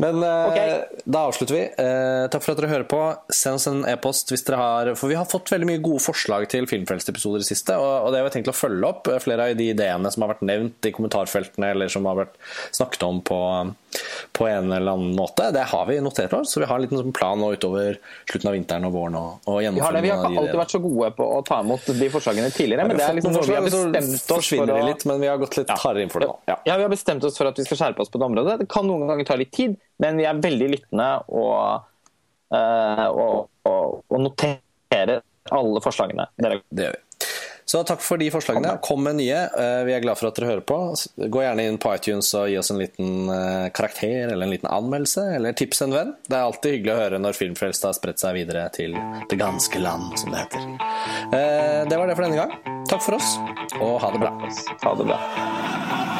Men 0.00 0.22
uh, 0.24 0.84
da 1.04 1.24
avslutter 1.28 1.56
vi. 1.56 1.64
Uh, 1.76 2.24
takk 2.32 2.44
for 2.44 2.54
at 2.54 2.62
dere 2.62 2.72
hører 2.72 2.86
på. 2.88 3.00
Send 3.28 3.60
oss 3.60 3.68
en 3.70 3.84
e-post 3.90 4.32
hvis 4.32 4.46
dere 4.46 4.60
har 4.60 4.92
For 4.96 5.12
vi 5.12 5.18
har 5.18 5.28
fått 5.28 5.52
veldig 5.52 5.68
mye 5.68 5.82
gode 5.84 6.02
forslag 6.04 6.48
til 6.52 6.68
Filmfrelst-episoder 6.70 7.42
i 7.42 7.44
det 7.44 7.50
siste, 7.50 7.76
og, 7.76 7.92
og, 8.06 8.12
det 8.12 8.22
har 8.22 8.28
vi 8.28 8.34
tenkt 8.38 8.52
å 8.52 8.56
følge 8.56 8.88
opp. 8.88 9.12
Flere 9.24 9.50
av 9.50 9.58
de 9.60 9.70
ideene 9.74 10.12
som 10.12 10.24
har 10.24 10.34
vært 10.34 10.46
nevnt 10.48 10.88
i 10.88 10.94
kommentarfeltene, 10.96 11.74
eller 11.74 11.92
som 11.92 12.08
har 12.08 12.22
vært 12.24 12.38
snakket 12.72 13.08
om 13.08 13.20
på, 13.24 13.40
på 14.32 14.46
en 14.48 14.72
eller 14.72 14.92
annen 14.92 15.14
måte, 15.16 15.50
det 15.54 15.64
har 15.70 15.86
vi 15.86 15.98
notert 16.04 16.32
oss. 16.36 16.52
Så 16.54 16.62
vi 16.62 16.68
har 16.70 16.78
en 16.78 16.84
liten 16.84 17.00
sånn 17.00 17.14
plan 17.14 17.40
nå 17.40 17.52
utover 17.54 17.98
slutten 18.30 18.50
av 18.50 18.56
vinteren 18.56 18.88
og 18.88 18.94
våren. 18.96 19.18
Og, 19.20 19.48
og 19.50 19.60
vi 19.60 19.82
har 19.84 19.96
det. 19.96 20.04
Vi 20.04 20.12
har 20.12 20.22
ikke 20.22 20.44
alltid 20.44 20.60
vært 20.62 20.74
så 20.76 20.80
gode 20.84 21.10
på 21.18 21.28
å 21.36 21.40
ta 21.46 21.60
imot 21.64 21.90
de 22.00 22.10
forslagene 22.12 22.50
tidligere, 22.54 22.88
men 22.88 23.00
det 23.00 23.06
er 23.06 23.18
liksom 23.18 23.36
noe 23.36 23.46
vi 23.48 23.58
har 23.58 23.66
bestemt 23.68 24.34
oss 24.38 24.50
for 24.54 24.74
å 24.76 24.80
litt, 24.88 25.06
men 25.10 25.22
vi 25.22 25.30
har 25.30 25.40
gått 25.42 25.58
litt 25.60 25.70
ja. 25.72 25.78
hardere 25.84 26.06
inn 26.06 26.12
for 26.12 26.24
det 26.24 26.30
nå. 26.30 26.38
Ja. 26.50 26.58
ja, 26.68 26.78
vi 26.80 26.86
har 26.86 26.92
bestemt 26.92 27.26
oss 27.28 27.38
for 27.40 27.50
at 27.50 27.60
vi 27.60 27.66
skal 27.68 27.80
skjerpe 27.80 28.04
oss 28.04 28.12
på 28.12 28.20
det 28.20 28.28
området. 28.28 28.58
Det 28.64 28.68
kan 28.70 28.88
noen 28.88 29.06
ganger 29.10 29.28
ta 29.28 29.38
litt 29.40 29.52
tid, 29.54 29.76
men 30.02 30.20
vi 30.20 30.28
er 30.28 30.42
veldig 30.42 30.70
lyttende 30.76 31.08
og, 31.28 31.86
uh, 32.54 33.06
og, 33.10 33.46
og, 33.68 34.02
og 34.08 34.26
noterer 34.26 35.22
alle 35.52 35.82
forslagene. 35.84 36.26
Det 36.40 36.56
gjør 36.86 36.96
vi. 36.96 37.03
Så 37.64 37.80
takk 37.88 38.02
for 38.04 38.20
de 38.20 38.28
forslagene. 38.32 38.76
Kom 38.84 39.02
med 39.06 39.16
nye. 39.16 39.38
Eh, 39.48 39.82
vi 39.88 39.94
er 39.96 40.02
glad 40.04 40.20
for 40.20 40.28
at 40.28 40.36
dere 40.36 40.50
hører 40.52 40.64
på. 40.68 40.78
Gå 41.16 41.44
gjerne 41.44 41.64
inn 41.64 41.78
på 41.80 41.94
iTunes 41.96 42.28
og 42.36 42.50
gi 42.52 42.58
oss 42.60 42.70
en 42.74 42.80
liten 42.82 43.30
eh, 43.32 43.68
karakter 43.74 44.34
eller 44.34 44.44
en 44.46 44.52
liten 44.52 44.70
anmeldelse, 44.70 45.26
eller 45.38 45.56
tips 45.56 45.84
en 45.86 45.96
venn. 45.96 46.14
Det 46.28 46.36
er 46.36 46.44
alltid 46.44 46.78
hyggelig 46.78 46.94
å 46.94 47.00
høre 47.00 47.22
når 47.24 47.38
Filmfrelst 47.40 47.88
har 47.88 47.96
spredt 47.96 48.22
seg 48.22 48.36
videre 48.36 48.66
til 48.74 48.96
det 49.30 49.40
ganske 49.40 49.80
land, 49.80 50.12
som 50.20 50.34
det 50.34 50.44
heter. 50.44 50.68
Det 51.88 51.98
var 51.98 52.08
det 52.08 52.16
for 52.18 52.26
denne 52.26 52.40
gang. 52.44 52.82
Takk 52.90 53.02
for 53.04 53.16
oss, 53.18 53.36
og 53.80 53.96
ha 54.04 54.12
det 54.12 54.22
bra. 54.22 54.34
Ha 54.84 54.98
det 55.00 55.08
bra. 55.08 56.13